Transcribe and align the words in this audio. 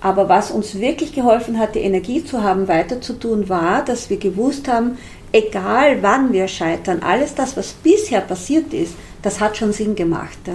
Aber 0.00 0.28
was 0.28 0.50
uns 0.50 0.78
wirklich 0.78 1.14
geholfen 1.14 1.58
hat, 1.58 1.74
die 1.74 1.80
Energie 1.80 2.24
zu 2.24 2.42
haben, 2.42 2.68
weiterzutun, 2.68 3.48
war, 3.48 3.84
dass 3.84 4.10
wir 4.10 4.18
gewusst 4.18 4.68
haben, 4.68 4.98
egal 5.32 6.02
wann 6.02 6.32
wir 6.32 6.48
scheitern, 6.48 7.00
alles 7.02 7.34
das, 7.34 7.56
was 7.56 7.72
bisher 7.72 8.20
passiert 8.20 8.72
ist, 8.72 8.94
das 9.22 9.40
hat 9.40 9.56
schon 9.56 9.72
Sinn 9.72 9.94
gemacht. 9.94 10.38
Ja? 10.46 10.54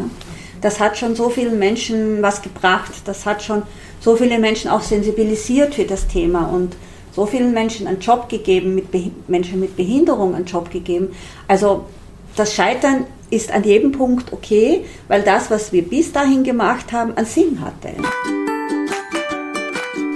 Das 0.61 0.79
hat 0.79 0.97
schon 0.97 1.15
so 1.15 1.29
vielen 1.29 1.57
Menschen 1.57 2.21
was 2.21 2.41
gebracht. 2.41 2.93
Das 3.05 3.25
hat 3.25 3.41
schon 3.41 3.63
so 3.99 4.15
viele 4.15 4.39
Menschen 4.39 4.69
auch 4.69 4.81
sensibilisiert 4.81 5.75
für 5.75 5.85
das 5.85 6.07
Thema 6.07 6.45
und 6.47 6.75
so 7.11 7.25
vielen 7.25 7.53
Menschen 7.53 7.87
einen 7.87 7.99
Job 7.99 8.29
gegeben, 8.29 8.75
mit 8.75 8.87
Menschen 9.27 9.59
mit 9.59 9.75
Behinderung 9.75 10.35
einen 10.35 10.45
Job 10.45 10.71
gegeben. 10.71 11.09
Also 11.47 11.85
das 12.35 12.53
Scheitern 12.53 13.05
ist 13.29 13.51
an 13.51 13.63
jedem 13.63 13.91
Punkt 13.91 14.31
okay, 14.31 14.85
weil 15.07 15.23
das, 15.23 15.51
was 15.51 15.73
wir 15.73 15.83
bis 15.83 16.11
dahin 16.11 16.43
gemacht 16.43 16.91
haben, 16.91 17.15
einen 17.17 17.25
Sinn 17.25 17.59
hatte. 17.61 17.93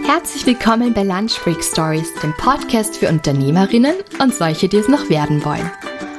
Herzlich 0.08 0.46
willkommen 0.46 0.94
bei 0.94 1.02
Lunch 1.02 1.42
Break 1.44 1.64
Stories, 1.64 2.14
dem 2.22 2.32
Podcast 2.38 2.98
für 2.98 3.10
Unternehmerinnen 3.10 3.96
und 4.22 4.36
solche, 4.36 4.70
die 4.70 4.78
es 4.78 4.88
noch 4.88 5.10
werden 5.10 5.44
wollen. 5.44 5.72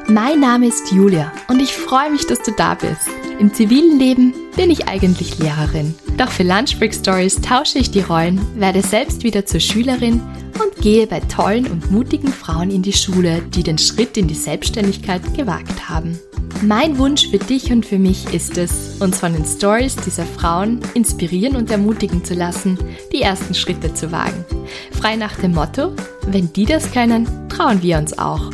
Mein 0.08 0.40
Name 0.40 0.66
ist 0.66 0.90
Julia 0.90 1.32
und 1.46 1.60
ich 1.60 1.72
freue 1.72 2.10
mich, 2.10 2.26
dass 2.26 2.42
du 2.42 2.50
da 2.50 2.74
bist. 2.74 3.08
Im 3.38 3.52
zivilen 3.52 3.98
Leben 3.98 4.32
bin 4.56 4.70
ich 4.70 4.88
eigentlich 4.88 5.38
Lehrerin. 5.38 5.94
Doch 6.16 6.30
für 6.30 6.42
Lunch 6.42 6.78
Break 6.78 6.94
Stories 6.94 7.38
tausche 7.42 7.78
ich 7.78 7.90
die 7.90 8.00
Rollen, 8.00 8.40
werde 8.58 8.80
selbst 8.80 9.24
wieder 9.24 9.44
zur 9.44 9.60
Schülerin 9.60 10.22
und 10.54 10.82
gehe 10.82 11.06
bei 11.06 11.20
tollen 11.20 11.66
und 11.66 11.90
mutigen 11.90 12.32
Frauen 12.32 12.70
in 12.70 12.80
die 12.80 12.94
Schule, 12.94 13.42
die 13.54 13.62
den 13.62 13.76
Schritt 13.76 14.16
in 14.16 14.26
die 14.26 14.34
Selbstständigkeit 14.34 15.34
gewagt 15.34 15.86
haben. 15.86 16.18
Mein 16.62 16.96
Wunsch 16.96 17.28
für 17.28 17.36
dich 17.36 17.70
und 17.70 17.84
für 17.84 17.98
mich 17.98 18.32
ist 18.32 18.56
es, 18.56 18.96
uns 19.00 19.18
von 19.18 19.34
den 19.34 19.44
Stories 19.44 19.96
dieser 19.96 20.24
Frauen 20.24 20.80
inspirieren 20.94 21.56
und 21.56 21.70
ermutigen 21.70 22.24
zu 22.24 22.32
lassen, 22.32 22.78
die 23.12 23.20
ersten 23.20 23.54
Schritte 23.54 23.92
zu 23.92 24.12
wagen. 24.12 24.46
Frei 24.92 25.16
nach 25.16 25.36
dem 25.36 25.52
Motto, 25.52 25.92
wenn 26.26 26.50
die 26.54 26.64
das 26.64 26.90
können, 26.90 27.28
trauen 27.50 27.82
wir 27.82 27.98
uns 27.98 28.16
auch. 28.16 28.50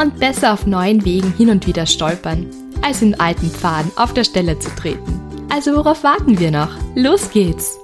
Und 0.00 0.18
besser 0.18 0.54
auf 0.54 0.66
neuen 0.66 1.04
Wegen 1.04 1.34
hin 1.34 1.50
und 1.50 1.66
wieder 1.66 1.84
stolpern, 1.84 2.46
als 2.82 3.02
in 3.02 3.18
alten 3.18 3.50
Pfaden 3.50 3.90
auf 3.96 4.12
der 4.12 4.24
Stelle 4.24 4.58
zu 4.58 4.70
treten. 4.74 5.20
Also 5.48 5.74
worauf 5.74 6.02
warten 6.04 6.38
wir 6.38 6.50
noch? 6.50 6.70
Los 6.94 7.30
geht's! 7.30 7.78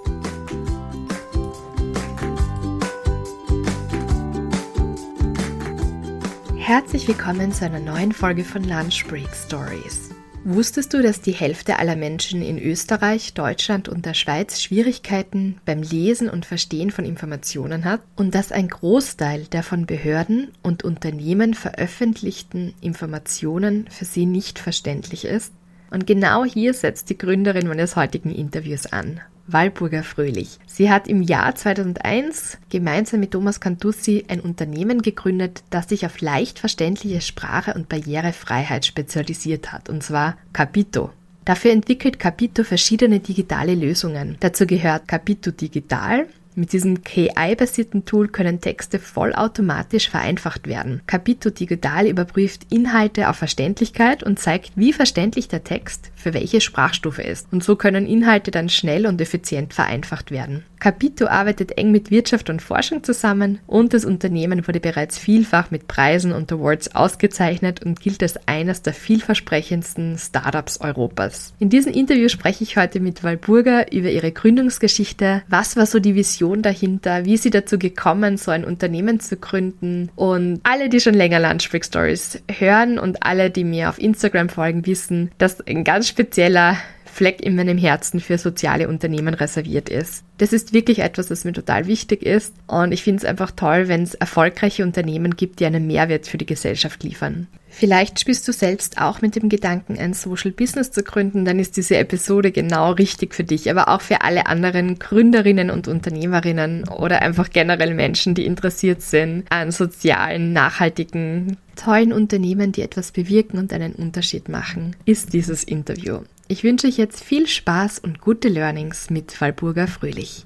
Herzlich 6.56 7.08
willkommen 7.08 7.50
zu 7.50 7.64
einer 7.64 7.80
neuen 7.80 8.12
Folge 8.12 8.44
von 8.44 8.62
Lunch 8.62 9.06
Break 9.08 9.30
Stories. 9.34 10.07
Wusstest 10.50 10.94
du, 10.94 11.02
dass 11.02 11.20
die 11.20 11.32
Hälfte 11.32 11.78
aller 11.78 11.94
Menschen 11.94 12.40
in 12.40 12.58
Österreich, 12.58 13.34
Deutschland 13.34 13.86
und 13.86 14.06
der 14.06 14.14
Schweiz 14.14 14.62
Schwierigkeiten 14.62 15.60
beim 15.66 15.82
Lesen 15.82 16.30
und 16.30 16.46
Verstehen 16.46 16.90
von 16.90 17.04
Informationen 17.04 17.84
hat 17.84 18.00
und 18.16 18.34
dass 18.34 18.50
ein 18.50 18.68
Großteil 18.68 19.44
der 19.44 19.62
von 19.62 19.84
Behörden 19.84 20.50
und 20.62 20.84
Unternehmen 20.84 21.52
veröffentlichten 21.52 22.72
Informationen 22.80 23.90
für 23.90 24.06
sie 24.06 24.24
nicht 24.24 24.58
verständlich 24.58 25.26
ist? 25.26 25.52
Und 25.90 26.06
genau 26.06 26.44
hier 26.44 26.74
setzt 26.74 27.10
die 27.10 27.18
Gründerin 27.18 27.68
meines 27.68 27.96
heutigen 27.96 28.30
Interviews 28.30 28.86
an. 28.86 29.20
Walburger 29.48 30.02
Fröhlich. 30.02 30.58
Sie 30.66 30.90
hat 30.90 31.08
im 31.08 31.22
Jahr 31.22 31.54
2001 31.54 32.58
gemeinsam 32.68 33.20
mit 33.20 33.30
Thomas 33.30 33.60
Cantussi 33.60 34.24
ein 34.28 34.40
Unternehmen 34.40 35.00
gegründet, 35.00 35.62
das 35.70 35.88
sich 35.88 36.04
auf 36.04 36.20
leicht 36.20 36.58
verständliche 36.58 37.22
Sprache 37.22 37.72
und 37.72 37.88
Barrierefreiheit 37.88 38.84
spezialisiert 38.84 39.72
hat, 39.72 39.88
und 39.88 40.02
zwar 40.02 40.36
Capito. 40.52 41.10
Dafür 41.46 41.70
entwickelt 41.70 42.18
Capito 42.18 42.62
verschiedene 42.62 43.20
digitale 43.20 43.74
Lösungen. 43.74 44.36
Dazu 44.40 44.66
gehört 44.66 45.08
Capito 45.08 45.50
Digital, 45.50 46.26
mit 46.58 46.72
diesem 46.72 47.02
KI-basierten 47.02 48.04
Tool 48.04 48.28
können 48.28 48.60
Texte 48.60 48.98
vollautomatisch 48.98 50.10
vereinfacht 50.10 50.66
werden. 50.66 51.00
Capito 51.06 51.50
Digital 51.50 52.06
überprüft 52.06 52.66
Inhalte 52.70 53.28
auf 53.28 53.36
Verständlichkeit 53.36 54.22
und 54.22 54.38
zeigt, 54.38 54.72
wie 54.74 54.92
verständlich 54.92 55.48
der 55.48 55.64
Text 55.64 56.10
für 56.28 56.34
welche 56.34 56.60
Sprachstufe 56.60 57.22
ist. 57.22 57.46
Und 57.52 57.64
so 57.64 57.76
können 57.76 58.06
Inhalte 58.06 58.50
dann 58.50 58.68
schnell 58.68 59.06
und 59.06 59.20
effizient 59.20 59.72
vereinfacht 59.72 60.30
werden. 60.30 60.64
Capito 60.78 61.26
arbeitet 61.26 61.76
eng 61.76 61.90
mit 61.90 62.10
Wirtschaft 62.10 62.50
und 62.50 62.62
Forschung 62.62 63.02
zusammen 63.02 63.58
und 63.66 63.94
das 63.94 64.04
Unternehmen 64.04 64.66
wurde 64.66 64.78
bereits 64.78 65.18
vielfach 65.18 65.70
mit 65.70 65.88
Preisen 65.88 66.32
und 66.32 66.52
Awards 66.52 66.94
ausgezeichnet 66.94 67.84
und 67.84 68.00
gilt 68.00 68.22
als 68.22 68.38
eines 68.46 68.82
der 68.82 68.92
vielversprechendsten 68.92 70.18
Startups 70.18 70.80
Europas. 70.80 71.52
In 71.58 71.68
diesem 71.68 71.92
Interview 71.92 72.28
spreche 72.28 72.62
ich 72.62 72.76
heute 72.76 73.00
mit 73.00 73.24
Walburga 73.24 73.86
über 73.90 74.10
ihre 74.10 74.30
Gründungsgeschichte, 74.30 75.42
was 75.48 75.76
war 75.76 75.86
so 75.86 75.98
die 75.98 76.14
Vision 76.14 76.62
dahinter, 76.62 77.24
wie 77.24 77.38
sie 77.38 77.50
dazu 77.50 77.78
gekommen, 77.78 78.36
so 78.36 78.50
ein 78.50 78.64
Unternehmen 78.64 79.18
zu 79.18 79.36
gründen 79.36 80.10
und 80.14 80.60
alle, 80.62 80.88
die 80.88 81.00
schon 81.00 81.14
länger 81.14 81.40
Lunchbreak 81.40 81.84
Stories 81.84 82.40
hören 82.46 82.98
und 82.98 83.24
alle, 83.24 83.50
die 83.50 83.64
mir 83.64 83.88
auf 83.88 83.98
Instagram 83.98 84.48
folgen, 84.48 84.86
wissen, 84.86 85.32
dass 85.38 85.60
ein 85.66 85.82
ganz 85.82 86.06
spezieller 86.18 86.76
Fleck 87.04 87.40
in 87.40 87.54
meinem 87.54 87.78
Herzen 87.78 88.18
für 88.18 88.38
soziale 88.38 88.88
Unternehmen 88.88 89.34
reserviert 89.34 89.88
ist. 89.88 90.24
Das 90.38 90.52
ist 90.52 90.72
wirklich 90.72 90.98
etwas, 90.98 91.28
das 91.28 91.44
mir 91.44 91.52
total 91.52 91.86
wichtig 91.86 92.24
ist 92.24 92.54
und 92.66 92.90
ich 92.90 93.04
finde 93.04 93.18
es 93.18 93.24
einfach 93.24 93.52
toll, 93.52 93.86
wenn 93.86 94.02
es 94.02 94.14
erfolgreiche 94.14 94.82
Unternehmen 94.82 95.36
gibt, 95.36 95.60
die 95.60 95.66
einen 95.66 95.86
Mehrwert 95.86 96.26
für 96.26 96.36
die 96.36 96.46
Gesellschaft 96.46 97.04
liefern. 97.04 97.46
Vielleicht 97.78 98.18
spielst 98.18 98.48
du 98.48 98.52
selbst 98.52 99.00
auch 99.00 99.20
mit 99.20 99.36
dem 99.36 99.48
Gedanken, 99.48 100.00
ein 100.00 100.12
Social 100.12 100.50
Business 100.50 100.90
zu 100.90 101.04
gründen, 101.04 101.44
dann 101.44 101.60
ist 101.60 101.76
diese 101.76 101.96
Episode 101.96 102.50
genau 102.50 102.90
richtig 102.90 103.36
für 103.36 103.44
dich, 103.44 103.70
aber 103.70 103.86
auch 103.86 104.00
für 104.00 104.22
alle 104.22 104.46
anderen 104.46 104.98
Gründerinnen 104.98 105.70
und 105.70 105.86
Unternehmerinnen 105.86 106.88
oder 106.88 107.22
einfach 107.22 107.50
generell 107.50 107.94
Menschen, 107.94 108.34
die 108.34 108.46
interessiert 108.46 109.00
sind 109.00 109.44
an 109.50 109.70
sozialen, 109.70 110.52
nachhaltigen, 110.52 111.56
tollen 111.76 112.12
Unternehmen, 112.12 112.72
die 112.72 112.82
etwas 112.82 113.12
bewirken 113.12 113.58
und 113.58 113.72
einen 113.72 113.92
Unterschied 113.92 114.48
machen, 114.48 114.96
ist 115.04 115.32
dieses 115.32 115.62
Interview. 115.62 116.22
Ich 116.48 116.64
wünsche 116.64 116.88
euch 116.88 116.96
jetzt 116.96 117.22
viel 117.22 117.46
Spaß 117.46 118.00
und 118.00 118.20
gute 118.20 118.48
Learnings 118.48 119.08
mit 119.08 119.40
Walburga 119.40 119.86
Fröhlich. 119.86 120.44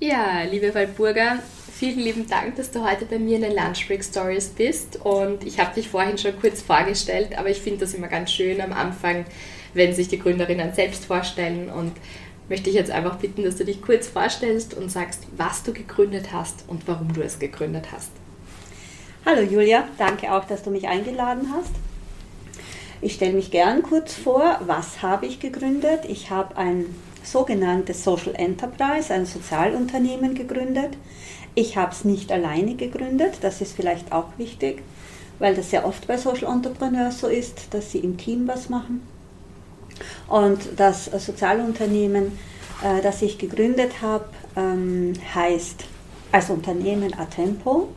Ja, 0.00 0.42
liebe 0.50 0.74
Walburga, 0.74 1.38
vielen 1.82 1.98
lieben 1.98 2.28
Dank, 2.28 2.54
dass 2.54 2.70
du 2.70 2.88
heute 2.88 3.06
bei 3.06 3.18
mir 3.18 3.34
in 3.34 3.42
den 3.42 3.56
Lunchbreak 3.56 4.04
Stories 4.04 4.50
bist. 4.50 5.00
Und 5.02 5.44
ich 5.44 5.58
habe 5.58 5.74
dich 5.74 5.88
vorhin 5.88 6.16
schon 6.16 6.40
kurz 6.40 6.62
vorgestellt, 6.62 7.36
aber 7.36 7.50
ich 7.50 7.60
finde 7.60 7.80
das 7.80 7.92
immer 7.92 8.06
ganz 8.06 8.30
schön 8.30 8.60
am 8.60 8.72
Anfang, 8.72 9.24
wenn 9.74 9.92
sich 9.92 10.06
die 10.06 10.20
Gründerinnen 10.20 10.74
selbst 10.74 11.06
vorstellen. 11.06 11.70
Und 11.70 11.90
möchte 12.48 12.70
ich 12.70 12.76
jetzt 12.76 12.92
einfach 12.92 13.16
bitten, 13.16 13.42
dass 13.42 13.56
du 13.56 13.64
dich 13.64 13.82
kurz 13.82 14.06
vorstellst 14.06 14.74
und 14.74 14.92
sagst, 14.92 15.26
was 15.36 15.64
du 15.64 15.72
gegründet 15.72 16.32
hast 16.32 16.62
und 16.68 16.86
warum 16.86 17.12
du 17.14 17.20
es 17.20 17.40
gegründet 17.40 17.88
hast. 17.90 18.12
Hallo 19.26 19.42
Julia, 19.42 19.88
danke 19.98 20.32
auch, 20.32 20.44
dass 20.44 20.62
du 20.62 20.70
mich 20.70 20.86
eingeladen 20.86 21.52
hast. 21.52 21.72
Ich 23.00 23.14
stelle 23.14 23.32
mich 23.32 23.50
gern 23.50 23.82
kurz 23.82 24.14
vor, 24.14 24.60
was 24.66 25.02
habe 25.02 25.26
ich 25.26 25.40
gegründet? 25.40 26.04
Ich 26.06 26.30
habe 26.30 26.56
ein 26.56 26.94
sogenanntes 27.24 28.04
Social 28.04 28.34
Enterprise, 28.36 29.12
ein 29.12 29.26
Sozialunternehmen 29.26 30.36
gegründet. 30.36 30.96
Ich 31.54 31.76
habe 31.76 31.92
es 31.92 32.04
nicht 32.04 32.32
alleine 32.32 32.74
gegründet, 32.74 33.38
das 33.42 33.60
ist 33.60 33.74
vielleicht 33.74 34.12
auch 34.12 34.28
wichtig, 34.38 34.82
weil 35.38 35.54
das 35.54 35.70
sehr 35.70 35.86
oft 35.86 36.06
bei 36.06 36.16
Social 36.16 36.50
Entrepreneurs 36.50 37.20
so 37.20 37.26
ist, 37.26 37.74
dass 37.74 37.92
sie 37.92 37.98
im 37.98 38.16
Team 38.16 38.48
was 38.48 38.68
machen. 38.68 39.02
Und 40.28 40.60
das 40.76 41.06
Sozialunternehmen, 41.06 42.38
äh, 42.82 43.02
das 43.02 43.20
ich 43.22 43.38
gegründet 43.38 44.00
habe, 44.00 44.24
ähm, 44.56 45.12
heißt 45.34 45.84
als 46.32 46.48
Unternehmen 46.48 47.12
Atempo. 47.14 47.88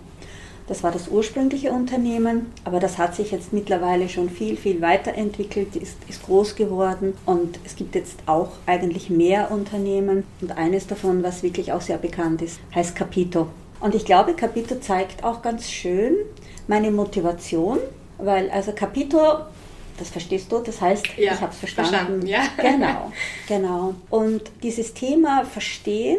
Das 0.68 0.82
war 0.84 0.92
das 0.92 1.10
ursprüngliche 1.10 1.72
Unternehmen, 1.72 2.52
aber 2.64 2.80
das 2.80 2.98
hat 2.98 3.16
sich 3.16 3.32
jetzt 3.32 3.54
mittlerweile 3.54 4.10
schon 4.10 4.30
viel, 4.30 4.58
viel 4.58 4.82
weiterentwickelt, 4.82 5.76
ist, 5.76 5.98
ist 6.08 6.26
groß 6.26 6.56
geworden 6.56 7.16
und 7.26 7.60
es 7.66 7.76
gibt 7.76 7.94
jetzt 7.94 8.18
auch 8.26 8.50
eigentlich 8.66 9.12
mehr 9.12 9.52
Unternehmen 9.52 10.24
und 10.42 10.58
eines 10.58 10.88
davon, 10.88 11.22
was 11.22 11.44
wirklich 11.44 11.72
auch 11.72 11.82
sehr 11.82 11.98
bekannt 11.98 12.42
ist, 12.42 12.60
heißt 12.74 12.96
Capito. 12.96 13.48
Und 13.80 13.94
ich 13.94 14.06
glaube, 14.06 14.34
Capito 14.34 14.80
zeigt 14.80 15.24
auch 15.24 15.44
ganz 15.44 15.70
schön 15.70 16.16
meine 16.68 16.90
Motivation, 16.90 17.78
weil 18.18 18.50
also 18.50 18.72
Capito 18.72 19.46
das 19.98 20.10
verstehst 20.10 20.52
du? 20.52 20.60
Das 20.60 20.82
heißt, 20.82 21.06
ja, 21.18 21.34
ich 21.34 21.42
habe 21.42 21.52
es 21.52 21.58
verstanden. 21.60 21.92
verstanden 21.94 22.28
ja. 22.28 22.44
Genau, 22.58 23.12
genau. 23.48 23.94
Und 24.10 24.42
dieses 24.62 24.94
Thema 24.94 25.46
Verstehen 25.46 26.18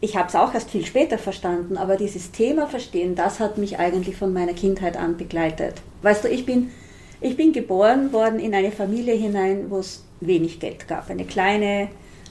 ich 0.00 0.16
habe 0.16 0.28
es 0.28 0.34
auch 0.34 0.52
erst 0.52 0.70
viel 0.70 0.84
später 0.84 1.18
verstanden, 1.18 1.76
aber 1.76 1.96
dieses 1.96 2.30
Thema 2.30 2.66
Verstehen, 2.66 3.14
das 3.14 3.40
hat 3.40 3.58
mich 3.58 3.78
eigentlich 3.78 4.16
von 4.16 4.32
meiner 4.32 4.52
Kindheit 4.52 4.96
an 4.96 5.16
begleitet. 5.16 5.80
Weißt 6.02 6.24
du, 6.24 6.28
ich 6.28 6.44
bin, 6.44 6.70
ich 7.20 7.36
bin 7.36 7.52
geboren 7.52 8.12
worden 8.12 8.38
in 8.38 8.54
eine 8.54 8.72
Familie 8.72 9.14
hinein, 9.14 9.70
wo 9.70 9.78
es 9.78 10.04
wenig 10.20 10.60
Geld 10.60 10.86
gab. 10.86 11.08
Eine 11.08 11.24
kleine, 11.24 11.88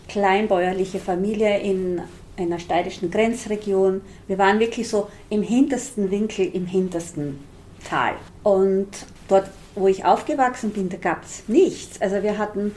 kleinbäuerliche 0.08 1.00
Familie 1.00 1.60
in 1.60 2.02
einer 2.38 2.60
steirischen 2.60 3.10
Grenzregion. 3.10 4.02
Wir 4.28 4.38
waren 4.38 4.60
wirklich 4.60 4.88
so 4.88 5.08
im 5.30 5.42
hintersten 5.42 6.12
Winkel, 6.12 6.46
im 6.54 6.68
hintersten 6.68 7.40
Tal. 7.88 8.14
Und 8.44 8.90
dort, 9.28 9.50
wo 9.74 9.88
ich 9.88 10.06
aufgewachsen 10.06 10.72
bin, 10.72 10.90
da 10.90 10.98
gab 10.98 11.24
es 11.24 11.44
nichts. 11.48 12.00
Also 12.02 12.22
wir 12.22 12.38
hatten 12.38 12.76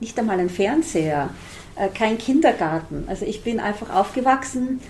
nicht 0.00 0.18
einmal 0.18 0.38
einen 0.38 0.50
Fernseher. 0.50 1.30
Äh, 1.76 1.88
kein 1.88 2.18
Kindergarten. 2.18 3.04
Also 3.06 3.24
ich 3.24 3.42
bin 3.42 3.60
einfach 3.60 3.94
aufgewachsen 3.94 4.80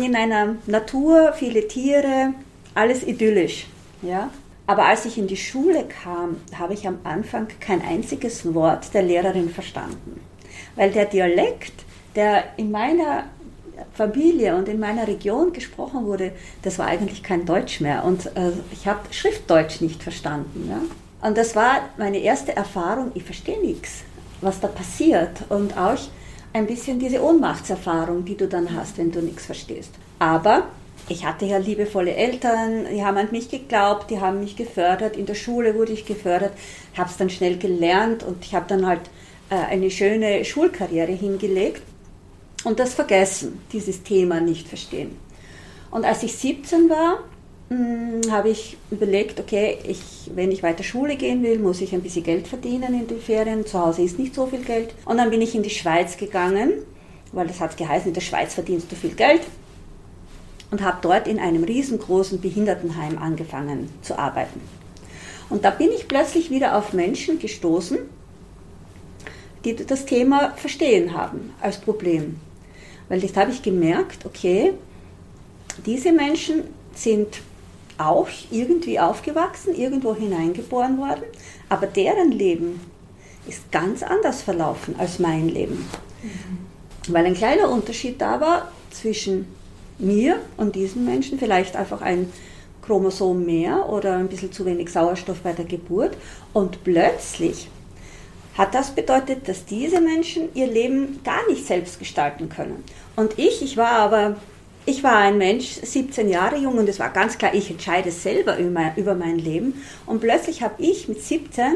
in 0.00 0.14
einer 0.14 0.56
Natur, 0.66 1.32
viele 1.32 1.66
Tiere, 1.66 2.34
alles 2.74 3.02
idyllisch. 3.02 3.66
Ja? 4.02 4.30
Aber 4.66 4.86
als 4.86 5.04
ich 5.04 5.18
in 5.18 5.26
die 5.26 5.36
Schule 5.36 5.84
kam, 5.84 6.36
habe 6.58 6.74
ich 6.74 6.86
am 6.86 6.98
Anfang 7.04 7.48
kein 7.60 7.82
einziges 7.82 8.54
Wort 8.54 8.94
der 8.94 9.02
Lehrerin 9.02 9.50
verstanden. 9.50 10.20
Weil 10.76 10.90
der 10.92 11.06
Dialekt, 11.06 11.72
der 12.14 12.44
in 12.56 12.70
meiner 12.70 13.24
Familie 13.94 14.56
und 14.56 14.68
in 14.68 14.78
meiner 14.78 15.06
Region 15.08 15.52
gesprochen 15.52 16.04
wurde, 16.06 16.32
das 16.62 16.78
war 16.78 16.86
eigentlich 16.86 17.22
kein 17.22 17.44
Deutsch 17.44 17.80
mehr. 17.80 18.04
Und 18.04 18.26
äh, 18.36 18.52
ich 18.72 18.86
habe 18.86 19.00
Schriftdeutsch 19.10 19.80
nicht 19.80 20.02
verstanden. 20.02 20.68
Ja? 20.70 21.28
Und 21.28 21.36
das 21.36 21.56
war 21.56 21.88
meine 21.98 22.18
erste 22.18 22.54
Erfahrung, 22.56 23.12
ich 23.14 23.24
verstehe 23.24 23.60
nichts, 23.60 24.04
was 24.42 24.60
da 24.60 24.68
passiert. 24.68 25.44
Und 25.48 25.76
auch 25.76 25.98
ein 26.52 26.66
bisschen 26.66 26.98
diese 26.98 27.22
Ohnmachtserfahrung, 27.22 28.24
die 28.24 28.36
du 28.36 28.46
dann 28.46 28.74
hast, 28.74 28.98
wenn 28.98 29.10
du 29.10 29.20
nichts 29.20 29.46
verstehst. 29.46 29.90
Aber 30.18 30.64
ich 31.08 31.24
hatte 31.24 31.46
ja 31.46 31.58
liebevolle 31.58 32.14
Eltern, 32.14 32.86
die 32.92 33.04
haben 33.04 33.16
an 33.16 33.28
mich 33.32 33.50
geglaubt, 33.50 34.10
die 34.10 34.20
haben 34.20 34.40
mich 34.40 34.56
gefördert. 34.56 35.16
In 35.16 35.26
der 35.26 35.34
Schule 35.34 35.74
wurde 35.74 35.92
ich 35.92 36.06
gefördert, 36.06 36.52
habe 36.96 37.10
es 37.10 37.16
dann 37.16 37.30
schnell 37.30 37.58
gelernt 37.58 38.22
und 38.22 38.44
ich 38.44 38.54
habe 38.54 38.66
dann 38.68 38.86
halt 38.86 39.00
äh, 39.50 39.54
eine 39.54 39.90
schöne 39.90 40.44
Schulkarriere 40.44 41.12
hingelegt 41.12 41.82
und 42.64 42.78
das 42.78 42.94
vergessen, 42.94 43.60
dieses 43.72 44.02
Thema 44.02 44.40
nicht 44.40 44.68
verstehen. 44.68 45.16
Und 45.90 46.04
als 46.04 46.22
ich 46.22 46.34
17 46.34 46.88
war, 46.88 47.18
habe 48.30 48.50
ich 48.50 48.76
überlegt, 48.90 49.38
okay, 49.40 49.78
ich, 49.86 50.30
wenn 50.34 50.50
ich 50.50 50.62
weiter 50.62 50.82
Schule 50.82 51.16
gehen 51.16 51.42
will, 51.42 51.58
muss 51.58 51.80
ich 51.80 51.94
ein 51.94 52.02
bisschen 52.02 52.24
Geld 52.24 52.48
verdienen 52.48 52.94
in 52.94 53.06
den 53.06 53.20
Ferien. 53.20 53.66
Zu 53.66 53.78
Hause 53.78 54.02
ist 54.02 54.18
nicht 54.18 54.34
so 54.34 54.46
viel 54.46 54.62
Geld. 54.62 54.94
Und 55.04 55.18
dann 55.18 55.30
bin 55.30 55.40
ich 55.40 55.54
in 55.54 55.62
die 55.62 55.70
Schweiz 55.70 56.16
gegangen, 56.16 56.72
weil 57.32 57.46
das 57.46 57.60
hat 57.60 57.76
geheißen, 57.76 58.08
in 58.08 58.14
der 58.14 58.20
Schweiz 58.20 58.54
verdienst 58.54 58.90
du 58.90 58.96
viel 58.96 59.14
Geld. 59.14 59.42
Und 60.70 60.82
habe 60.82 60.98
dort 61.02 61.28
in 61.28 61.38
einem 61.38 61.64
riesengroßen 61.64 62.40
Behindertenheim 62.40 63.18
angefangen 63.18 63.90
zu 64.00 64.18
arbeiten. 64.18 64.60
Und 65.50 65.64
da 65.66 65.70
bin 65.70 65.90
ich 65.94 66.08
plötzlich 66.08 66.50
wieder 66.50 66.78
auf 66.78 66.94
Menschen 66.94 67.38
gestoßen, 67.38 67.98
die 69.64 69.76
das 69.76 70.06
Thema 70.06 70.52
verstehen 70.56 71.12
haben 71.12 71.52
als 71.60 71.78
Problem. 71.78 72.36
Weil 73.10 73.22
jetzt 73.22 73.36
habe 73.36 73.50
ich 73.50 73.62
gemerkt, 73.62 74.24
okay, 74.24 74.72
diese 75.84 76.12
Menschen 76.12 76.64
sind 76.94 77.42
auch 77.98 78.28
irgendwie 78.50 78.98
aufgewachsen, 78.98 79.74
irgendwo 79.74 80.14
hineingeboren 80.14 80.98
worden, 80.98 81.24
aber 81.68 81.86
deren 81.86 82.32
Leben 82.32 82.80
ist 83.46 83.70
ganz 83.72 84.02
anders 84.02 84.42
verlaufen 84.42 84.94
als 84.98 85.18
mein 85.18 85.48
Leben. 85.48 85.88
Mhm. 86.22 87.12
Weil 87.12 87.26
ein 87.26 87.34
kleiner 87.34 87.70
Unterschied 87.70 88.20
da 88.20 88.40
war 88.40 88.68
zwischen 88.90 89.46
mir 89.98 90.40
und 90.56 90.76
diesen 90.76 91.04
Menschen, 91.04 91.38
vielleicht 91.38 91.76
einfach 91.76 92.02
ein 92.02 92.32
Chromosom 92.82 93.44
mehr 93.44 93.88
oder 93.88 94.16
ein 94.16 94.28
bisschen 94.28 94.52
zu 94.52 94.64
wenig 94.66 94.90
Sauerstoff 94.90 95.40
bei 95.40 95.52
der 95.52 95.64
Geburt 95.64 96.16
und 96.52 96.82
plötzlich 96.84 97.68
hat 98.56 98.74
das 98.74 98.90
bedeutet, 98.90 99.48
dass 99.48 99.64
diese 99.64 100.00
Menschen 100.00 100.54
ihr 100.54 100.66
Leben 100.66 101.20
gar 101.24 101.46
nicht 101.48 101.66
selbst 101.66 101.98
gestalten 101.98 102.48
können. 102.48 102.84
Und 103.16 103.38
ich, 103.38 103.62
ich 103.62 103.76
war 103.76 103.92
aber, 103.92 104.36
ich 104.84 105.04
war 105.04 105.16
ein 105.16 105.38
Mensch, 105.38 105.78
17 105.82 106.28
Jahre 106.28 106.56
jung 106.56 106.78
und 106.78 106.88
es 106.88 106.98
war 106.98 107.10
ganz 107.10 107.38
klar, 107.38 107.54
ich 107.54 107.70
entscheide 107.70 108.10
selber 108.10 108.58
über, 108.58 108.92
über 108.96 109.14
mein 109.14 109.38
Leben. 109.38 109.82
Und 110.06 110.20
plötzlich 110.20 110.62
habe 110.62 110.82
ich 110.82 111.08
mit 111.08 111.22
17 111.22 111.74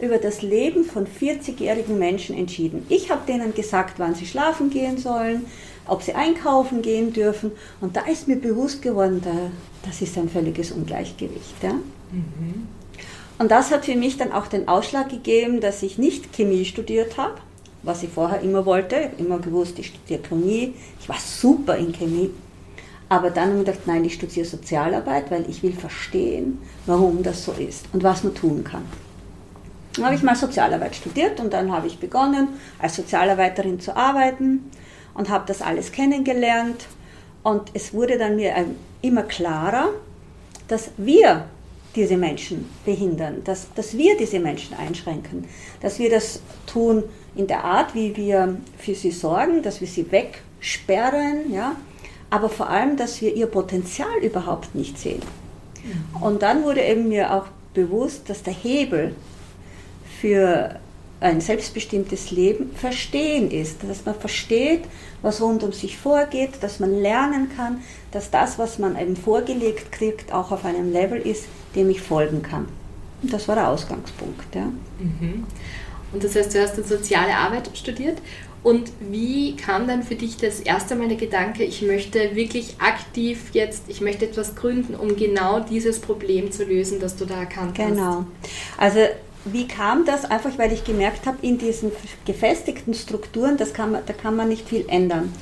über 0.00 0.18
das 0.18 0.42
Leben 0.42 0.84
von 0.84 1.06
40-jährigen 1.06 1.98
Menschen 1.98 2.36
entschieden. 2.36 2.86
Ich 2.88 3.10
habe 3.10 3.22
denen 3.26 3.54
gesagt, 3.54 3.98
wann 3.98 4.14
sie 4.14 4.26
schlafen 4.26 4.70
gehen 4.70 4.98
sollen, 4.98 5.46
ob 5.86 6.02
sie 6.02 6.14
einkaufen 6.14 6.82
gehen 6.82 7.12
dürfen. 7.12 7.52
Und 7.80 7.96
da 7.96 8.02
ist 8.06 8.28
mir 8.28 8.36
bewusst 8.36 8.82
geworden, 8.82 9.22
das 9.84 10.00
ist 10.02 10.16
ein 10.16 10.28
völliges 10.28 10.72
Ungleichgewicht. 10.72 11.62
Ja? 11.62 11.72
Mhm. 11.72 12.68
Und 13.38 13.50
das 13.50 13.70
hat 13.70 13.84
für 13.84 13.96
mich 13.96 14.16
dann 14.16 14.32
auch 14.32 14.46
den 14.46 14.66
Ausschlag 14.66 15.10
gegeben, 15.10 15.60
dass 15.60 15.82
ich 15.82 15.98
nicht 15.98 16.32
Chemie 16.32 16.64
studiert 16.64 17.18
habe, 17.18 17.34
was 17.82 18.02
ich 18.02 18.08
vorher 18.08 18.40
immer 18.40 18.64
wollte. 18.64 18.96
Ich 18.96 19.04
habe 19.04 19.16
immer 19.18 19.38
gewusst, 19.38 19.78
ich 19.78 19.88
studiere 19.88 20.22
Chemie. 20.22 20.74
Ich 21.00 21.08
war 21.08 21.18
super 21.18 21.76
in 21.76 21.92
Chemie. 21.92 22.30
Aber 23.08 23.30
dann 23.30 23.50
habe 23.50 23.60
ich 23.60 23.66
gedacht, 23.66 23.86
nein, 23.86 24.04
ich 24.04 24.14
studiere 24.14 24.46
Sozialarbeit, 24.46 25.30
weil 25.30 25.48
ich 25.48 25.62
will 25.62 25.72
verstehen, 25.72 26.58
warum 26.86 27.22
das 27.22 27.44
so 27.44 27.52
ist 27.52 27.86
und 27.92 28.02
was 28.02 28.24
man 28.24 28.34
tun 28.34 28.64
kann. 28.64 28.84
Dann 29.94 30.06
habe 30.06 30.14
ich 30.14 30.22
mal 30.22 30.34
Sozialarbeit 30.34 30.96
studiert 30.96 31.40
und 31.40 31.52
dann 31.52 31.72
habe 31.72 31.86
ich 31.86 31.98
begonnen, 31.98 32.48
als 32.78 32.96
Sozialarbeiterin 32.96 33.80
zu 33.80 33.96
arbeiten 33.96 34.70
und 35.14 35.30
habe 35.30 35.44
das 35.46 35.62
alles 35.62 35.92
kennengelernt. 35.92 36.86
Und 37.42 37.70
es 37.74 37.94
wurde 37.94 38.18
dann 38.18 38.36
mir 38.36 38.52
immer 39.02 39.22
klarer, 39.22 39.90
dass 40.68 40.90
wir 40.96 41.46
diese 41.94 42.16
Menschen 42.16 42.68
behindern, 42.84 43.42
dass, 43.44 43.72
dass 43.74 43.96
wir 43.96 44.16
diese 44.18 44.38
Menschen 44.38 44.76
einschränken, 44.76 45.46
dass 45.80 45.98
wir 45.98 46.10
das 46.10 46.40
tun 46.66 47.04
in 47.34 47.46
der 47.46 47.64
Art, 47.64 47.94
wie 47.94 48.14
wir 48.16 48.56
für 48.76 48.94
sie 48.94 49.12
sorgen, 49.12 49.62
dass 49.62 49.80
wir 49.80 49.88
sie 49.88 50.10
wegsperren, 50.10 51.52
ja, 51.52 51.76
aber 52.30 52.48
vor 52.48 52.68
allem, 52.68 52.96
dass 52.96 53.20
wir 53.20 53.34
ihr 53.34 53.46
Potenzial 53.46 54.18
überhaupt 54.22 54.74
nicht 54.74 54.98
sehen. 54.98 55.22
Und 56.20 56.42
dann 56.42 56.64
wurde 56.64 56.82
eben 56.82 57.08
mir 57.08 57.32
auch 57.32 57.46
bewusst, 57.74 58.28
dass 58.28 58.42
der 58.42 58.52
Hebel 58.52 59.14
für 60.20 60.80
ein 61.20 61.40
selbstbestimmtes 61.40 62.30
Leben 62.30 62.72
verstehen 62.74 63.50
ist, 63.50 63.82
dass 63.88 64.04
man 64.04 64.14
versteht, 64.14 64.82
was 65.22 65.40
rund 65.40 65.62
um 65.62 65.72
sich 65.72 65.96
vorgeht, 65.96 66.62
dass 66.62 66.78
man 66.78 67.00
lernen 67.00 67.50
kann, 67.56 67.80
dass 68.12 68.30
das, 68.30 68.58
was 68.58 68.78
man 68.78 68.98
eben 68.98 69.16
vorgelegt 69.16 69.92
kriegt, 69.92 70.32
auch 70.32 70.50
auf 70.50 70.64
einem 70.64 70.92
Level 70.92 71.20
ist, 71.20 71.46
dem 71.74 71.88
ich 71.90 72.02
folgen 72.02 72.42
kann. 72.42 72.66
Und 73.22 73.32
das 73.32 73.48
war 73.48 73.54
der 73.54 73.68
Ausgangspunkt. 73.70 74.54
Ja. 74.54 74.66
Mhm. 74.98 75.46
Und 76.12 76.22
das 76.22 76.36
heißt, 76.36 76.54
du 76.54 76.62
hast 76.62 76.76
dann 76.76 76.84
soziale 76.84 77.34
Arbeit 77.34 77.70
studiert. 77.74 78.18
Und 78.66 78.90
wie 78.98 79.54
kam 79.54 79.86
dann 79.86 80.02
für 80.02 80.16
dich 80.16 80.38
das 80.38 80.58
erste 80.58 80.96
Mal 80.96 81.06
der 81.06 81.16
Gedanke, 81.16 81.62
ich 81.62 81.82
möchte 81.82 82.34
wirklich 82.34 82.74
aktiv 82.80 83.50
jetzt, 83.52 83.84
ich 83.86 84.00
möchte 84.00 84.24
etwas 84.24 84.56
gründen, 84.56 84.96
um 84.96 85.14
genau 85.14 85.60
dieses 85.60 86.00
Problem 86.00 86.50
zu 86.50 86.64
lösen, 86.64 86.98
das 86.98 87.14
du 87.14 87.26
da 87.26 87.38
erkannt 87.38 87.76
genau. 87.76 87.86
hast? 87.86 87.96
Genau. 87.96 88.26
Also 88.76 88.98
wie 89.44 89.68
kam 89.68 90.04
das? 90.04 90.24
Einfach 90.24 90.58
weil 90.58 90.72
ich 90.72 90.82
gemerkt 90.82 91.26
habe, 91.26 91.36
in 91.42 91.58
diesen 91.58 91.92
gefestigten 92.24 92.94
Strukturen, 92.94 93.56
das 93.56 93.72
kann 93.72 93.92
man, 93.92 94.02
da 94.04 94.12
kann 94.12 94.34
man 94.34 94.48
nicht 94.48 94.68
viel 94.68 94.84
ändern. 94.88 95.32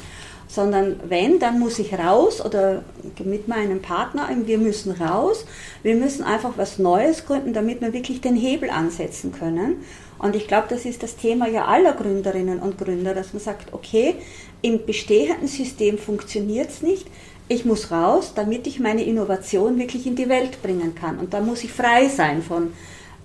Sondern 0.47 1.01
wenn, 1.09 1.39
dann 1.39 1.59
muss 1.59 1.79
ich 1.79 1.95
raus 1.95 2.45
oder 2.45 2.85
mit 3.25 3.49
meinem 3.49 3.81
Partner, 3.81 4.29
wir 4.45 4.59
müssen 4.59 4.93
raus, 4.93 5.47
wir 5.83 5.95
müssen 5.95 6.25
einfach 6.25 6.59
was 6.59 6.79
Neues 6.79 7.25
gründen, 7.25 7.55
damit 7.55 7.81
wir 7.81 7.95
wirklich 7.95 8.21
den 8.21 8.37
Hebel 8.37 8.69
ansetzen 8.69 9.33
können. 9.33 9.77
Und 10.19 10.37
ich 10.37 10.49
glaube, 10.49 10.67
das 10.71 10.85
ist 10.85 11.03
das 11.03 11.17
Thema 11.17 11.49
ja 11.49 11.67
aller 11.67 11.93
Gründerinnen 11.93 12.61
und 12.61 12.79
Gründer, 12.79 13.15
dass 13.15 13.33
man 13.33 13.43
sagt, 13.43 13.73
okay, 13.73 14.15
im 14.63 14.87
bestehenden 14.87 15.49
System 15.49 15.99
funktioniert 15.99 16.71
es 16.71 16.83
nicht, 16.83 17.07
ich 17.49 17.65
muss 17.65 17.91
raus, 17.91 18.33
damit 18.35 18.67
ich 18.67 18.81
meine 18.81 19.03
Innovation 19.03 19.79
wirklich 19.79 20.07
in 20.07 20.17
die 20.17 20.29
Welt 20.29 20.63
bringen 20.63 20.95
kann. 20.95 21.19
Und 21.19 21.35
da 21.35 21.41
muss 21.41 21.63
ich 21.63 21.73
frei 21.73 22.09
sein 22.09 22.43
von 22.43 22.73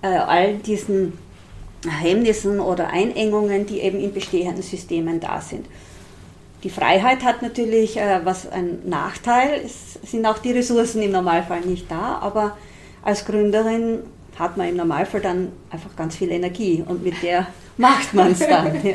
äh, 0.02 0.08
all 0.08 0.56
diesen 0.58 1.14
Hemmnissen 1.88 2.60
oder 2.60 2.88
Einengungen, 2.88 3.64
die 3.64 3.80
eben 3.80 3.98
in 3.98 4.12
bestehenden 4.12 4.62
Systemen 4.62 5.20
da 5.20 5.40
sind. 5.40 5.64
Die 6.62 6.70
Freiheit 6.70 7.24
hat 7.24 7.40
natürlich 7.40 7.96
äh, 7.96 8.20
was 8.24 8.50
ein 8.50 8.80
Nachteil, 8.84 9.62
es 9.64 9.98
sind 10.02 10.26
auch 10.26 10.38
die 10.38 10.52
Ressourcen 10.52 11.00
im 11.00 11.12
Normalfall 11.12 11.62
nicht 11.62 11.90
da, 11.90 12.18
aber 12.20 12.58
als 13.02 13.24
Gründerin 13.24 14.00
hat 14.40 14.56
man 14.56 14.68
im 14.68 14.76
Normalfall 14.76 15.20
dann 15.20 15.52
einfach 15.70 15.94
ganz 15.94 16.16
viel 16.16 16.30
Energie 16.30 16.82
und 16.86 17.04
mit 17.04 17.22
der 17.22 17.46
macht 17.76 18.12
man 18.14 18.32
es 18.32 18.40
dann. 18.40 18.80
Ja. 18.84 18.94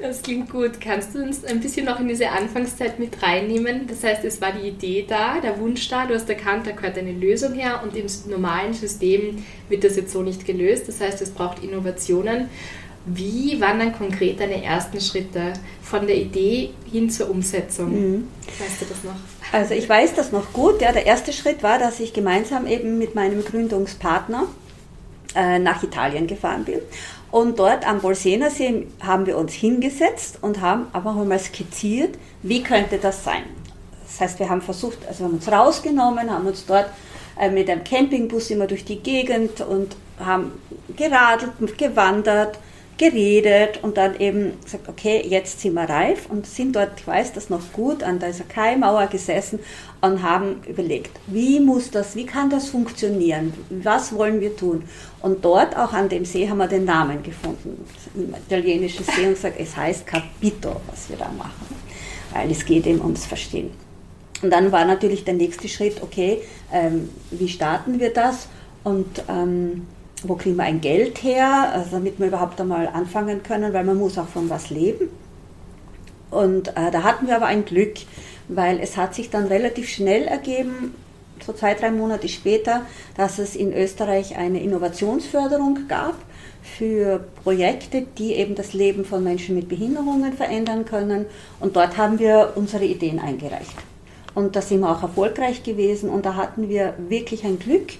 Das 0.00 0.22
klingt 0.22 0.50
gut. 0.50 0.80
Kannst 0.80 1.14
du 1.14 1.22
uns 1.22 1.44
ein 1.44 1.60
bisschen 1.60 1.86
noch 1.86 2.00
in 2.00 2.08
diese 2.08 2.28
Anfangszeit 2.28 2.98
mit 2.98 3.22
reinnehmen? 3.22 3.86
Das 3.86 4.02
heißt, 4.02 4.24
es 4.24 4.40
war 4.40 4.50
die 4.52 4.68
Idee 4.68 5.06
da, 5.08 5.40
der 5.40 5.58
Wunsch 5.60 5.88
da, 5.88 6.04
du 6.04 6.14
hast 6.14 6.28
erkannt, 6.28 6.66
da 6.66 6.72
gehört 6.72 6.98
eine 6.98 7.12
Lösung 7.12 7.54
her 7.54 7.80
und 7.82 7.96
im 7.96 8.06
normalen 8.28 8.74
System 8.74 9.44
wird 9.68 9.84
das 9.84 9.96
jetzt 9.96 10.12
so 10.12 10.22
nicht 10.22 10.44
gelöst. 10.44 10.88
Das 10.88 11.00
heißt, 11.00 11.22
es 11.22 11.30
braucht 11.30 11.62
Innovationen. 11.62 12.48
Wie 13.06 13.60
waren 13.60 13.78
dann 13.78 13.96
konkret 13.96 14.40
deine 14.40 14.64
ersten 14.64 15.00
Schritte 15.00 15.52
von 15.82 16.06
der 16.06 16.16
Idee 16.16 16.70
hin 16.90 17.08
zur 17.08 17.30
Umsetzung? 17.30 17.92
Mhm. 17.92 18.28
Weißt 18.58 18.80
du 18.80 18.86
das 18.86 19.04
noch? 19.04 19.16
Also 19.52 19.74
ich 19.74 19.88
weiß 19.88 20.14
das 20.14 20.32
noch 20.32 20.52
gut. 20.52 20.80
Ja, 20.80 20.92
der 20.92 21.06
erste 21.06 21.32
Schritt 21.32 21.62
war, 21.62 21.78
dass 21.78 22.00
ich 22.00 22.12
gemeinsam 22.12 22.66
eben 22.66 22.98
mit 22.98 23.14
meinem 23.14 23.44
Gründungspartner 23.44 24.48
äh, 25.34 25.58
nach 25.58 25.82
Italien 25.82 26.26
gefahren 26.26 26.64
bin 26.64 26.80
und 27.34 27.58
dort 27.58 27.84
am 27.84 28.00
Bolsener 28.00 28.48
See 28.48 28.86
haben 29.02 29.26
wir 29.26 29.36
uns 29.36 29.52
hingesetzt 29.54 30.38
und 30.40 30.60
haben 30.60 30.86
einfach 30.92 31.16
mal 31.16 31.38
skizziert, 31.40 32.16
wie 32.42 32.62
könnte 32.62 32.98
das 32.98 33.24
sein. 33.24 33.42
Das 34.06 34.20
heißt, 34.20 34.38
wir 34.38 34.48
haben 34.48 34.62
versucht, 34.62 34.98
also 35.08 35.20
wir 35.20 35.26
haben 35.26 35.34
uns 35.34 35.50
rausgenommen, 35.50 36.30
haben 36.30 36.46
uns 36.46 36.64
dort 36.64 36.86
äh, 37.36 37.50
mit 37.50 37.68
einem 37.68 37.82
Campingbus 37.82 38.50
immer 38.50 38.68
durch 38.68 38.84
die 38.84 39.00
Gegend 39.00 39.60
und 39.62 39.96
haben 40.20 40.52
geradelt, 40.96 41.76
gewandert, 41.76 42.56
geredet 42.96 43.82
und 43.82 43.96
dann 43.96 44.18
eben 44.20 44.52
gesagt, 44.62 44.88
okay, 44.88 45.24
jetzt 45.26 45.60
sind 45.60 45.74
wir 45.74 45.88
reif 45.88 46.26
und 46.28 46.46
sind 46.46 46.76
dort, 46.76 47.00
ich 47.00 47.06
weiß 47.06 47.32
das 47.32 47.50
noch 47.50 47.72
gut, 47.72 48.02
an 48.02 48.20
dieser 48.20 48.44
Kaimauer 48.44 49.08
gesessen 49.08 49.58
und 50.00 50.22
haben 50.22 50.62
überlegt, 50.68 51.10
wie 51.26 51.58
muss 51.58 51.90
das, 51.90 52.14
wie 52.14 52.26
kann 52.26 52.50
das 52.50 52.68
funktionieren, 52.68 53.52
was 53.70 54.14
wollen 54.14 54.40
wir 54.40 54.56
tun. 54.56 54.84
Und 55.20 55.44
dort 55.44 55.76
auch 55.76 55.92
an 55.92 56.08
dem 56.08 56.24
See 56.24 56.48
haben 56.48 56.58
wir 56.58 56.68
den 56.68 56.84
Namen 56.84 57.22
gefunden, 57.22 57.84
im 58.14 58.34
italienischen 58.34 59.04
See 59.04 59.26
und 59.26 59.34
gesagt, 59.34 59.56
es 59.58 59.76
heißt 59.76 60.06
Capito, 60.06 60.80
was 60.86 61.08
wir 61.08 61.16
da 61.16 61.30
machen, 61.36 61.74
weil 62.32 62.50
es 62.50 62.64
geht 62.64 62.86
eben 62.86 63.00
ums 63.00 63.26
Verstehen. 63.26 63.70
Und 64.42 64.50
dann 64.50 64.70
war 64.70 64.84
natürlich 64.84 65.24
der 65.24 65.34
nächste 65.34 65.68
Schritt, 65.68 66.02
okay, 66.02 66.42
ähm, 66.72 67.08
wie 67.30 67.48
starten 67.48 67.98
wir 67.98 68.12
das 68.12 68.48
und 68.84 69.24
ähm, 69.28 69.86
wo 70.28 70.34
kriegen 70.34 70.56
wir 70.56 70.64
ein 70.64 70.80
Geld 70.80 71.22
her, 71.22 71.70
also 71.72 71.90
damit 71.92 72.18
wir 72.18 72.28
überhaupt 72.28 72.60
einmal 72.60 72.88
anfangen 72.88 73.42
können, 73.42 73.72
weil 73.72 73.84
man 73.84 73.98
muss 73.98 74.18
auch 74.18 74.28
von 74.28 74.50
was 74.50 74.70
leben. 74.70 75.08
Und 76.30 76.68
äh, 76.68 76.90
da 76.90 77.02
hatten 77.02 77.26
wir 77.26 77.36
aber 77.36 77.46
ein 77.46 77.64
Glück, 77.64 77.94
weil 78.48 78.80
es 78.80 78.96
hat 78.96 79.14
sich 79.14 79.30
dann 79.30 79.46
relativ 79.46 79.88
schnell 79.88 80.24
ergeben, 80.24 80.94
so 81.44 81.52
zwei, 81.52 81.74
drei 81.74 81.90
Monate 81.90 82.28
später, 82.28 82.82
dass 83.16 83.38
es 83.38 83.56
in 83.56 83.72
Österreich 83.72 84.36
eine 84.36 84.62
Innovationsförderung 84.62 85.88
gab 85.88 86.14
für 86.62 87.24
Projekte, 87.42 88.06
die 88.18 88.32
eben 88.34 88.54
das 88.54 88.72
Leben 88.72 89.04
von 89.04 89.22
Menschen 89.22 89.54
mit 89.54 89.68
Behinderungen 89.68 90.32
verändern 90.32 90.84
können. 90.84 91.26
Und 91.60 91.76
dort 91.76 91.96
haben 91.96 92.18
wir 92.18 92.52
unsere 92.54 92.84
Ideen 92.84 93.18
eingereicht. 93.18 93.76
Und 94.34 94.56
da 94.56 94.62
sind 94.62 94.80
wir 94.80 94.90
auch 94.90 95.02
erfolgreich 95.02 95.62
gewesen 95.62 96.08
und 96.10 96.24
da 96.26 96.34
hatten 96.34 96.68
wir 96.68 96.94
wirklich 97.08 97.44
ein 97.44 97.58
Glück, 97.58 97.92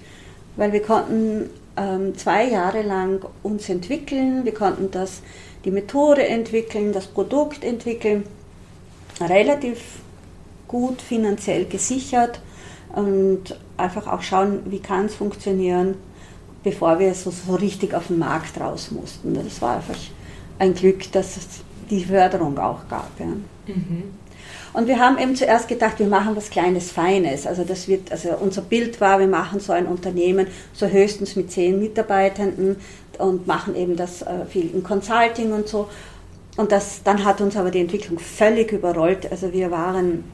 weil 0.57 0.73
wir 0.73 0.81
konnten 0.81 1.49
ähm, 1.77 2.17
zwei 2.17 2.49
Jahre 2.49 2.81
lang 2.81 3.25
uns 3.43 3.69
entwickeln. 3.69 4.45
Wir 4.45 4.53
konnten 4.53 4.91
das, 4.91 5.21
die 5.63 5.71
Methode 5.71 6.27
entwickeln, 6.27 6.93
das 6.93 7.07
Produkt 7.07 7.63
entwickeln, 7.63 8.25
relativ 9.19 9.99
gut 10.67 11.01
finanziell 11.01 11.65
gesichert 11.65 12.41
und 12.93 13.57
einfach 13.77 14.07
auch 14.07 14.21
schauen, 14.21 14.63
wie 14.65 14.79
kann 14.79 15.05
es 15.05 15.15
funktionieren, 15.15 15.95
bevor 16.63 16.99
wir 16.99 17.13
so, 17.13 17.31
so 17.31 17.55
richtig 17.55 17.93
auf 17.93 18.07
den 18.07 18.19
Markt 18.19 18.59
raus 18.59 18.91
mussten. 18.91 19.33
Das 19.33 19.61
war 19.61 19.75
einfach 19.77 19.97
ein 20.59 20.73
Glück, 20.73 21.11
dass 21.11 21.37
es 21.37 21.47
die 21.89 22.03
Förderung 22.03 22.57
auch 22.57 22.87
gab. 22.89 23.19
Ja. 23.19 23.25
Mhm. 23.25 24.03
Und 24.75 24.87
wir 24.87 24.99
haben 24.99 25.17
eben 25.17 25.37
zuerst 25.37 25.69
gedacht, 25.69 25.99
wir 25.99 26.07
machen 26.07 26.35
was 26.35 26.49
Kleines, 26.49 26.91
Feines. 26.91 27.47
Also 27.47 27.63
das 27.63 27.87
wird, 27.87 28.11
also 28.11 28.35
unser 28.41 28.61
Bild 28.61 28.99
war, 28.99 29.19
wir 29.19 29.27
machen 29.27 29.61
so 29.61 29.71
ein 29.71 29.85
Unternehmen, 29.85 30.47
so 30.73 30.85
höchstens 30.87 31.37
mit 31.37 31.49
zehn 31.49 31.79
Mitarbeitenden 31.79 32.75
und 33.17 33.47
machen 33.47 33.73
eben 33.77 33.95
das 33.95 34.21
äh, 34.21 34.45
viel 34.49 34.69
in 34.73 34.83
Consulting 34.83 35.53
und 35.53 35.69
so. 35.69 35.87
Und 36.57 36.73
das, 36.73 37.03
dann 37.03 37.23
hat 37.23 37.39
uns 37.39 37.55
aber 37.55 37.71
die 37.71 37.79
Entwicklung 37.79 38.19
völlig 38.19 38.73
überrollt. 38.73 39.31
Also 39.31 39.53
wir 39.53 39.71
waren, 39.71 40.25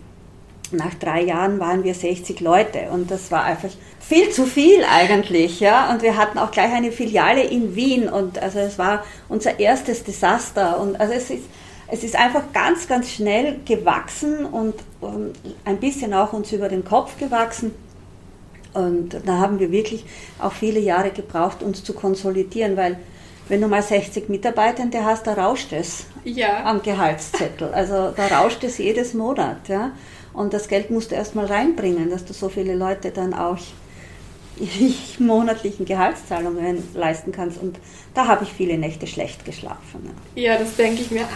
nach 0.72 0.96
drei 0.96 1.22
Jahren 1.22 1.60
waren 1.60 1.84
wir 1.84 1.94
60 1.94 2.40
Leute 2.40 2.90
und 2.92 3.12
das 3.12 3.30
war 3.30 3.44
einfach 3.44 3.70
viel 4.00 4.32
zu 4.32 4.48
viel 4.48 4.84
eigentlich, 4.90 5.60
ja. 5.60 5.92
Und 5.92 6.02
wir 6.02 6.18
hatten 6.18 6.40
auch 6.40 6.50
gleich 6.50 6.74
eine 6.74 6.92
Filiale 6.92 7.44
in 7.44 7.76
Wien 7.76 8.10
und 8.10 8.40
also 8.40 8.58
es 8.58 8.80
war 8.80 9.04
unser 9.30 9.60
erstes 9.60 10.04
Desaster 10.04 10.80
und 10.80 11.00
also 11.00 11.14
es 11.14 11.30
ist, 11.30 11.44
es 11.92 12.06
ist 12.06 12.16
einfach 12.16 12.54
ganz, 12.54 12.88
ganz 12.88 13.12
schnell 13.12 13.60
gewachsen 13.66 14.46
und, 14.46 14.76
und 15.02 15.34
ein 15.66 15.78
bisschen 15.78 16.14
auch 16.14 16.32
uns 16.32 16.52
über 16.54 16.70
den 16.70 16.86
Kopf 16.86 17.18
gewachsen. 17.20 17.74
Und 18.74 19.18
da 19.26 19.40
haben 19.40 19.60
wir 19.60 19.72
wirklich 19.72 20.06
auch 20.40 20.54
viele 20.54 20.80
Jahre 20.80 21.12
gebraucht, 21.12 21.62
uns 21.62 21.84
zu 21.84 21.94
konsolidieren, 21.94 22.78
weil 22.78 22.98
wenn 23.50 23.60
du 23.60 23.68
mal 23.68 23.84
60 23.84 24.30
Mitarbeitende 24.30 25.04
hast, 25.04 25.28
da 25.28 25.34
rauscht 25.34 25.74
es 25.74 26.06
ja. 26.24 26.64
am 26.64 26.82
Gehaltszettel. 26.82 27.74
Also 27.74 28.14
da 28.16 28.28
rauscht 28.28 28.64
es 28.64 28.78
jedes 28.78 29.14
Monat. 29.14 29.68
Ja? 29.68 29.92
Und 30.32 30.54
das 30.54 30.70
Geld 30.70 30.90
musst 30.90 31.12
du 31.12 31.16
erstmal 31.16 31.48
reinbringen, 31.48 32.10
dass 32.10 32.24
du 32.24 32.32
so 32.32 32.48
viele 32.48 32.74
Leute 32.74 33.12
dann 33.12 33.34
auch 33.34 33.58
monatlichen 35.20 35.86
Gehaltszahlungen 35.86 36.82
leisten 36.94 37.34
kannst. 37.34 37.62
Und 37.62 37.78
da 38.14 38.28
habe 38.28 38.46
ich 38.46 38.54
viele 38.54 38.78
Nächte 38.78 39.08
schlecht 39.08 39.44
geschlafen. 39.44 40.10
Ja, 40.36 40.58
das 40.58 40.76
denke 40.76 41.02
ich 41.02 41.12
mir. 41.12 41.28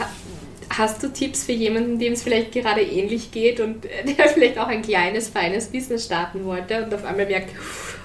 Hast 0.69 1.03
du 1.03 1.11
Tipps 1.11 1.43
für 1.43 1.51
jemanden, 1.51 1.99
dem 1.99 2.13
es 2.13 2.23
vielleicht 2.23 2.51
gerade 2.51 2.81
ähnlich 2.81 3.31
geht 3.31 3.59
und 3.59 3.83
der 4.17 4.29
vielleicht 4.29 4.57
auch 4.57 4.67
ein 4.67 4.81
kleines, 4.81 5.29
feines 5.29 5.67
Business 5.67 6.05
starten 6.05 6.45
wollte 6.45 6.83
und 6.83 6.93
auf 6.93 7.05
einmal 7.05 7.25
merkt, 7.25 7.51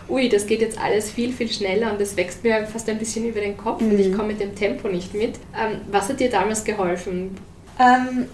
ui, 0.08 0.28
das 0.28 0.46
geht 0.46 0.60
jetzt 0.60 0.78
alles 0.78 1.10
viel, 1.10 1.32
viel 1.32 1.50
schneller 1.50 1.92
und 1.92 2.00
das 2.00 2.16
wächst 2.16 2.42
mir 2.42 2.66
fast 2.66 2.88
ein 2.88 2.98
bisschen 2.98 3.28
über 3.28 3.40
den 3.40 3.56
Kopf 3.56 3.80
mhm. 3.80 3.90
und 3.90 3.98
ich 4.00 4.08
mhm. 4.08 4.16
komme 4.16 4.28
mit 4.28 4.40
dem 4.40 4.54
Tempo 4.54 4.88
nicht 4.88 5.14
mit. 5.14 5.36
Ähm, 5.56 5.80
was 5.90 6.08
hat 6.08 6.20
dir 6.20 6.30
damals 6.30 6.64
geholfen? 6.64 7.36
Ähm, 7.78 8.26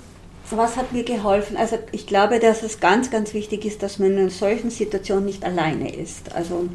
was 0.51 0.77
hat 0.77 0.93
mir 0.93 1.05
geholfen? 1.05 1.57
Also 1.57 1.79
ich 1.93 2.07
glaube, 2.07 2.39
dass 2.39 2.63
es 2.63 2.81
ganz, 2.81 3.11
ganz 3.11 3.35
wichtig 3.35 3.65
ist, 3.65 3.83
dass 3.83 3.99
man 3.99 4.13
in 4.13 4.19
einer 4.19 4.31
solchen 4.31 4.71
Situation 4.71 5.25
nicht 5.25 5.45
alleine 5.45 5.95
ist. 5.95 6.35
Also 6.35 6.69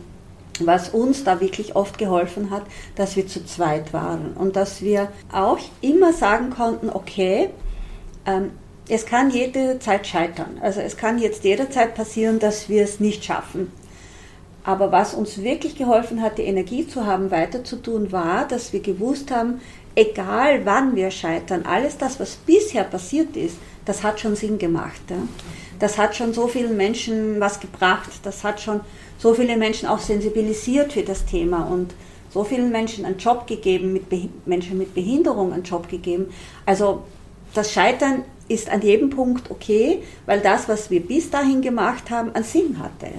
was 0.60 0.90
uns 0.90 1.24
da 1.24 1.40
wirklich 1.40 1.76
oft 1.76 1.98
geholfen 1.98 2.52
hat, 2.52 2.64
dass 2.96 3.16
wir 3.16 3.28
zu 3.28 3.46
zweit 3.46 3.94
waren 3.94 4.34
und 4.34 4.56
dass 4.56 4.82
wir 4.82 5.10
auch 5.32 5.60
immer 5.82 6.14
sagen 6.14 6.50
konnten, 6.50 6.90
okay, 6.90 7.50
ähm, 8.26 8.52
es 8.90 9.06
kann 9.06 9.30
jederzeit 9.30 10.06
scheitern. 10.06 10.58
Also 10.62 10.82
es 10.82 10.98
kann 10.98 11.18
jetzt 11.18 11.44
jederzeit 11.44 11.96
passieren, 11.96 12.40
dass 12.40 12.68
wir 12.68 12.84
es 12.84 13.00
nicht 13.00 13.24
schaffen. 13.24 13.72
Aber 14.64 14.92
was 14.92 15.14
uns 15.14 15.42
wirklich 15.42 15.76
geholfen 15.76 16.22
hat, 16.22 16.38
die 16.38 16.44
Energie 16.44 16.86
zu 16.86 17.06
haben, 17.06 17.32
weiterzutun, 17.32 18.12
war, 18.12 18.48
dass 18.48 18.74
wir 18.74 18.82
gewusst 18.82 19.32
haben, 19.32 19.62
egal 19.96 20.66
wann 20.66 20.96
wir 20.96 21.10
scheitern, 21.10 21.66
alles 21.66 21.98
das, 21.98 22.20
was 22.20 22.36
bisher 22.36 22.84
passiert 22.84 23.36
ist, 23.36 23.58
das 23.86 24.04
hat 24.04 24.20
schon 24.20 24.36
Sinn 24.36 24.58
gemacht. 24.58 25.02
Ja? 25.10 25.18
Das 25.80 25.98
hat 25.98 26.16
schon 26.16 26.34
so 26.34 26.48
vielen 26.48 26.78
Menschen 26.78 27.40
was 27.40 27.60
gebracht. 27.60 28.12
Das 28.24 28.44
hat 28.44 28.62
schon 28.62 28.82
so 29.22 29.34
viele 29.34 29.56
Menschen 29.56 29.88
auch 29.88 30.00
sensibilisiert 30.00 30.94
für 30.94 31.04
das 31.04 31.26
Thema 31.26 31.64
und 31.68 31.94
so 32.34 32.44
vielen 32.44 32.72
Menschen 32.72 33.06
einen 33.06 33.18
Job 33.18 33.46
gegeben, 33.46 33.94
mit 33.94 34.06
Menschen 34.46 34.78
mit 34.78 34.96
Behinderung 34.96 35.54
einen 35.54 35.64
Job 35.64 35.90
gegeben. 35.90 36.28
Also 36.66 37.04
das 37.54 37.72
Scheitern 37.72 38.24
ist 38.48 38.70
an 38.70 38.82
jedem 38.82 39.10
Punkt 39.10 39.52
okay, 39.52 40.02
weil 40.26 40.40
das, 40.40 40.68
was 40.68 40.90
wir 40.90 41.02
bis 41.02 41.30
dahin 41.30 41.62
gemacht 41.62 42.10
haben, 42.10 42.34
einen 42.34 42.44
Sinn 42.44 42.80
hatte. 42.80 43.12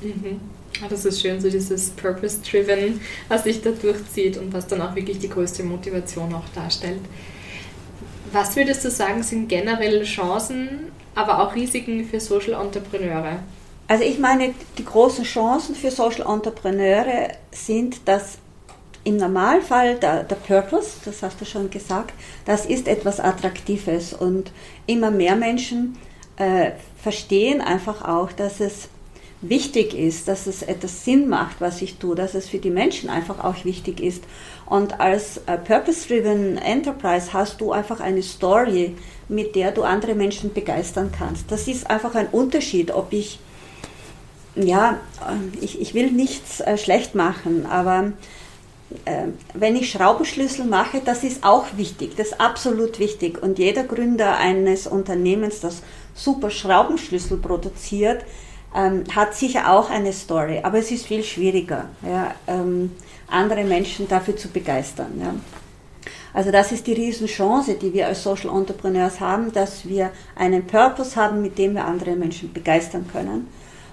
Mhm. 0.00 0.40
Das 0.88 1.04
ist 1.04 1.20
schön, 1.20 1.40
so 1.40 1.50
dieses 1.50 1.90
Purpose-Driven, 1.90 3.00
was 3.28 3.44
sich 3.44 3.60
da 3.60 3.70
durchzieht 3.70 4.38
und 4.38 4.52
was 4.52 4.66
dann 4.66 4.80
auch 4.80 4.94
wirklich 4.94 5.18
die 5.18 5.28
größte 5.28 5.62
Motivation 5.62 6.32
auch 6.32 6.48
darstellt. 6.54 7.00
Was 8.32 8.56
würdest 8.56 8.84
du 8.84 8.90
sagen, 8.90 9.22
sind 9.22 9.48
generell 9.48 10.04
Chancen, 10.04 10.92
aber 11.14 11.42
auch 11.42 11.54
Risiken 11.54 12.04
für 12.06 12.20
Social 12.20 12.54
Entrepreneure? 12.54 13.40
Also 13.90 14.04
ich 14.04 14.20
meine, 14.20 14.54
die 14.78 14.84
großen 14.84 15.24
Chancen 15.24 15.74
für 15.74 15.90
Social 15.90 16.24
Entrepreneure 16.24 17.30
sind, 17.50 18.06
dass 18.06 18.38
im 19.02 19.16
Normalfall 19.16 19.96
der, 19.96 20.22
der 20.22 20.36
Purpose, 20.36 20.90
das 21.04 21.24
hast 21.24 21.40
du 21.40 21.44
schon 21.44 21.70
gesagt, 21.70 22.12
das 22.44 22.66
ist 22.66 22.86
etwas 22.86 23.18
Attraktives 23.18 24.12
und 24.12 24.52
immer 24.86 25.10
mehr 25.10 25.34
Menschen 25.34 25.98
äh, 26.36 26.70
verstehen 27.02 27.60
einfach 27.60 28.06
auch, 28.06 28.30
dass 28.30 28.60
es 28.60 28.88
wichtig 29.40 29.92
ist, 29.94 30.28
dass 30.28 30.46
es 30.46 30.62
etwas 30.62 31.04
Sinn 31.04 31.28
macht, 31.28 31.60
was 31.60 31.82
ich 31.82 31.96
tue, 31.96 32.14
dass 32.14 32.34
es 32.34 32.48
für 32.48 32.58
die 32.58 32.70
Menschen 32.70 33.10
einfach 33.10 33.42
auch 33.42 33.64
wichtig 33.64 33.98
ist. 33.98 34.22
Und 34.66 35.00
als 35.00 35.38
äh, 35.46 35.58
Purpose-Driven 35.58 36.58
Enterprise 36.58 37.32
hast 37.32 37.60
du 37.60 37.72
einfach 37.72 37.98
eine 37.98 38.22
Story, 38.22 38.94
mit 39.28 39.56
der 39.56 39.72
du 39.72 39.82
andere 39.82 40.14
Menschen 40.14 40.52
begeistern 40.52 41.10
kannst. 41.10 41.50
Das 41.50 41.66
ist 41.66 41.90
einfach 41.90 42.14
ein 42.14 42.28
Unterschied, 42.28 42.92
ob 42.92 43.12
ich 43.12 43.40
ja, 44.54 44.98
ich, 45.60 45.80
ich 45.80 45.94
will 45.94 46.10
nichts 46.10 46.60
äh, 46.60 46.76
schlecht 46.76 47.14
machen, 47.14 47.66
aber 47.66 48.12
äh, 49.04 49.28
wenn 49.54 49.76
ich 49.76 49.90
Schraubenschlüssel 49.90 50.64
mache, 50.64 51.00
das 51.04 51.22
ist 51.22 51.44
auch 51.44 51.66
wichtig, 51.76 52.16
das 52.16 52.28
ist 52.28 52.40
absolut 52.40 52.98
wichtig. 52.98 53.42
Und 53.42 53.58
jeder 53.58 53.84
Gründer 53.84 54.36
eines 54.36 54.86
Unternehmens, 54.86 55.60
das 55.60 55.82
super 56.14 56.50
Schraubenschlüssel 56.50 57.38
produziert, 57.38 58.24
ähm, 58.74 59.04
hat 59.14 59.34
sicher 59.34 59.72
auch 59.72 59.90
eine 59.90 60.12
Story, 60.12 60.60
aber 60.62 60.78
es 60.78 60.90
ist 60.90 61.06
viel 61.06 61.24
schwieriger, 61.24 61.86
ja, 62.02 62.34
ähm, 62.46 62.92
andere 63.28 63.64
Menschen 63.64 64.08
dafür 64.08 64.36
zu 64.36 64.48
begeistern. 64.48 65.20
Ja. 65.20 65.34
Also 66.32 66.52
das 66.52 66.70
ist 66.70 66.86
die 66.86 66.92
Riesenchance, 66.92 67.74
die 67.74 67.92
wir 67.92 68.06
als 68.06 68.22
Social 68.22 68.50
Entrepreneurs 68.56 69.18
haben, 69.18 69.52
dass 69.52 69.88
wir 69.88 70.10
einen 70.36 70.64
Purpose 70.66 71.16
haben, 71.16 71.42
mit 71.42 71.58
dem 71.58 71.74
wir 71.74 71.84
andere 71.84 72.14
Menschen 72.14 72.52
begeistern 72.52 73.06
können 73.10 73.48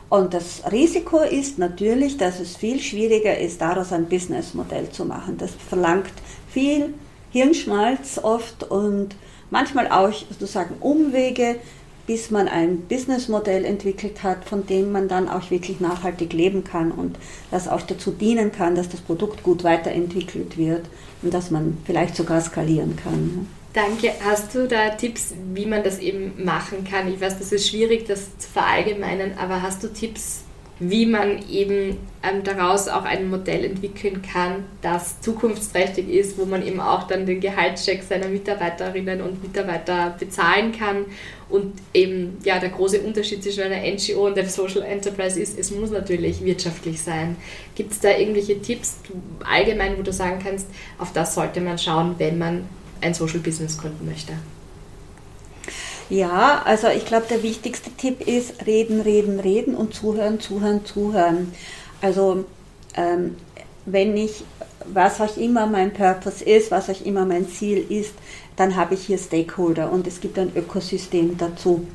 und 0.10 0.34
das 0.34 0.64
Risiko 0.72 1.20
ist 1.20 1.58
natürlich, 1.60 2.18
dass 2.18 2.40
es 2.40 2.56
viel 2.56 2.80
schwieriger 2.80 3.38
ist, 3.38 3.60
daraus 3.60 3.92
ein 3.92 4.06
Businessmodell 4.06 4.90
zu 4.90 5.04
machen. 5.04 5.38
Das 5.38 5.52
verlangt 5.70 6.14
viel 6.50 6.94
Hirnschmalz 7.32 8.20
oft 8.24 8.64
und 8.64 9.16
manchmal 9.50 9.88
auch 9.90 10.14
sozusagen 10.14 10.76
Umwege, 10.80 11.58
bis 12.06 12.32
man 12.32 12.48
ein 12.48 12.84
Businessmodell 12.88 13.66
entwickelt 13.66 14.24
hat, 14.24 14.46
von 14.46 14.66
dem 14.66 14.94
man 14.94 15.10
dann 15.10 15.28
auch 15.28 15.52
wirklich 15.52 15.82
nachhaltig 15.82 16.32
leben 16.32 16.64
kann 16.64 16.94
und 16.94 17.20
das 17.52 17.68
auch 17.68 17.82
dazu 17.82 18.12
dienen 18.12 18.54
kann, 18.54 18.76
dass 18.76 18.88
das 18.88 19.02
Produkt 19.02 19.44
gut 19.44 19.66
weiterentwickelt 19.66 20.58
wird 20.58 20.86
und 21.22 21.34
dass 21.34 21.52
man 21.52 21.78
vielleicht 21.86 22.16
sogar 22.16 22.40
skalieren 22.40 22.96
kann. 22.96 23.48
Danke. 23.74 24.12
Hast 24.24 24.56
du 24.56 24.68
da 24.68 24.90
Tipps, 24.90 25.34
wie 25.54 25.66
man 25.66 25.84
das 25.84 26.00
eben 26.00 26.44
machen 26.44 26.84
kann? 26.84 27.12
Ich 27.14 27.22
weiß, 27.22 27.38
das 27.38 27.52
ist 27.52 27.70
schwierig, 27.70 28.06
das 28.08 28.38
zu 28.38 28.50
verallgemeinern, 28.50 29.34
aber 29.38 29.62
hast 29.62 29.84
du 29.84 29.88
Tipps, 29.94 30.44
wie 30.80 31.08
man 31.08 31.48
eben 31.50 31.98
ähm, 32.22 32.44
daraus 32.44 32.88
auch 32.88 33.04
ein 33.04 33.30
Modell 33.30 33.66
entwickeln 33.66 34.22
kann, 34.22 34.66
das 34.82 35.22
zukunftsträchtig 35.22 36.08
ist, 36.08 36.38
wo 36.38 36.46
man 36.46 36.66
eben 36.66 36.80
auch 36.80 37.08
dann 37.08 37.26
den 37.26 37.40
Gehaltscheck 37.40 38.04
seiner 38.04 38.28
Mitarbeiterinnen 38.28 39.22
und 39.22 39.42
Mitarbeiter 39.42 40.16
bezahlen 40.20 40.72
kann. 40.72 41.06
Und 41.50 41.74
eben 41.94 42.38
ja, 42.44 42.60
der 42.60 42.70
große 42.70 43.02
Unterschied 43.02 43.42
zwischen 43.42 43.64
einer 43.64 43.82
NGO 43.82 44.28
und 44.28 44.38
der 44.38 44.48
Social 44.50 44.84
Enterprise 44.84 45.40
ist, 45.40 45.58
es 45.58 45.72
muss 45.72 45.90
natürlich 45.90 46.44
wirtschaftlich 46.44 47.02
sein. 47.02 47.38
Gibt 47.74 47.94
es 47.94 48.00
da 48.00 48.10
irgendwelche 48.10 48.62
Tipps 48.62 48.98
allgemein, 49.50 49.98
wo 49.98 50.04
du 50.04 50.14
sagen 50.14 50.40
kannst, 50.44 50.68
auf 51.00 51.12
das 51.14 51.34
sollte 51.34 51.62
man 51.62 51.78
schauen, 51.78 52.16
wenn 52.18 52.38
man 52.38 52.70
ein 53.02 53.14
Social 53.14 53.40
Business 53.40 53.78
gründen 53.78 54.06
möchte? 54.06 54.34
Ja, 56.10 56.62
also 56.64 56.88
ich 56.88 57.06
glaube, 57.06 57.26
der 57.30 57.44
wichtigste 57.44 57.92
Tipp 57.92 58.26
ist 58.26 58.66
reden, 58.66 59.02
reden, 59.02 59.40
reden 59.40 59.76
und 59.76 59.94
zuhören, 59.94 60.40
zuhören, 60.40 60.86
zuhören. 60.86 61.54
Also 62.02 62.46
ähm, 62.96 63.36
wenn 63.86 64.16
ich, 64.16 64.44
was 64.86 65.20
auch 65.20 65.36
immer 65.36 65.66
mein 65.66 65.94
Purpose 65.94 66.44
ist, 66.44 66.72
was 66.72 66.90
auch 66.90 67.06
immer 67.06 67.26
mein 67.26 67.50
Ziel 67.50 67.86
ist, 67.90 68.14
dann 68.56 68.76
habe 68.76 68.94
ich 68.94 69.06
hier 69.06 69.18
Stakeholder 69.18 69.92
und 69.92 70.08
es 70.08 70.22
gibt 70.22 70.40
ein 70.40 70.52
Ökosystem 70.56 71.38
dazu. 71.38 71.86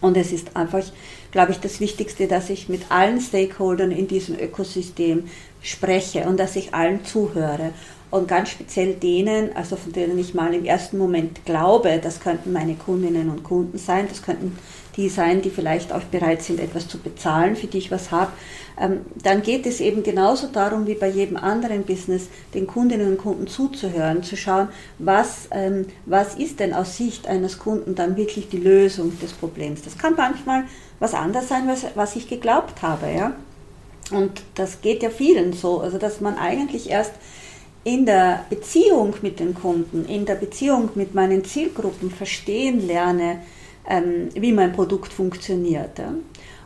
Und 0.00 0.16
es 0.16 0.32
ist 0.32 0.56
einfach, 0.56 0.84
glaube 1.30 1.52
ich, 1.52 1.58
das 1.58 1.80
Wichtigste, 1.80 2.26
dass 2.26 2.50
ich 2.50 2.68
mit 2.68 2.90
allen 2.90 3.20
Stakeholdern 3.20 3.90
in 3.90 4.08
diesem 4.08 4.38
Ökosystem 4.38 5.24
spreche 5.60 6.22
und 6.22 6.38
dass 6.38 6.56
ich 6.56 6.72
allen 6.72 7.04
zuhöre 7.04 7.72
und 8.10 8.26
ganz 8.26 8.50
speziell 8.50 8.94
denen, 8.94 9.54
also 9.54 9.76
von 9.76 9.92
denen 9.92 10.18
ich 10.18 10.34
mal 10.34 10.52
im 10.52 10.64
ersten 10.64 10.98
Moment 10.98 11.44
glaube, 11.44 12.00
das 12.02 12.20
könnten 12.20 12.52
meine 12.52 12.74
Kundinnen 12.74 13.30
und 13.30 13.44
Kunden 13.44 13.78
sein, 13.78 14.06
das 14.08 14.22
könnten 14.22 14.58
die 14.96 15.08
sein, 15.08 15.40
die 15.42 15.50
vielleicht 15.50 15.92
auch 15.92 16.02
bereit 16.02 16.42
sind, 16.42 16.58
etwas 16.58 16.88
zu 16.88 16.98
bezahlen, 16.98 17.54
für 17.54 17.68
die 17.68 17.78
ich 17.78 17.90
was 17.90 18.10
habe, 18.10 18.32
ähm, 18.78 19.02
dann 19.22 19.42
geht 19.42 19.66
es 19.66 19.80
eben 19.80 20.02
genauso 20.02 20.48
darum 20.48 20.86
wie 20.86 20.94
bei 20.94 21.08
jedem 21.08 21.36
anderen 21.36 21.84
Business, 21.84 22.28
den 22.54 22.66
Kundinnen 22.66 23.12
und 23.12 23.18
Kunden 23.18 23.46
zuzuhören, 23.46 24.22
zu 24.22 24.36
schauen, 24.36 24.68
was, 24.98 25.48
ähm, 25.52 25.86
was 26.06 26.34
ist 26.34 26.60
denn 26.60 26.74
aus 26.74 26.96
Sicht 26.96 27.28
eines 27.28 27.58
Kunden 27.58 27.94
dann 27.94 28.16
wirklich 28.16 28.48
die 28.48 28.58
Lösung 28.58 29.18
des 29.20 29.32
Problems. 29.32 29.82
Das 29.82 29.96
kann 29.96 30.14
manchmal 30.16 30.64
was 30.98 31.14
anderes 31.14 31.48
sein, 31.48 31.68
was, 31.68 31.86
was 31.94 32.16
ich 32.16 32.28
geglaubt 32.28 32.82
habe. 32.82 33.10
Ja? 33.12 33.32
Und 34.10 34.42
das 34.54 34.80
geht 34.80 35.02
ja 35.02 35.10
vielen 35.10 35.52
so, 35.52 35.80
also 35.80 35.98
dass 35.98 36.20
man 36.20 36.36
eigentlich 36.36 36.90
erst 36.90 37.12
in 37.84 38.04
der 38.04 38.44
Beziehung 38.50 39.14
mit 39.22 39.40
den 39.40 39.54
Kunden, 39.54 40.04
in 40.04 40.26
der 40.26 40.34
Beziehung 40.34 40.90
mit 40.94 41.14
meinen 41.14 41.44
Zielgruppen 41.44 42.10
verstehen 42.10 42.86
lerne, 42.86 43.40
ähm, 43.88 44.28
wie 44.34 44.52
mein 44.52 44.72
Produkt 44.72 45.12
funktioniert. 45.12 45.98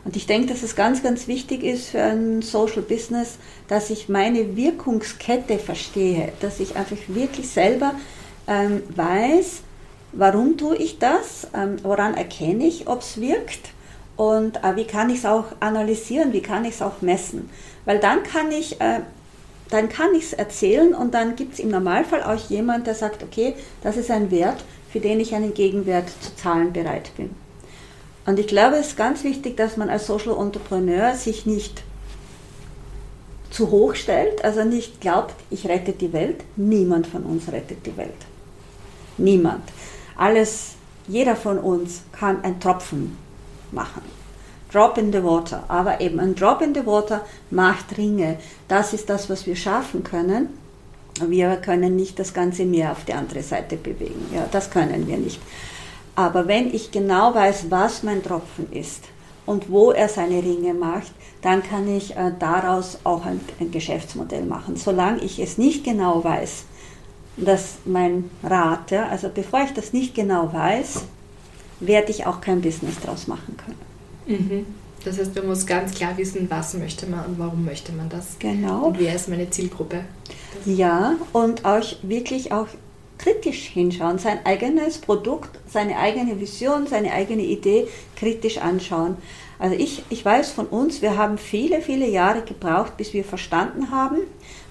Und 0.03 0.15
ich 0.15 0.27
denke, 0.27 0.47
dass 0.53 0.61
es 0.61 0.75
ganz, 0.75 1.01
ganz 1.01 1.27
wichtig 1.27 1.63
ist 1.63 1.87
für 1.87 2.01
ein 2.01 2.41
Social 2.41 2.83
Business, 2.83 3.37
dass 3.67 3.89
ich 3.89 4.07
meine 4.07 4.55
Wirkungskette 4.55 5.57
verstehe, 5.57 6.33
dass 6.41 6.59
ich 6.59 6.75
einfach 6.75 6.97
wirklich 7.07 7.49
selber 7.49 7.95
ähm, 8.47 8.83
weiß, 8.95 9.61
warum 10.11 10.57
tue 10.57 10.75
ich 10.75 10.99
das, 10.99 11.47
ähm, 11.55 11.77
woran 11.81 12.13
erkenne 12.13 12.67
ich, 12.67 12.87
ob 12.87 13.01
es 13.01 13.19
wirkt 13.19 13.69
und 14.15 14.63
äh, 14.63 14.75
wie 14.75 14.85
kann 14.85 15.09
ich 15.09 15.19
es 15.19 15.25
auch 15.25 15.45
analysieren, 15.59 16.33
wie 16.33 16.41
kann 16.41 16.65
ich 16.65 16.75
es 16.75 16.81
auch 16.81 17.01
messen. 17.01 17.49
Weil 17.85 17.99
dann 17.99 18.23
kann 18.23 18.51
ich 18.51 18.79
äh, 18.81 19.01
dann 19.69 19.89
kann 19.89 20.13
ich 20.13 20.23
es 20.23 20.33
erzählen 20.33 20.93
und 20.93 21.13
dann 21.13 21.35
gibt 21.35 21.53
es 21.53 21.59
im 21.59 21.69
Normalfall 21.69 22.23
auch 22.23 22.49
jemand, 22.49 22.87
der 22.87 22.95
sagt, 22.95 23.23
okay, 23.23 23.55
das 23.81 23.97
ist 23.97 24.11
ein 24.11 24.31
Wert, 24.31 24.63
für 24.91 24.99
den 24.99 25.19
ich 25.19 25.33
einen 25.33 25.53
Gegenwert 25.53 26.09
zu 26.21 26.35
zahlen 26.35 26.71
bereit 26.71 27.11
bin. 27.17 27.31
Und 28.25 28.39
ich 28.39 28.47
glaube, 28.47 28.77
es 28.77 28.87
ist 28.87 28.97
ganz 28.97 29.23
wichtig, 29.23 29.57
dass 29.57 29.77
man 29.77 29.89
als 29.89 30.07
Social 30.07 30.35
Entrepreneur 30.39 31.13
sich 31.13 31.45
nicht 31.45 31.83
zu 33.51 33.71
hoch 33.71 33.95
stellt, 33.95 34.43
also 34.43 34.63
nicht 34.63 34.99
glaubt, 34.99 35.35
ich 35.49 35.67
rette 35.67 35.93
die 35.93 36.11
Welt. 36.11 36.43
Niemand 36.55 37.07
von 37.07 37.23
uns 37.23 37.51
rettet 37.51 37.85
die 37.85 37.95
Welt. 37.95 38.09
Niemand. 39.17 39.63
Alles, 40.17 40.73
jeder 41.07 41.35
von 41.35 41.59
uns 41.59 42.01
kann 42.11 42.43
ein 42.43 42.59
Tropfen 42.59 43.17
machen. 43.71 44.01
Drop 44.75 44.97
in 44.97 45.13
the 45.13 45.23
Water. 45.23 45.63
Aber 45.69 46.01
eben 46.01 46.19
ein 46.19 46.35
Drop 46.35 46.61
in 46.61 46.75
the 46.75 46.85
Water 46.85 47.21
macht 47.49 47.97
Ringe. 47.97 48.37
Das 48.67 48.91
ist 48.91 49.09
das, 49.09 49.29
was 49.29 49.47
wir 49.47 49.55
schaffen 49.55 50.03
können. 50.03 50.49
Wir 51.25 51.55
können 51.55 51.95
nicht 51.95 52.19
das 52.19 52.33
ganze 52.33 52.65
Meer 52.65 52.91
auf 52.91 53.05
die 53.05 53.13
andere 53.13 53.41
Seite 53.41 53.77
bewegen. 53.77 54.25
Ja, 54.33 54.47
das 54.51 54.69
können 54.69 55.07
wir 55.07 55.15
nicht. 55.15 55.39
Aber 56.15 56.49
wenn 56.49 56.73
ich 56.73 56.91
genau 56.91 57.33
weiß, 57.33 57.67
was 57.69 58.03
mein 58.03 58.21
Tropfen 58.21 58.69
ist 58.73 59.05
und 59.45 59.71
wo 59.71 59.91
er 59.91 60.09
seine 60.09 60.43
Ringe 60.43 60.73
macht, 60.73 61.13
dann 61.41 61.63
kann 61.63 61.87
ich 61.87 62.17
äh, 62.17 62.33
daraus 62.37 62.99
auch 63.05 63.25
ein, 63.25 63.39
ein 63.61 63.71
Geschäftsmodell 63.71 64.43
machen. 64.43 64.75
Solange 64.75 65.21
ich 65.21 65.39
es 65.39 65.57
nicht 65.57 65.85
genau 65.85 66.21
weiß, 66.21 66.65
dass 67.37 67.77
mein 67.85 68.29
Rat, 68.43 68.91
ja, 68.91 69.07
also 69.07 69.29
bevor 69.33 69.61
ich 69.63 69.71
das 69.71 69.93
nicht 69.93 70.15
genau 70.15 70.51
weiß, 70.51 71.05
werde 71.79 72.11
ich 72.11 72.25
auch 72.25 72.41
kein 72.41 72.61
Business 72.61 72.95
daraus 73.01 73.27
machen 73.27 73.55
können. 73.57 73.94
Mhm. 74.25 74.65
Das 75.03 75.19
heißt, 75.19 75.35
man 75.35 75.47
muss 75.47 75.65
ganz 75.65 75.93
klar 75.93 76.17
wissen, 76.17 76.47
was 76.49 76.73
möchte 76.73 77.05
man 77.05 77.25
und 77.25 77.39
warum 77.39 77.63
möchte 77.63 77.91
man 77.91 78.09
das. 78.09 78.37
Genau. 78.39 78.87
Und 78.87 78.99
wer 78.99 79.15
ist 79.15 79.29
meine 79.29 79.49
Zielgruppe. 79.49 80.01
Das 80.55 80.75
ja, 80.75 81.15
und 81.31 81.63
auch 81.63 81.83
wirklich 82.01 82.51
auch 82.51 82.67
kritisch 83.17 83.67
hinschauen, 83.67 84.17
sein 84.17 84.39
eigenes 84.45 84.97
Produkt, 84.97 85.59
seine 85.69 85.97
eigene 85.97 86.39
Vision, 86.39 86.87
seine 86.87 87.13
eigene 87.13 87.43
Idee 87.43 87.87
kritisch 88.15 88.57
anschauen. 88.57 89.17
Also 89.59 89.75
ich, 89.75 90.03
ich 90.09 90.25
weiß 90.25 90.51
von 90.51 90.65
uns, 90.65 91.01
wir 91.01 91.17
haben 91.17 91.37
viele, 91.37 91.81
viele 91.81 92.07
Jahre 92.09 92.41
gebraucht, 92.41 92.97
bis 92.97 93.13
wir 93.13 93.23
verstanden 93.23 93.91
haben, 93.91 94.17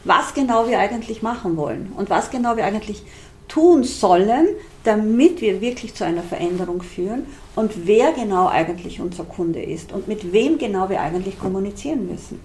was 0.04 0.34
genau 0.34 0.68
wir 0.68 0.78
eigentlich 0.78 1.22
machen 1.22 1.56
wollen 1.56 1.92
und 1.96 2.10
was 2.10 2.30
genau 2.30 2.56
wir 2.56 2.66
eigentlich 2.66 3.02
tun 3.48 3.84
sollen, 3.84 4.48
damit 4.82 5.40
wir 5.40 5.60
wirklich 5.60 5.94
zu 5.94 6.04
einer 6.04 6.22
Veränderung 6.22 6.82
führen 6.82 7.26
und 7.56 7.86
wer 7.86 8.12
genau 8.12 8.48
eigentlich 8.48 9.00
unser 9.00 9.24
Kunde 9.24 9.62
ist 9.62 9.92
und 9.92 10.08
mit 10.08 10.32
wem 10.32 10.58
genau 10.58 10.88
wir 10.88 11.00
eigentlich 11.00 11.38
kommunizieren 11.38 12.08
müssen. 12.08 12.40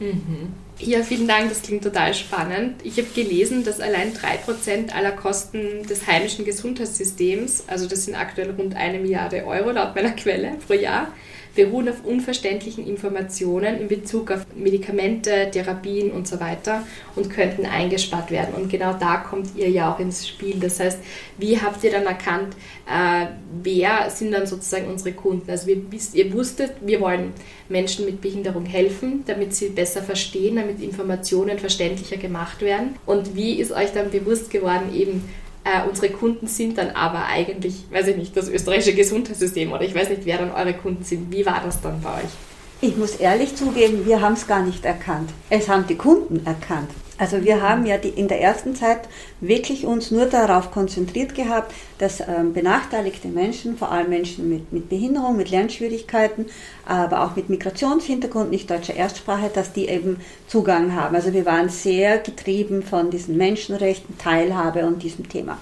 Mhm. 0.00 0.52
Ja, 0.80 1.02
vielen 1.04 1.28
Dank, 1.28 1.50
das 1.50 1.62
klingt 1.62 1.84
total 1.84 2.14
spannend. 2.14 2.74
Ich 2.82 2.98
habe 2.98 3.06
gelesen, 3.14 3.62
dass 3.62 3.80
allein 3.80 4.12
3% 4.12 4.92
aller 4.92 5.12
Kosten 5.12 5.86
des 5.88 6.06
heimischen 6.06 6.44
Gesundheitssystems, 6.44 7.64
also 7.68 7.86
das 7.86 8.04
sind 8.04 8.16
aktuell 8.16 8.50
rund 8.50 8.74
eine 8.74 8.98
Milliarde 8.98 9.46
Euro 9.46 9.70
laut 9.70 9.94
meiner 9.94 10.10
Quelle 10.10 10.54
pro 10.66 10.74
Jahr, 10.74 11.08
beruhen 11.54 11.88
auf 11.88 12.04
unverständlichen 12.04 12.86
Informationen 12.86 13.80
in 13.80 13.88
Bezug 13.88 14.30
auf 14.30 14.46
Medikamente, 14.54 15.50
Therapien 15.50 16.10
und 16.10 16.26
so 16.26 16.40
weiter 16.40 16.86
und 17.16 17.30
könnten 17.30 17.66
eingespart 17.66 18.30
werden. 18.30 18.54
Und 18.54 18.70
genau 18.70 18.94
da 18.94 19.18
kommt 19.18 19.56
ihr 19.56 19.70
ja 19.70 19.92
auch 19.92 20.00
ins 20.00 20.26
Spiel. 20.26 20.58
Das 20.60 20.80
heißt, 20.80 20.98
wie 21.38 21.60
habt 21.60 21.82
ihr 21.84 21.92
dann 21.92 22.06
erkannt, 22.06 22.54
äh, 22.86 23.26
wer 23.62 24.10
sind 24.10 24.32
dann 24.32 24.46
sozusagen 24.46 24.88
unsere 24.88 25.12
Kunden? 25.12 25.50
Also 25.50 25.66
wir, 25.66 25.76
ihr 26.12 26.32
wusstet, 26.32 26.72
wir 26.80 27.00
wollen 27.00 27.32
Menschen 27.68 28.04
mit 28.04 28.20
Behinderung 28.20 28.66
helfen, 28.66 29.24
damit 29.26 29.54
sie 29.54 29.68
besser 29.68 30.02
verstehen, 30.02 30.56
damit 30.56 30.82
Informationen 30.82 31.58
verständlicher 31.58 32.16
gemacht 32.16 32.60
werden. 32.60 32.96
Und 33.06 33.36
wie 33.36 33.54
ist 33.54 33.72
euch 33.72 33.92
dann 33.92 34.10
bewusst 34.10 34.50
geworden, 34.50 34.94
eben 34.94 35.28
äh, 35.64 35.88
unsere 35.88 36.10
Kunden 36.10 36.46
sind 36.46 36.78
dann 36.78 36.90
aber 36.90 37.26
eigentlich, 37.26 37.84
weiß 37.90 38.08
ich 38.08 38.16
nicht, 38.16 38.36
das 38.36 38.48
österreichische 38.48 38.94
Gesundheitssystem 38.94 39.72
oder 39.72 39.82
ich 39.82 39.94
weiß 39.94 40.10
nicht, 40.10 40.24
wer 40.24 40.38
dann 40.38 40.50
eure 40.50 40.74
Kunden 40.74 41.04
sind. 41.04 41.32
Wie 41.32 41.44
war 41.46 41.62
das 41.64 41.80
dann 41.80 42.00
bei 42.02 42.10
euch? 42.10 42.30
Ich 42.80 42.96
muss 42.96 43.16
ehrlich 43.16 43.56
zugeben, 43.56 44.04
wir 44.04 44.20
haben 44.20 44.34
es 44.34 44.46
gar 44.46 44.62
nicht 44.62 44.84
erkannt. 44.84 45.30
Es 45.48 45.68
haben 45.68 45.86
die 45.86 45.96
Kunden 45.96 46.44
erkannt. 46.44 46.90
Also 47.16 47.44
wir 47.44 47.62
haben 47.62 47.86
ja 47.86 47.96
die, 47.96 48.08
in 48.08 48.26
der 48.26 48.40
ersten 48.40 48.74
Zeit 48.74 49.08
wirklich 49.40 49.86
uns 49.86 50.10
nur 50.10 50.26
darauf 50.26 50.72
konzentriert 50.72 51.34
gehabt, 51.34 51.72
dass 51.98 52.20
ähm, 52.20 52.52
benachteiligte 52.52 53.28
Menschen, 53.28 53.76
vor 53.78 53.92
allem 53.92 54.10
Menschen 54.10 54.48
mit, 54.48 54.72
mit 54.72 54.88
Behinderung, 54.88 55.36
mit 55.36 55.50
Lernschwierigkeiten, 55.50 56.46
aber 56.84 57.24
auch 57.24 57.36
mit 57.36 57.48
Migrationshintergrund, 57.50 58.50
nicht 58.50 58.68
deutscher 58.68 58.94
Erstsprache, 58.94 59.48
dass 59.54 59.72
die 59.72 59.86
eben 59.86 60.18
Zugang 60.48 60.94
haben. 60.96 61.14
Also 61.14 61.32
wir 61.32 61.46
waren 61.46 61.68
sehr 61.68 62.18
getrieben 62.18 62.82
von 62.82 63.10
diesen 63.10 63.36
Menschenrechten, 63.36 64.18
Teilhabe 64.18 64.84
und 64.84 65.02
diesem 65.02 65.28
Thema 65.28 65.58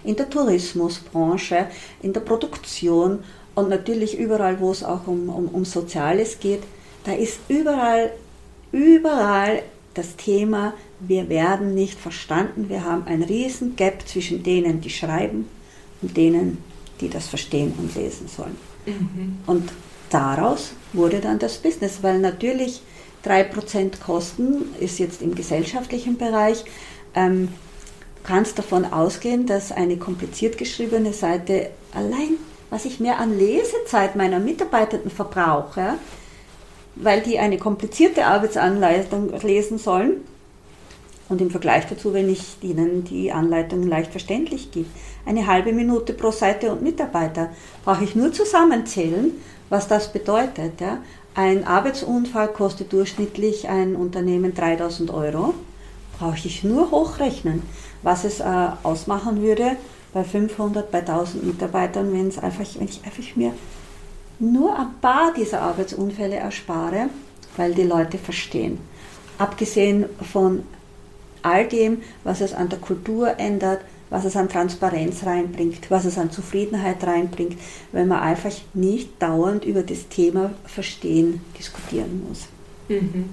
in 0.03 0.15
der 0.17 0.29
Tourismusbranche, 0.29 1.67
in 2.01 2.11
der 2.11 2.21
Produktion 2.21 3.23
und 3.55 3.69
natürlich 3.69 4.19
überall, 4.19 4.59
wo 4.59 4.71
es 4.71 4.83
auch 4.83 5.07
um, 5.07 5.29
um, 5.29 5.47
um 5.47 5.63
Soziales 5.63 6.39
geht, 6.39 6.63
da 7.05 7.13
ist 7.13 7.39
überall, 7.47 8.11
überall 8.73 9.63
das 9.97 10.15
Thema, 10.15 10.73
wir 10.99 11.29
werden 11.29 11.73
nicht 11.73 11.99
verstanden, 11.99 12.69
wir 12.69 12.83
haben 12.83 13.03
ein 13.05 13.23
riesen 13.23 13.75
Gap 13.75 14.07
zwischen 14.07 14.43
denen, 14.43 14.81
die 14.81 14.89
schreiben 14.89 15.47
und 16.01 16.15
denen, 16.17 16.57
die 17.01 17.09
das 17.09 17.27
verstehen 17.27 17.73
und 17.77 17.95
lesen 17.95 18.27
sollen. 18.27 18.57
Mhm. 18.85 19.37
Und 19.45 19.71
daraus 20.09 20.71
wurde 20.93 21.19
dann 21.19 21.39
das 21.39 21.57
Business, 21.57 21.99
weil 22.01 22.19
natürlich 22.19 22.81
3% 23.25 23.99
Kosten 23.99 24.73
ist 24.79 24.99
jetzt 24.99 25.21
im 25.21 25.35
gesellschaftlichen 25.35 26.17
Bereich. 26.17 26.63
Ähm, 27.13 27.49
kannst 28.23 28.59
davon 28.59 28.85
ausgehen, 28.85 29.45
dass 29.45 29.71
eine 29.71 29.97
kompliziert 29.97 30.57
geschriebene 30.57 31.13
Seite 31.13 31.69
allein 31.93 32.37
was 32.69 32.85
ich 32.85 32.99
mehr 32.99 33.19
an 33.19 33.37
Lesezeit 33.37 34.15
meiner 34.15 34.39
Mitarbeitenden 34.39 35.09
verbrauche, 35.09 35.95
weil 37.01 37.21
die 37.21 37.39
eine 37.39 37.57
komplizierte 37.57 38.25
Arbeitsanleitung 38.25 39.31
lesen 39.41 39.77
sollen. 39.77 40.21
Und 41.29 41.41
im 41.41 41.49
Vergleich 41.49 41.85
dazu, 41.87 42.13
wenn 42.13 42.29
ich 42.29 42.57
ihnen 42.61 43.03
die 43.03 43.31
Anleitung 43.31 43.83
leicht 43.83 44.11
verständlich 44.11 44.71
gebe, 44.71 44.87
eine 45.25 45.45
halbe 45.45 45.73
Minute 45.73 46.13
pro 46.13 46.31
Seite 46.31 46.71
und 46.71 46.81
Mitarbeiter, 46.81 47.49
brauche 47.83 48.05
ich 48.05 48.15
nur 48.15 48.31
zusammenzählen, 48.31 49.31
was 49.69 49.87
das 49.89 50.13
bedeutet. 50.13 50.79
Ja. 50.79 50.99
Ein 51.35 51.67
Arbeitsunfall 51.67 52.47
kostet 52.47 52.93
durchschnittlich 52.93 53.67
ein 53.67 53.95
Unternehmen 53.95 54.55
3000 54.55 55.13
Euro. 55.13 55.53
Brauche 56.17 56.37
ich 56.45 56.63
nur 56.63 56.91
hochrechnen, 56.91 57.61
was 58.03 58.23
es 58.23 58.39
äh, 58.39 58.67
ausmachen 58.83 59.41
würde, 59.41 59.75
bei 60.13 60.23
500, 60.23 60.89
bei 60.89 60.99
1000 60.99 61.43
Mitarbeitern, 61.43 62.11
wenn, 62.13 62.29
es 62.29 62.39
einfach, 62.39 62.65
wenn 62.79 62.87
ich 62.87 63.01
einfach 63.03 63.35
mir 63.35 63.53
nur 64.39 64.77
ein 64.77 64.93
paar 65.01 65.33
dieser 65.33 65.61
Arbeitsunfälle 65.61 66.35
erspare, 66.35 67.09
weil 67.55 67.73
die 67.73 67.83
Leute 67.83 68.17
verstehen. 68.17 68.79
Abgesehen 69.37 70.05
von 70.31 70.63
all 71.41 71.67
dem, 71.67 72.01
was 72.23 72.41
es 72.41 72.53
an 72.53 72.69
der 72.69 72.79
Kultur 72.79 73.39
ändert, 73.39 73.81
was 74.09 74.25
es 74.25 74.35
an 74.35 74.49
Transparenz 74.49 75.25
reinbringt, 75.25 75.89
was 75.91 76.05
es 76.05 76.17
an 76.17 76.31
Zufriedenheit 76.31 77.03
reinbringt, 77.03 77.57
wenn 77.91 78.07
man 78.07 78.19
einfach 78.19 78.53
nicht 78.73 79.21
dauernd 79.21 79.65
über 79.65 79.83
das 79.83 80.07
Thema 80.07 80.51
Verstehen 80.65 81.41
diskutieren 81.57 82.25
muss. 82.27 82.47
Mhm. 82.87 83.29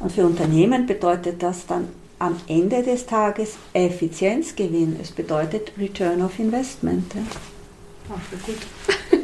Und 0.00 0.12
für 0.12 0.24
Unternehmen 0.24 0.86
bedeutet 0.86 1.42
das 1.42 1.66
dann 1.66 1.88
am 2.18 2.36
Ende 2.46 2.82
des 2.82 3.06
Tages 3.06 3.56
Effizienzgewinn. 3.72 4.96
Es 5.00 5.10
bedeutet 5.10 5.72
Return 5.78 6.22
of 6.22 6.38
Investment. 6.38 7.14
Ja. 7.14 7.22
Ach, 8.10 8.46
gut. 8.46 9.23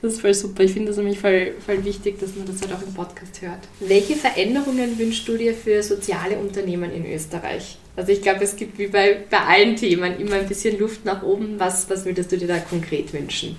Das 0.00 0.12
ist 0.12 0.20
voll 0.20 0.34
super. 0.34 0.62
Ich 0.62 0.72
finde 0.72 0.88
das 0.88 0.96
nämlich 0.96 1.18
voll, 1.18 1.54
voll 1.64 1.84
wichtig, 1.84 2.20
dass 2.20 2.36
man 2.36 2.46
das 2.46 2.60
halt 2.62 2.72
auch 2.72 2.86
im 2.86 2.94
Podcast 2.94 3.42
hört. 3.42 3.60
Welche 3.80 4.14
Veränderungen 4.14 4.98
wünschst 4.98 5.26
du 5.26 5.36
dir 5.36 5.54
für 5.54 5.82
soziale 5.82 6.36
Unternehmen 6.38 6.92
in 6.92 7.04
Österreich? 7.04 7.78
Also 7.96 8.12
ich 8.12 8.22
glaube, 8.22 8.44
es 8.44 8.54
gibt 8.54 8.78
wie 8.78 8.86
bei, 8.86 9.24
bei 9.28 9.38
allen 9.38 9.74
Themen 9.74 10.20
immer 10.20 10.36
ein 10.36 10.46
bisschen 10.46 10.78
Luft 10.78 11.04
nach 11.04 11.22
oben. 11.24 11.58
Was, 11.58 11.90
was 11.90 12.04
würdest 12.04 12.30
du 12.30 12.38
dir 12.38 12.46
da 12.46 12.58
konkret 12.58 13.12
wünschen? 13.12 13.56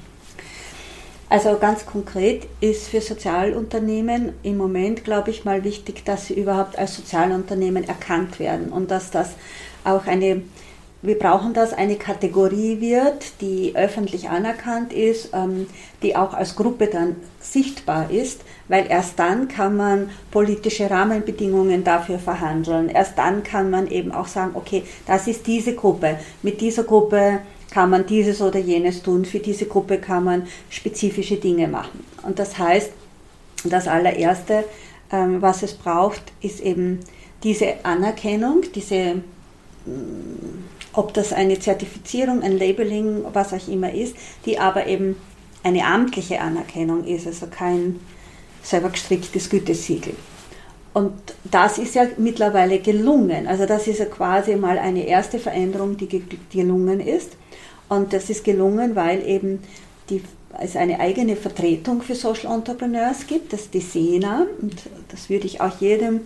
Also 1.32 1.58
ganz 1.60 1.86
konkret 1.86 2.47
ist 2.60 2.88
für 2.88 3.02
Sozialunternehmen 3.02 4.34
im 4.41 4.58
Moment, 4.58 5.04
glaube 5.04 5.30
ich, 5.30 5.45
mal 5.45 5.63
wichtig, 5.63 6.04
dass 6.04 6.25
sie 6.25 6.34
überhaupt 6.34 6.80
als 6.80 6.95
Sozialunternehmen 6.95 7.84
erkannt 7.84 8.39
werden 8.39 8.69
und 8.69 8.89
dass 8.89 9.12
das 9.12 9.36
auch 9.84 10.08
eine, 10.08 10.41
wir 11.02 11.18
brauchen 11.18 11.54
das, 11.54 11.72
eine 11.72 11.96
Kategorie 11.96 12.82
wird, 12.82 13.42
die 13.42 13.74
öffentlich 13.76 14.30
anerkannt 14.30 14.92
ist, 14.92 15.30
ähm, 15.34 15.68
die 16.04 16.16
auch 16.16 16.34
als 16.34 16.56
Gruppe 16.56 16.88
dann 16.88 17.16
sichtbar 17.40 18.12
ist, 18.12 18.42
weil 18.68 18.86
erst 18.90 19.18
dann 19.18 19.48
kann 19.48 19.78
man 19.78 20.10
politische 20.30 20.90
Rahmenbedingungen 20.90 21.84
dafür 21.86 22.20
verhandeln. 22.20 22.90
Erst 22.90 23.18
dann 23.18 23.44
kann 23.44 23.70
man 23.70 23.88
eben 23.88 24.12
auch 24.12 24.28
sagen, 24.28 24.52
okay, 24.56 24.84
das 25.08 25.28
ist 25.28 25.48
diese 25.48 25.74
Gruppe. 25.74 26.20
Mit 26.44 26.60
dieser 26.60 26.84
Gruppe 26.84 27.40
kann 27.72 27.90
man 27.90 28.06
dieses 28.06 28.42
oder 28.42 28.60
jenes 28.60 29.02
tun, 29.02 29.24
für 29.26 29.40
diese 29.40 29.68
Gruppe 29.68 30.00
kann 30.00 30.24
man 30.24 30.48
spezifische 30.70 31.38
Dinge 31.38 31.68
machen. 31.68 32.04
Und 32.24 32.40
das 32.40 32.58
heißt, 32.58 32.92
das 33.64 33.88
allererste, 33.88 34.66
ähm, 35.12 35.42
was 35.42 35.64
es 35.64 35.74
braucht, 35.74 36.22
ist 36.42 36.60
eben 36.60 37.00
diese 37.44 37.86
Anerkennung, 37.86 38.64
diese, 38.74 39.16
mm, 39.86 40.59
ob 41.00 41.14
das 41.14 41.32
eine 41.32 41.58
Zertifizierung, 41.58 42.44
ein 42.44 42.60
Labeling, 42.60 43.24
was 43.32 43.54
auch 43.54 43.68
immer 43.70 43.94
ist, 43.94 44.18
die 44.46 44.60
aber 44.60 44.86
eben 44.86 45.16
eine 45.64 45.86
amtliche 45.86 46.42
Anerkennung 46.42 47.06
ist, 47.06 47.26
also 47.26 47.48
kein 47.48 48.02
selber 48.62 48.90
gestricktes 48.90 49.50
Gütesiegel. 49.50 50.14
Und 50.94 51.14
das 51.46 51.78
ist 51.78 51.96
ja 51.96 52.06
mittlerweile 52.18 52.80
gelungen. 52.80 53.48
Also 53.48 53.66
das 53.66 53.88
ist 53.88 54.00
ja 54.00 54.06
quasi 54.08 54.58
mal 54.58 54.78
eine 54.78 55.08
erste 55.08 55.40
Veränderung, 55.40 55.96
die 55.96 56.22
gelungen 56.52 57.00
ist. 57.00 57.32
Und 57.88 58.12
das 58.12 58.30
ist 58.30 58.44
gelungen, 58.44 58.98
weil 58.98 59.26
eben 59.26 59.64
die, 60.10 60.22
es 60.60 60.76
eine 60.76 61.00
eigene 61.00 61.38
Vertretung 61.38 62.02
für 62.02 62.16
Social 62.16 62.54
Entrepreneurs 62.54 63.26
gibt, 63.26 63.54
das 63.54 63.62
ist 63.62 63.74
die 63.74 63.80
SENA. 63.80 64.48
Und 64.62 64.76
das 65.08 65.30
würde 65.30 65.46
ich 65.46 65.62
auch 65.62 65.80
jedem 65.80 66.22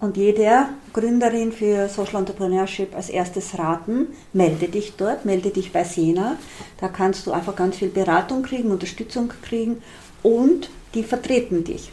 und 0.00 0.16
jeder 0.16 0.70
Gründerin 0.92 1.52
für 1.52 1.88
Social 1.88 2.20
Entrepreneurship 2.20 2.94
als 2.94 3.08
erstes 3.08 3.58
raten, 3.58 4.08
melde 4.32 4.68
dich 4.68 4.94
dort, 4.96 5.24
melde 5.24 5.50
dich 5.50 5.72
bei 5.72 5.84
SENA. 5.84 6.36
Da 6.78 6.88
kannst 6.88 7.26
du 7.26 7.32
einfach 7.32 7.56
ganz 7.56 7.76
viel 7.76 7.88
Beratung 7.88 8.42
kriegen, 8.42 8.70
Unterstützung 8.70 9.32
kriegen 9.42 9.82
und 10.22 10.68
die 10.94 11.02
vertreten 11.02 11.64
dich. 11.64 11.90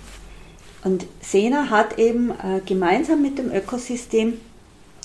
Und 0.83 1.05
SENA 1.21 1.69
hat 1.69 1.99
eben 1.99 2.31
äh, 2.31 2.61
gemeinsam 2.65 3.21
mit 3.21 3.37
dem 3.37 3.51
Ökosystem 3.51 4.39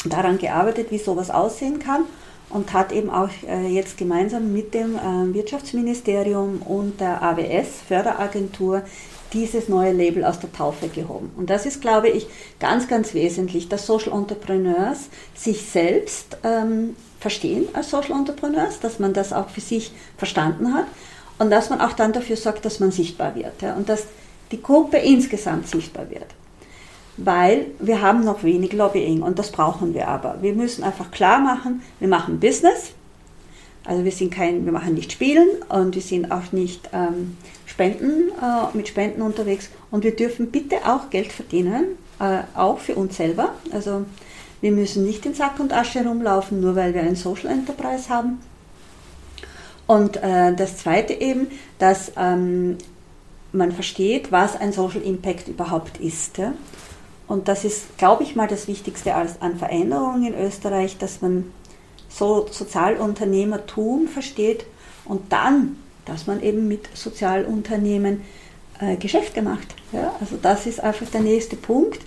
daran 0.05 0.39
gearbeitet, 0.39 0.91
wie 0.91 0.99
sowas 0.99 1.31
aussehen 1.31 1.79
kann 1.79 2.05
und 2.49 2.73
hat 2.73 2.93
eben 2.93 3.11
auch 3.11 3.29
äh, 3.47 3.67
jetzt 3.69 3.99
gemeinsam 3.99 4.53
mit 4.53 4.75
dem 4.75 4.97
äh, 4.97 5.35
Wirtschaftsministerium 5.35 6.63
und 6.63 7.01
der 7.01 7.23
AWS, 7.23 7.83
Förderagentur, 7.87 8.83
dieses 9.37 9.69
neue 9.69 9.93
Label 9.93 10.25
aus 10.25 10.41
der 10.41 10.51
Taufe 10.51 10.89
gehoben. 10.89 11.31
Und 11.37 11.51
das 11.51 11.67
ist, 11.67 11.83
glaube 11.83 12.09
ich, 12.09 12.27
ganz, 12.59 12.89
ganz 12.89 13.13
wesentlich, 13.13 13.69
dass 13.69 13.87
Social 13.87 14.13
Entrepreneurs 14.13 15.09
sich 15.35 15.63
selbst 15.63 16.39
ähm, 16.43 16.97
verstehen 17.21 17.69
als 17.75 17.91
Social 17.91 18.13
Entrepreneurs, 18.13 18.81
dass 18.81 18.99
man 18.99 19.13
das 19.13 19.35
auch 19.35 19.51
für 19.51 19.61
sich 19.61 19.93
verstanden 20.17 20.73
hat 20.73 20.87
und 21.39 21.51
dass 21.51 21.69
man 21.69 21.83
auch 21.83 21.93
dann 21.93 22.15
dafür 22.15 22.37
sorgt, 22.37 22.65
dass 22.65 22.81
man 22.81 22.91
sichtbar 22.91 23.35
wird 23.35 23.61
ja, 23.61 23.75
und 23.75 23.91
dass 23.91 24.05
die 24.53 24.63
Gruppe 24.63 24.97
insgesamt 24.97 25.69
sichtbar 25.69 26.09
wird. 26.09 26.27
Weil 27.19 27.67
wir 27.79 28.01
haben 28.01 28.25
noch 28.25 28.43
wenig 28.43 28.73
Lobbying 28.73 29.23
und 29.23 29.39
das 29.39 29.51
brauchen 29.51 29.93
wir 29.93 30.09
aber. 30.09 30.37
Wir 30.41 30.55
müssen 30.55 30.83
einfach 30.83 31.11
klar 31.11 31.41
machen, 31.41 31.83
wir 31.99 32.09
machen 32.09 32.41
Business, 32.41 32.93
also 33.85 34.03
wir 34.03 34.13
sind 34.13 34.33
kein, 34.33 34.65
wir 34.65 34.73
machen 34.73 34.95
nicht 34.95 35.13
Spielen 35.13 35.49
und 35.69 35.95
wir 35.95 36.03
sind 36.03 36.33
auch 36.33 36.53
nicht 36.53 36.89
ähm, 36.93 37.37
Spenden, 37.77 38.31
äh, 38.41 38.75
mit 38.75 38.89
Spenden 38.89 39.21
unterwegs 39.21 39.69
und 39.91 40.03
wir 40.03 40.17
dürfen 40.17 40.51
bitte 40.51 40.77
auch 40.87 41.11
Geld 41.11 41.31
verdienen, 41.31 41.99
äh, 42.19 42.39
auch 42.55 42.79
für 42.79 42.95
uns 42.95 43.19
selber. 43.19 43.51
Also 43.71 44.07
wir 44.63 44.73
müssen 44.73 45.05
nicht 45.05 45.27
in 45.27 45.35
Sack 45.35 45.61
und 45.61 45.75
Asche 45.75 46.03
rumlaufen, 46.03 46.63
nur 46.63 46.75
weil 46.75 46.95
wir 46.95 47.03
ein 47.03 47.17
Social 47.17 47.51
Enterprise 47.51 48.09
haben. 48.09 48.41
Und 49.87 50.17
äh, 50.17 50.55
das 50.55 50.79
Zweite 50.79 51.13
eben, 51.13 51.49
dass 51.79 52.13
ähm, 52.17 52.79
man 53.53 53.73
versteht, 53.73 54.33
was 54.33 54.59
ein 54.59 54.73
Social 54.73 55.03
Impact 55.03 55.47
überhaupt 55.49 55.99
ist. 55.99 56.39
Ja? 56.39 56.55
Und 57.29 57.47
das 57.47 57.67
ist, 57.67 57.99
glaube 57.99 58.23
ich 58.23 58.37
mal, 58.37 58.49
das 58.49 58.69
Wichtigste 58.69 59.15
an 59.15 59.59
Veränderungen 59.59 60.33
in 60.33 60.47
Österreich, 60.47 60.97
dass 60.97 61.21
man 61.21 61.53
so 62.09 62.47
Sozialunternehmertum 62.51 64.09
versteht 64.09 64.65
und 65.05 65.31
dann, 65.31 65.77
dass 66.07 66.27
man 66.27 66.43
eben 66.43 66.67
mit 66.67 66.89
Sozialunternehmen 66.97 68.23
äh, 68.81 68.97
Geschäfte 68.97 69.43
macht. 69.43 69.75
Ja? 69.93 70.15
Also 70.21 70.39
das 70.41 70.67
ist 70.67 70.81
einfach 70.81 71.07
der 71.11 71.21
nächste 71.21 71.57
Punkt. 71.57 72.01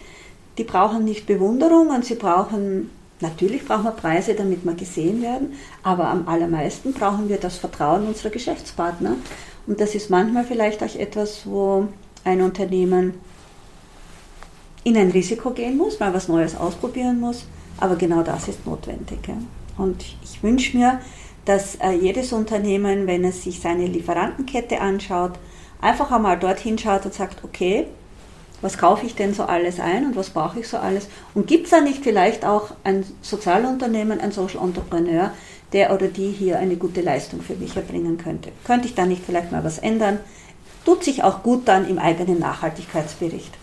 Die 0.58 0.64
brauchen 0.64 1.06
nicht 1.06 1.26
Bewunderung 1.26 1.90
und 1.90 2.04
sie 2.04 2.16
brauchen, 2.16 2.90
natürlich 3.20 3.66
brauchen 3.66 3.86
wir 3.86 3.92
Preise, 3.92 4.34
damit 4.34 4.66
wir 4.66 4.74
gesehen 4.74 5.22
werden, 5.22 5.54
aber 5.84 6.08
am 6.08 6.28
allermeisten 6.28 6.94
brauchen 6.94 7.30
wir 7.30 7.38
das 7.38 7.58
Vertrauen 7.58 8.08
unserer 8.08 8.30
Geschäftspartner. 8.30 9.16
Und 9.68 9.80
das 9.80 9.96
ist 9.96 10.10
manchmal 10.10 10.44
vielleicht 10.44 10.84
auch 10.84 10.96
etwas, 10.96 11.46
wo 11.46 11.88
ein 12.24 12.42
Unternehmen 12.42 13.14
in 14.84 14.98
ein 14.98 15.12
Risiko 15.12 15.52
gehen 15.52 15.78
muss, 15.78 16.00
mal 16.00 16.14
was 16.14 16.28
Neues 16.28 16.56
ausprobieren 16.56 17.20
muss, 17.20 17.46
aber 17.80 17.96
genau 17.96 18.24
das 18.24 18.48
ist 18.48 18.66
notwendig. 18.66 19.20
Ja? 19.28 19.36
Und 19.78 20.04
ich 20.24 20.44
wünsche 20.44 20.78
mir, 20.78 21.00
dass 21.46 21.76
äh, 21.76 21.92
jedes 21.92 22.34
Unternehmen, 22.34 23.08
wenn 23.08 23.24
es 23.24 23.44
sich 23.44 23.60
seine 23.60 23.88
Lieferantenkette 23.88 24.80
anschaut, 24.82 25.34
einfach 25.82 26.12
einmal 26.12 26.38
dorthin 26.38 26.78
schaut 26.78 27.06
und 27.06 27.14
sagt, 27.14 27.44
okay, 27.44 27.88
was 28.62 28.78
kaufe 28.78 29.06
ich 29.06 29.16
denn 29.16 29.34
so 29.34 29.44
alles 29.44 29.80
ein 29.80 30.06
und 30.06 30.16
was 30.16 30.32
brauche 30.32 30.60
ich 30.60 30.68
so 30.68 30.78
alles? 30.78 31.08
Und 31.34 31.48
gibt 31.48 31.66
es 31.66 31.72
da 31.72 31.82
nicht 31.82 32.04
vielleicht 32.04 32.46
auch 32.46 32.72
ein 32.84 33.06
Sozialunternehmen, 33.22 34.20
ein 34.20 34.32
Social 34.32 34.62
Entrepreneur, 34.64 35.32
der 35.72 35.94
oder 35.94 36.08
die 36.08 36.32
hier 36.32 36.60
eine 36.60 36.76
gute 36.76 37.02
Leistung 37.02 37.42
für 37.42 37.56
mich 37.56 37.76
erbringen 37.76 38.18
könnte? 38.18 38.52
Könnte 38.66 38.88
ich 38.88 38.96
da 38.96 39.06
nicht 39.06 39.24
vielleicht 39.26 39.52
mal 39.52 39.64
was 39.64 39.80
ändern? 39.80 40.20
Tut 40.84 41.04
sich 41.04 41.24
auch 41.24 41.44
gut 41.44 41.68
dann 41.68 41.88
im 41.88 42.00
eigenen 42.00 42.40
Nachhaltigkeitsbericht. 42.40 43.54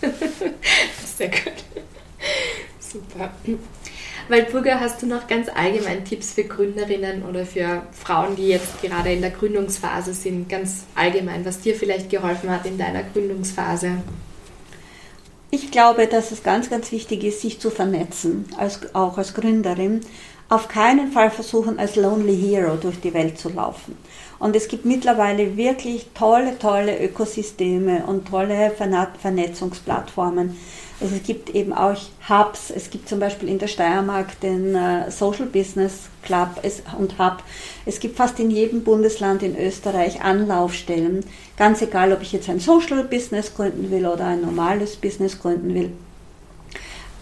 Sehr 1.16 1.28
gut. 1.28 1.64
Super. 2.78 3.30
Waldburger, 4.30 4.78
hast 4.78 5.02
du 5.02 5.06
noch 5.06 5.26
ganz 5.26 5.48
allgemein 5.48 6.04
Tipps 6.04 6.32
für 6.32 6.44
Gründerinnen 6.44 7.24
oder 7.24 7.44
für 7.44 7.82
Frauen, 7.92 8.36
die 8.36 8.48
jetzt 8.48 8.80
gerade 8.80 9.12
in 9.12 9.20
der 9.20 9.30
Gründungsphase 9.30 10.14
sind, 10.14 10.48
ganz 10.48 10.84
allgemein, 10.94 11.44
was 11.44 11.60
dir 11.60 11.74
vielleicht 11.74 12.10
geholfen 12.10 12.48
hat 12.48 12.64
in 12.64 12.78
deiner 12.78 13.02
Gründungsphase? 13.02 14.02
Ich 15.50 15.72
glaube, 15.72 16.06
dass 16.06 16.30
es 16.30 16.44
ganz, 16.44 16.70
ganz 16.70 16.92
wichtig 16.92 17.24
ist, 17.24 17.40
sich 17.40 17.58
zu 17.58 17.70
vernetzen, 17.70 18.44
als, 18.56 18.94
auch 18.94 19.18
als 19.18 19.34
Gründerin. 19.34 20.00
Auf 20.48 20.68
keinen 20.68 21.10
Fall 21.10 21.30
versuchen, 21.30 21.80
als 21.80 21.96
Lonely 21.96 22.36
Hero 22.36 22.76
durch 22.76 23.00
die 23.00 23.14
Welt 23.14 23.36
zu 23.36 23.48
laufen. 23.48 23.96
Und 24.40 24.56
es 24.56 24.66
gibt 24.66 24.84
mittlerweile 24.84 25.56
wirklich 25.56 26.08
tolle, 26.14 26.58
tolle 26.58 27.00
Ökosysteme 27.00 28.04
und 28.06 28.26
tolle 28.28 28.72
Vernetzungsplattformen 28.72 30.56
also 31.00 31.16
es 31.16 31.22
gibt 31.22 31.54
eben 31.54 31.72
auch 31.72 31.96
Hubs. 32.28 32.70
Es 32.70 32.90
gibt 32.90 33.08
zum 33.08 33.20
Beispiel 33.20 33.48
in 33.48 33.58
der 33.58 33.68
Steiermark 33.68 34.38
den 34.40 34.74
äh, 34.74 35.10
Social 35.10 35.46
Business 35.46 36.10
Club 36.22 36.60
und 36.98 37.18
Hub. 37.18 37.42
Es 37.86 38.00
gibt 38.00 38.18
fast 38.18 38.38
in 38.38 38.50
jedem 38.50 38.84
Bundesland 38.84 39.42
in 39.42 39.58
Österreich 39.58 40.22
Anlaufstellen. 40.22 41.24
Ganz 41.56 41.80
egal, 41.80 42.12
ob 42.12 42.20
ich 42.20 42.32
jetzt 42.32 42.50
ein 42.50 42.60
Social 42.60 43.02
Business 43.04 43.54
gründen 43.54 43.90
will 43.90 44.06
oder 44.06 44.26
ein 44.26 44.42
normales 44.42 44.96
Business 44.96 45.40
gründen 45.40 45.74
will. 45.74 45.92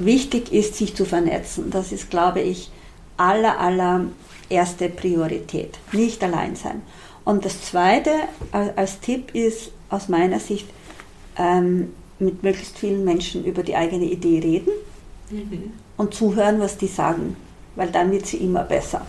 Wichtig 0.01 0.53
ist, 0.53 0.75
sich 0.75 0.97
zu 0.97 1.05
vernetzen. 1.05 1.71
Das 1.71 1.93
ist, 1.93 2.11
glaube 2.11 2.41
ich, 2.41 2.71
aller, 3.17 3.61
aller 3.61 4.07
erste 4.49 4.89
Priorität. 4.89 5.79
Nicht 5.93 6.23
allein 6.25 6.57
sein. 6.57 6.83
Und 7.29 7.45
das 7.45 7.61
Zweite 7.61 8.11
als 8.53 9.01
Tipp 9.01 9.35
ist 9.35 9.71
aus 9.91 10.09
meiner 10.09 10.41
Sicht, 10.41 10.67
ähm, 11.37 11.93
mit 12.19 12.43
möglichst 12.43 12.79
vielen 12.79 13.05
Menschen 13.05 13.45
über 13.45 13.63
die 13.63 13.77
eigene 13.77 14.07
Idee 14.07 14.39
reden 14.39 14.73
mhm. 15.29 15.73
und 15.99 16.15
zuhören, 16.15 16.59
was 16.59 16.79
die 16.79 16.87
sagen, 16.87 17.37
weil 17.77 17.91
dann 17.91 18.13
wird 18.13 18.25
sie 18.25 18.39
immer 18.39 18.65
besser. 18.65 19.07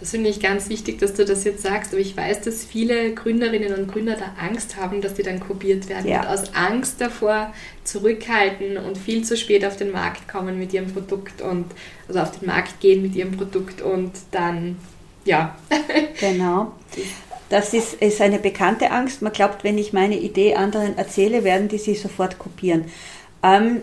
Das 0.00 0.12
finde 0.12 0.30
ich 0.30 0.40
ganz 0.40 0.70
wichtig, 0.70 0.98
dass 0.98 1.12
du 1.12 1.26
das 1.26 1.44
jetzt 1.44 1.62
sagst, 1.62 1.92
aber 1.92 2.00
ich 2.00 2.16
weiß, 2.16 2.40
dass 2.40 2.64
viele 2.64 3.12
Gründerinnen 3.12 3.74
und 3.74 3.92
Gründer 3.92 4.16
da 4.16 4.32
Angst 4.42 4.76
haben, 4.76 5.02
dass 5.02 5.12
die 5.12 5.22
dann 5.22 5.38
kopiert 5.38 5.90
werden 5.90 6.08
ja. 6.08 6.22
und 6.22 6.28
aus 6.28 6.54
Angst 6.54 7.02
davor 7.02 7.52
zurückhalten 7.84 8.78
und 8.78 8.96
viel 8.96 9.24
zu 9.24 9.36
spät 9.36 9.66
auf 9.66 9.76
den 9.76 9.92
Markt 9.92 10.26
kommen 10.26 10.58
mit 10.58 10.72
ihrem 10.72 10.90
Produkt 10.90 11.42
und 11.42 11.66
also 12.08 12.20
auf 12.20 12.30
den 12.38 12.46
Markt 12.46 12.80
gehen 12.80 13.02
mit 13.02 13.14
ihrem 13.14 13.32
Produkt 13.32 13.82
und 13.82 14.12
dann 14.30 14.76
ja. 15.26 15.54
Genau. 16.18 16.72
Das 17.52 17.74
ist, 17.74 17.92
ist 17.92 18.22
eine 18.22 18.38
bekannte 18.38 18.90
Angst. 18.90 19.20
Man 19.20 19.30
glaubt, 19.30 19.62
wenn 19.62 19.76
ich 19.76 19.92
meine 19.92 20.18
Idee 20.18 20.54
anderen 20.54 20.96
erzähle, 20.96 21.44
werden 21.44 21.68
die 21.68 21.76
sie 21.76 21.94
sofort 21.94 22.38
kopieren. 22.38 22.86
Ähm, 23.42 23.82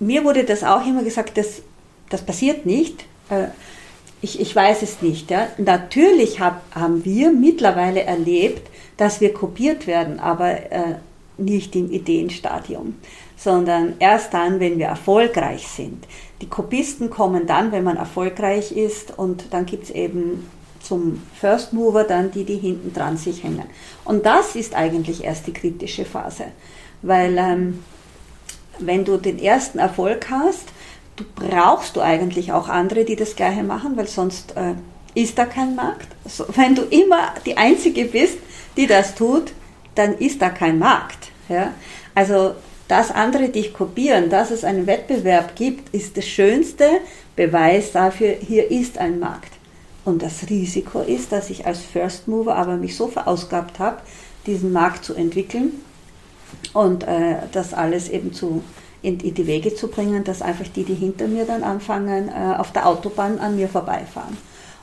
mir 0.00 0.24
wurde 0.24 0.44
das 0.44 0.64
auch 0.64 0.86
immer 0.86 1.02
gesagt, 1.02 1.36
dass 1.36 1.60
das 2.08 2.22
passiert 2.22 2.64
nicht. 2.64 3.04
Äh, 3.28 3.48
ich, 4.22 4.40
ich 4.40 4.56
weiß 4.56 4.80
es 4.80 5.02
nicht. 5.02 5.30
Ja. 5.30 5.48
Natürlich 5.58 6.40
hab, 6.40 6.62
haben 6.74 7.04
wir 7.04 7.30
mittlerweile 7.30 8.04
erlebt, 8.04 8.66
dass 8.96 9.20
wir 9.20 9.34
kopiert 9.34 9.86
werden, 9.86 10.20
aber 10.20 10.72
äh, 10.72 10.94
nicht 11.36 11.76
im 11.76 11.92
Ideenstadium, 11.92 12.94
sondern 13.36 13.96
erst 13.98 14.32
dann, 14.32 14.60
wenn 14.60 14.78
wir 14.78 14.86
erfolgreich 14.86 15.68
sind. 15.68 16.06
Die 16.40 16.48
Kopisten 16.48 17.10
kommen 17.10 17.46
dann, 17.46 17.70
wenn 17.70 17.84
man 17.84 17.98
erfolgreich 17.98 18.72
ist 18.72 19.18
und 19.18 19.52
dann 19.52 19.66
gibt 19.66 19.84
es 19.84 19.90
eben 19.90 20.48
zum 20.84 21.22
First 21.40 21.72
Mover 21.72 22.04
dann 22.04 22.30
die, 22.30 22.44
die 22.44 22.56
hinten 22.56 22.92
dran 22.92 23.16
sich 23.16 23.42
hängen. 23.42 23.64
Und 24.04 24.26
das 24.26 24.54
ist 24.54 24.74
eigentlich 24.74 25.24
erst 25.24 25.46
die 25.46 25.52
kritische 25.52 26.04
Phase, 26.04 26.44
weil 27.02 27.36
ähm, 27.38 27.84
wenn 28.78 29.04
du 29.04 29.16
den 29.16 29.38
ersten 29.38 29.78
Erfolg 29.78 30.30
hast, 30.30 30.68
du 31.16 31.24
brauchst 31.34 31.96
du 31.96 32.00
eigentlich 32.00 32.52
auch 32.52 32.68
andere, 32.68 33.04
die 33.04 33.16
das 33.16 33.36
gleiche 33.36 33.62
machen, 33.62 33.96
weil 33.96 34.08
sonst 34.08 34.56
äh, 34.56 34.74
ist 35.14 35.38
da 35.38 35.46
kein 35.46 35.76
Markt. 35.76 36.08
Also, 36.24 36.46
wenn 36.56 36.74
du 36.74 36.82
immer 36.82 37.34
die 37.46 37.56
Einzige 37.56 38.04
bist, 38.06 38.38
die 38.76 38.86
das 38.86 39.14
tut, 39.14 39.52
dann 39.94 40.18
ist 40.18 40.42
da 40.42 40.50
kein 40.50 40.78
Markt. 40.78 41.30
Ja? 41.48 41.72
Also 42.14 42.54
dass 42.88 43.10
andere 43.10 43.48
dich 43.48 43.72
kopieren, 43.72 44.28
dass 44.28 44.50
es 44.50 44.64
einen 44.64 44.86
Wettbewerb 44.86 45.56
gibt, 45.56 45.94
ist 45.94 46.16
der 46.16 46.22
schönste 46.22 46.88
Beweis 47.34 47.92
dafür, 47.92 48.36
hier 48.40 48.70
ist 48.70 48.98
ein 48.98 49.18
Markt. 49.18 49.53
Und 50.04 50.22
das 50.22 50.48
Risiko 50.50 51.00
ist, 51.00 51.32
dass 51.32 51.50
ich 51.50 51.66
als 51.66 51.80
First 51.80 52.28
Mover 52.28 52.56
aber 52.56 52.76
mich 52.76 52.96
so 52.96 53.08
verausgabt 53.08 53.78
habe, 53.78 53.98
diesen 54.46 54.72
Markt 54.72 55.04
zu 55.04 55.14
entwickeln 55.14 55.72
und 56.72 57.04
äh, 57.04 57.36
das 57.52 57.72
alles 57.72 58.10
eben 58.10 58.32
zu, 58.32 58.62
in, 59.02 59.20
in, 59.20 59.34
die 59.34 59.46
Wege 59.46 59.74
zu 59.74 59.88
bringen, 59.88 60.24
dass 60.24 60.42
einfach 60.42 60.68
die, 60.68 60.84
die 60.84 60.94
hinter 60.94 61.26
mir 61.26 61.46
dann 61.46 61.62
anfangen, 61.62 62.28
äh, 62.28 62.56
auf 62.56 62.72
der 62.72 62.86
Autobahn 62.86 63.38
an 63.38 63.56
mir 63.56 63.68
vorbeifahren. 63.68 64.36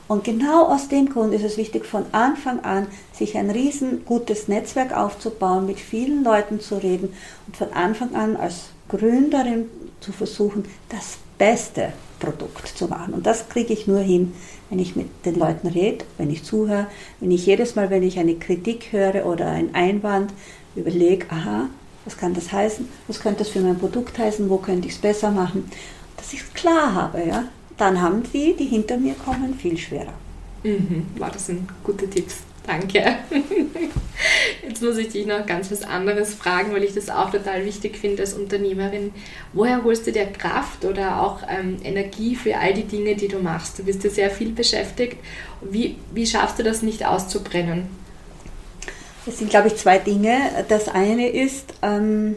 Und 0.08 0.24
genau 0.24 0.66
aus 0.66 0.88
dem 0.88 1.08
Grund 1.08 1.32
ist 1.32 1.44
es 1.44 1.56
wichtig, 1.56 1.86
von 1.86 2.04
Anfang 2.12 2.60
an 2.64 2.88
sich 3.12 3.36
ein 3.38 3.50
riesen 3.50 4.04
gutes 4.04 4.48
Netzwerk 4.48 4.94
aufzubauen, 4.94 5.66
mit 5.66 5.78
vielen 5.78 6.24
Leuten 6.24 6.60
zu 6.60 6.76
reden 6.76 7.14
und 7.46 7.56
von 7.56 7.72
Anfang 7.72 8.14
an 8.14 8.36
als 8.36 8.64
Gründerin 8.88 9.70
zu 10.00 10.12
versuchen, 10.12 10.64
das 10.88 11.18
beste 11.38 11.92
Produkt 12.18 12.68
zu 12.68 12.88
machen. 12.88 13.14
Und 13.14 13.26
das 13.26 13.48
kriege 13.48 13.72
ich 13.72 13.86
nur 13.86 14.00
hin, 14.00 14.34
wenn 14.72 14.78
ich 14.78 14.96
mit 14.96 15.08
den 15.26 15.38
Leuten 15.38 15.66
rede, 15.66 16.06
wenn 16.16 16.30
ich 16.30 16.44
zuhöre, 16.44 16.86
wenn 17.20 17.30
ich 17.30 17.44
jedes 17.44 17.76
Mal, 17.76 17.90
wenn 17.90 18.02
ich 18.02 18.18
eine 18.18 18.36
Kritik 18.36 18.90
höre 18.90 19.26
oder 19.26 19.48
einen 19.48 19.74
Einwand, 19.74 20.32
überlege, 20.74 21.26
aha, 21.28 21.68
was 22.06 22.16
kann 22.16 22.32
das 22.32 22.50
heißen, 22.50 22.88
was 23.06 23.20
könnte 23.20 23.40
das 23.40 23.50
für 23.50 23.60
mein 23.60 23.78
Produkt 23.78 24.18
heißen, 24.18 24.48
wo 24.48 24.56
könnte 24.56 24.88
ich 24.88 24.94
es 24.94 25.00
besser 25.00 25.30
machen, 25.30 25.70
dass 26.16 26.32
ich 26.32 26.40
es 26.40 26.54
klar 26.54 26.94
habe, 26.94 27.22
ja, 27.22 27.44
dann 27.76 28.00
haben 28.00 28.22
die, 28.32 28.56
die 28.58 28.64
hinter 28.64 28.96
mir 28.96 29.12
kommen, 29.12 29.54
viel 29.54 29.76
schwerer. 29.76 30.14
Mhm. 30.62 31.04
Wow, 31.18 31.30
das 31.30 31.46
sind 31.46 31.68
gute 31.84 32.08
Tipps. 32.08 32.38
Danke. 32.66 33.16
Jetzt 34.62 34.80
muss 34.80 34.96
ich 34.96 35.08
dich 35.08 35.26
noch 35.26 35.44
ganz 35.44 35.72
was 35.72 35.82
anderes 35.82 36.34
fragen, 36.34 36.72
weil 36.72 36.84
ich 36.84 36.94
das 36.94 37.10
auch 37.10 37.30
total 37.30 37.64
wichtig 37.64 37.96
finde 37.96 38.22
als 38.22 38.34
Unternehmerin. 38.34 39.12
Woher 39.52 39.82
holst 39.82 40.06
du 40.06 40.12
dir 40.12 40.26
Kraft 40.26 40.84
oder 40.84 41.20
auch 41.20 41.40
ähm, 41.48 41.78
Energie 41.82 42.36
für 42.36 42.56
all 42.56 42.72
die 42.72 42.84
Dinge, 42.84 43.16
die 43.16 43.26
du 43.26 43.40
machst? 43.40 43.80
Du 43.80 43.82
bist 43.82 44.04
ja 44.04 44.10
sehr 44.10 44.30
viel 44.30 44.52
beschäftigt. 44.52 45.16
Wie, 45.62 45.96
wie 46.14 46.26
schaffst 46.26 46.60
du 46.60 46.62
das 46.62 46.82
nicht 46.82 47.04
auszubrennen? 47.04 47.88
Es 49.26 49.38
sind, 49.38 49.50
glaube 49.50 49.68
ich, 49.68 49.76
zwei 49.76 49.98
Dinge. 49.98 50.38
Das 50.68 50.88
eine 50.88 51.28
ist, 51.28 51.74
ähm, 51.82 52.36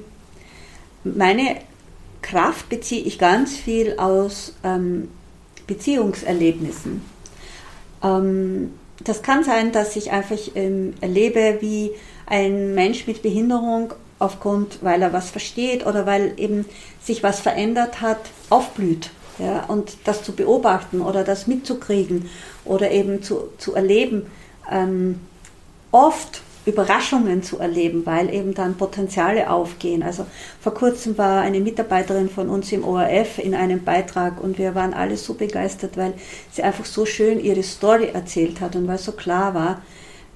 meine 1.04 1.58
Kraft 2.24 2.70
beziehe 2.70 3.04
ich 3.04 3.20
ganz 3.20 3.56
viel 3.56 4.00
aus 4.00 4.56
ähm, 4.64 5.10
Beziehungserlebnissen. 5.68 7.04
Ähm, 8.04 8.72
das 9.04 9.22
kann 9.22 9.44
sein, 9.44 9.72
dass 9.72 9.96
ich 9.96 10.12
einfach 10.12 10.38
ähm, 10.56 10.94
erlebe, 11.02 11.58
wie 11.60 11.92
ein 12.26 12.74
Mensch 12.74 13.08
mit 13.08 13.22
Behinderung 13.22 13.94
aufgrund, 14.20 14.80
weil 14.82 15.02
er 15.02 15.14
was 15.14 15.30
versteht 15.30 15.86
oder 15.86 16.06
weil 16.06 16.34
eben 16.38 16.66
sich 17.02 17.24
was 17.24 17.40
verändert 17.40 18.02
hat, 18.02 18.20
aufblüht. 18.50 19.12
Ja, 19.38 19.66
und 19.66 19.98
das 20.06 20.24
zu 20.24 20.32
beobachten 20.32 21.02
oder 21.02 21.26
das 21.26 21.46
mitzukriegen 21.46 22.30
oder 22.64 22.92
eben 22.92 23.22
zu, 23.22 23.50
zu 23.58 23.76
erleben, 23.76 24.28
ähm, 24.72 25.20
oft 25.92 26.42
Überraschungen 26.66 27.44
zu 27.44 27.60
erleben, 27.60 28.06
weil 28.06 28.34
eben 28.34 28.54
dann 28.54 28.76
Potenziale 28.76 29.50
aufgehen. 29.50 30.02
Also 30.02 30.26
vor 30.62 30.74
kurzem 30.74 31.18
war 31.18 31.42
eine 31.42 31.60
Mitarbeiterin 31.60 32.30
von 32.30 32.50
uns 32.50 32.72
im 32.72 32.84
ORF 32.84 33.38
in 33.38 33.54
einem 33.54 33.84
Beitrag 33.84 34.42
und 34.42 34.58
wir 34.58 34.74
waren 34.74 34.94
alle 34.94 35.18
so 35.18 35.36
begeistert, 35.36 35.96
weil 35.96 36.14
sie 36.52 36.64
einfach 36.64 36.86
so 36.86 37.06
schön 37.06 37.40
ihre 37.40 37.62
Story 37.62 38.10
erzählt 38.14 38.62
hat 38.62 38.76
und 38.76 38.88
weil 38.88 38.98
so 38.98 39.12
klar 39.12 39.54
war, 39.54 39.82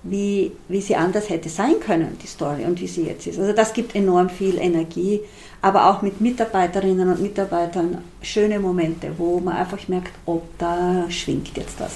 wie, 0.03 0.51
wie 0.67 0.81
sie 0.81 0.95
anders 0.95 1.29
hätte 1.29 1.49
sein 1.49 1.79
können, 1.79 2.17
die 2.21 2.27
Story 2.27 2.63
und 2.65 2.79
wie 2.79 2.87
sie 2.87 3.03
jetzt 3.03 3.27
ist. 3.27 3.39
Also 3.39 3.53
das 3.53 3.73
gibt 3.73 3.95
enorm 3.95 4.29
viel 4.29 4.57
Energie, 4.57 5.21
aber 5.61 5.89
auch 5.89 6.01
mit 6.01 6.21
Mitarbeiterinnen 6.21 7.09
und 7.09 7.21
Mitarbeitern 7.21 8.03
schöne 8.21 8.59
Momente, 8.59 9.11
wo 9.17 9.39
man 9.39 9.57
einfach 9.57 9.87
merkt, 9.87 10.13
oh, 10.25 10.41
da 10.57 11.05
schwingt 11.09 11.57
jetzt 11.57 11.79
was. 11.79 11.91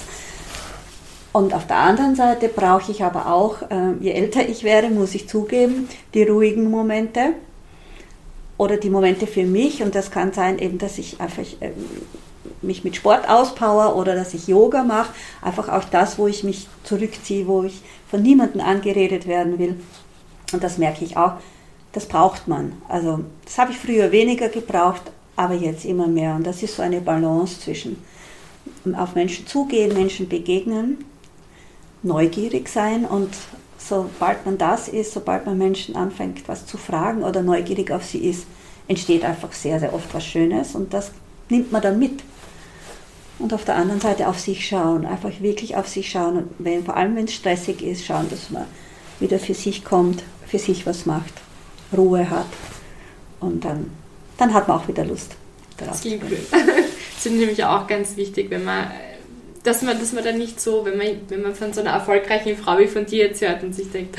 Und 1.32 1.54
auf 1.54 1.66
der 1.66 1.78
anderen 1.78 2.16
Seite 2.16 2.48
brauche 2.48 2.92
ich 2.92 3.04
aber 3.04 3.34
auch, 3.34 3.63
äh, 3.63 3.94
je 4.00 4.12
älter 4.12 4.48
ich 4.48 4.63
werde, 4.63 4.89
muss 4.89 5.16
ich 5.16 5.28
zugeben, 5.28 5.89
die 6.13 6.24
ruhigen 6.24 6.70
Momente 6.70 7.34
oder 8.58 8.78
die 8.78 8.92
Momente 8.92 9.26
für 9.26 9.44
mich. 9.44 9.82
Und 9.82 9.96
das 9.96 10.12
kann 10.12 10.32
sein, 10.32 10.60
eben, 10.60 10.78
dass 10.78 11.00
ich 11.00 11.20
einfach 11.20 11.44
äh, 11.60 11.72
mich 12.63 12.84
mit 12.84 12.95
Sport 12.95 13.30
auspower 13.30 13.95
oder 13.95 14.15
dass 14.15 14.34
ich 14.34 14.47
Yoga 14.47 14.84
mache. 14.84 15.13
Einfach 15.41 15.69
auch 15.69 15.84
das, 15.86 16.17
wo 16.17 16.28
ich 16.28 16.43
mich 16.43 16.67
zurückziehe, 16.84 17.47
wo 17.47 17.63
ich 17.63 17.82
von 18.10 18.21
niemandem 18.21 18.62
angeredet 18.62 19.28
werden 19.28 19.60
will. 19.60 19.80
Und 20.52 20.63
das 20.63 20.78
merke 20.78 21.04
ich 21.04 21.17
auch, 21.17 21.34
das 21.91 22.08
braucht 22.08 22.47
man. 22.47 22.73
Also 22.88 23.21
das 23.45 23.58
habe 23.58 23.71
ich 23.71 23.78
früher 23.78 24.12
weniger 24.12 24.49
gebraucht, 24.49 25.04
aber 25.36 25.54
jetzt 25.54 25.86
immer 25.86 26.08
mehr. 26.08 26.36
Und 26.36 26.45
das 26.45 26.63
ist 26.63 26.76
so 26.76 26.82
eine 26.82 27.02
Balance 27.02 27.60
zwischen 27.60 28.04
auf 28.97 29.15
Menschen 29.15 29.47
zugehen, 29.47 29.93
Menschen 29.93 30.28
begegnen 30.30 31.06
neugierig 32.04 32.67
sein 32.67 33.06
und 33.06 33.30
sobald 33.78 34.45
man 34.45 34.58
das 34.58 34.88
ist, 34.88 35.13
sobald 35.13 35.45
man 35.45 35.58
Menschen 35.58 35.95
anfängt, 35.95 36.47
was 36.47 36.65
zu 36.65 36.78
fragen 36.78 37.23
oder 37.23 37.41
neugierig 37.41 37.91
auf 37.91 38.04
sie 38.04 38.26
ist, 38.26 38.45
entsteht 38.88 39.23
einfach 39.23 39.52
sehr, 39.54 39.80
sehr 39.80 39.93
oft 39.93 40.13
was 40.13 40.26
Schönes 40.26 40.76
und 40.76 40.93
das 40.93 41.12
nimmt 41.49 41.71
man 41.71 41.82
dann 41.82 41.97
mit. 41.97 42.23
Und 43.39 43.54
auf 43.54 43.65
der 43.65 43.76
anderen 43.76 44.00
Seite 44.00 44.28
auf 44.28 44.39
sich 44.39 44.67
schauen, 44.67 45.06
einfach 45.06 45.32
wirklich 45.39 45.76
auf 45.76 45.88
sich 45.88 46.12
schauen 46.12 46.38
und 46.38 46.50
wenn, 46.60 46.86
vor 46.86 46.96
allem 46.96 47.15
wenn 47.15 47.26
es 47.26 47.34
stressig 47.34 47.82
ist, 47.82 48.06
schauen, 48.06 48.30
dass 48.30 48.52
man 48.52 48.65
wieder 49.19 49.39
für 49.39 49.54
sich 49.54 49.84
kommt, 49.84 50.24
für 50.48 50.60
sich 50.60 50.86
was 50.86 51.06
macht, 51.06 51.34
Ruhe 51.96 52.30
hat 52.30 52.46
und 53.39 53.65
dann, 53.65 53.89
dann 54.38 54.54
hat 54.54 54.67
man 54.67 54.78
auch 54.78 54.88
wieder 54.88 55.04
Lust. 55.04 55.36
Das 55.78 56.02
klingt 56.02 56.22
gut. 56.22 56.38
Das 56.52 57.32
ist 57.32 57.38
nämlich 57.39 57.63
auch 57.63 57.88
ganz 57.88 58.17
wichtig, 58.17 58.50
wenn 58.50 58.65
man 58.65 58.91
dass 59.63 59.82
man, 59.82 59.98
dass 59.98 60.12
man 60.12 60.24
dann 60.24 60.38
nicht 60.38 60.60
so, 60.60 60.86
wenn 60.86 60.98
man, 60.98 61.08
wenn 61.30 61.41
man 61.41 61.56
von 61.56 61.74
so 61.74 61.82
einer 61.82 61.91
erfolgreichen 61.91 62.58
Frau 62.58 62.78
wie 62.78 62.88
von 62.88 63.06
dir 63.06 63.28
jetzt 63.28 63.41
hört 63.41 63.63
und 63.63 63.74
sich 63.74 63.89
denkt, 63.91 64.17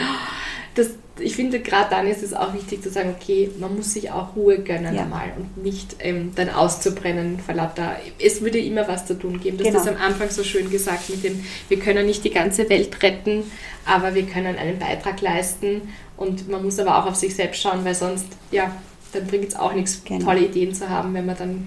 das, 0.75 0.91
ich 1.19 1.37
finde, 1.37 1.61
gerade 1.61 1.91
dann 1.91 2.07
ist 2.09 2.23
es 2.23 2.35
auch 2.35 2.55
wichtig 2.55 2.83
zu 2.83 2.91
sagen, 2.91 3.15
okay, 3.17 3.51
man 3.59 3.77
muss 3.77 3.93
sich 3.93 4.11
auch 4.11 4.35
Ruhe 4.35 4.59
gönnen 4.59 4.95
ja. 4.95 5.03
einmal 5.03 5.33
und 5.37 5.63
nicht 5.63 5.97
ähm, 6.01 6.33
dann 6.35 6.51
auszubrennen 6.51 7.39
vor 7.39 7.55
lauter. 7.55 7.97
Es 8.19 8.41
würde 8.41 8.59
immer 8.59 8.89
was 8.89 9.07
zu 9.07 9.17
tun 9.17 9.41
geben. 9.41 9.59
Du 9.59 9.65
genau. 9.65 9.79
hast 9.79 9.87
das 9.87 9.95
am 9.95 10.01
Anfang 10.01 10.31
so 10.31 10.43
schön 10.43 10.71
gesagt 10.71 11.11
mit 11.11 11.23
dem, 11.23 11.45
wir 11.69 11.79
können 11.79 12.07
nicht 12.07 12.25
die 12.25 12.31
ganze 12.31 12.69
Welt 12.69 13.01
retten, 13.03 13.45
aber 13.85 14.15
wir 14.15 14.25
können 14.25 14.57
einen 14.57 14.79
Beitrag 14.79 15.21
leisten 15.21 15.83
und 16.17 16.49
man 16.49 16.65
muss 16.65 16.79
aber 16.81 16.99
auch 16.99 17.07
auf 17.07 17.15
sich 17.15 17.35
selbst 17.37 17.63
schauen, 17.63 17.85
weil 17.85 17.95
sonst, 17.95 18.27
ja, 18.51 18.75
dann 19.13 19.27
bringt 19.29 19.49
es 19.49 19.57
auch 19.57 19.73
nichts, 19.73 20.03
genau. 20.05 20.25
tolle 20.25 20.41
Ideen 20.41 20.75
zu 20.75 20.89
haben, 20.89 21.15
wenn 21.15 21.27
man 21.27 21.37
dann 21.37 21.67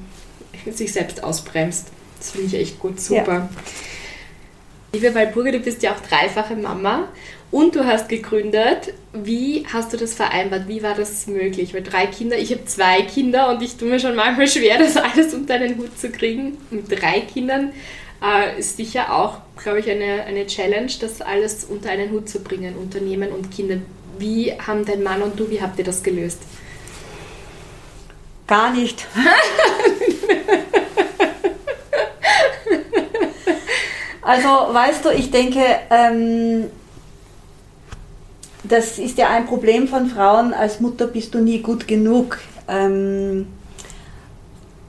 sich 0.69 0.91
selbst 0.91 1.23
ausbremst. 1.23 1.87
Das 2.17 2.31
finde 2.31 2.47
ich 2.47 2.55
echt 2.55 2.79
gut, 2.79 2.99
super. 2.99 3.33
Ja. 3.33 3.49
Liebe 4.93 5.13
Walburga, 5.13 5.51
du 5.51 5.59
bist 5.59 5.83
ja 5.83 5.93
auch 5.93 5.99
dreifache 5.99 6.55
Mama 6.55 7.07
und 7.51 7.75
du 7.75 7.85
hast 7.85 8.09
gegründet. 8.09 8.93
Wie 9.13 9.65
hast 9.71 9.93
du 9.93 9.97
das 9.97 10.13
vereinbart? 10.13 10.67
Wie 10.67 10.83
war 10.83 10.93
das 10.93 11.27
möglich? 11.27 11.73
Weil 11.73 11.83
drei 11.83 12.05
Kinder, 12.07 12.37
ich 12.37 12.51
habe 12.51 12.65
zwei 12.65 13.01
Kinder 13.03 13.49
und 13.49 13.61
ich 13.61 13.77
tue 13.77 13.87
mir 13.87 13.99
schon 13.99 14.15
manchmal 14.15 14.47
schwer, 14.47 14.77
das 14.77 14.97
alles 14.97 15.33
unter 15.33 15.55
einen 15.55 15.77
Hut 15.77 15.97
zu 15.97 16.09
kriegen. 16.09 16.57
Mit 16.69 16.91
drei 16.91 17.21
Kindern 17.21 17.71
äh, 18.23 18.59
ist 18.59 18.77
sicher 18.77 19.13
auch, 19.13 19.39
glaube 19.61 19.79
ich, 19.79 19.89
eine, 19.89 20.23
eine 20.23 20.45
Challenge, 20.47 20.91
das 20.99 21.21
alles 21.21 21.63
unter 21.63 21.89
einen 21.89 22.11
Hut 22.11 22.29
zu 22.29 22.39
bringen, 22.39 22.75
Unternehmen 22.75 23.31
und 23.31 23.51
Kinder. 23.51 23.77
Wie 24.17 24.51
haben 24.53 24.85
dein 24.85 25.03
Mann 25.03 25.21
und 25.21 25.39
du, 25.39 25.49
wie 25.49 25.61
habt 25.61 25.77
ihr 25.79 25.85
das 25.85 26.03
gelöst? 26.03 26.41
Gar 28.47 28.73
nicht. 28.73 29.05
Also, 34.27 34.49
weißt 34.49 35.05
du, 35.05 35.09
ich 35.11 35.31
denke, 35.31 35.63
ähm, 35.89 36.69
das 38.69 38.99
ist 38.99 39.17
ja 39.17 39.29
ein 39.29 39.45
Problem 39.45 39.87
von 39.87 40.07
Frauen. 40.07 40.53
Als 40.53 40.79
Mutter 40.79 41.07
bist 41.07 41.33
du 41.33 41.39
nie 41.39 41.59
gut 41.59 41.87
genug. 41.87 42.39
Ähm, 42.67 43.47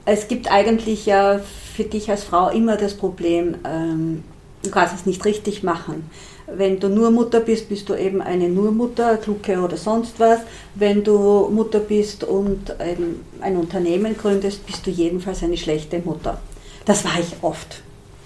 es 0.05 0.27
gibt 0.27 0.51
eigentlich 0.51 1.05
ja 1.05 1.39
für 1.75 1.83
dich 1.83 2.09
als 2.09 2.23
Frau 2.23 2.49
immer 2.49 2.77
das 2.77 2.95
Problem, 2.95 3.55
ähm, 3.65 4.23
du 4.63 4.71
kannst 4.71 4.95
es 4.95 5.05
nicht 5.05 5.23
richtig 5.23 5.63
machen. 5.63 6.09
Wenn 6.47 6.79
du 6.79 6.89
nur 6.89 7.11
Mutter 7.11 7.39
bist, 7.41 7.69
bist 7.69 7.87
du 7.89 7.95
eben 7.95 8.21
eine 8.21 8.49
Nurmutter, 8.49 9.17
Klucke 9.17 9.59
oder 9.61 9.77
sonst 9.77 10.19
was. 10.19 10.39
Wenn 10.73 11.03
du 11.03 11.47
Mutter 11.49 11.79
bist 11.79 12.23
und 12.23 12.75
ein 12.79 13.55
Unternehmen 13.55 14.17
gründest, 14.17 14.65
bist 14.65 14.85
du 14.87 14.89
jedenfalls 14.89 15.43
eine 15.43 15.57
schlechte 15.57 15.99
Mutter. 15.99 16.41
Das 16.85 17.05
war 17.05 17.19
ich 17.19 17.35
oft 17.43 17.83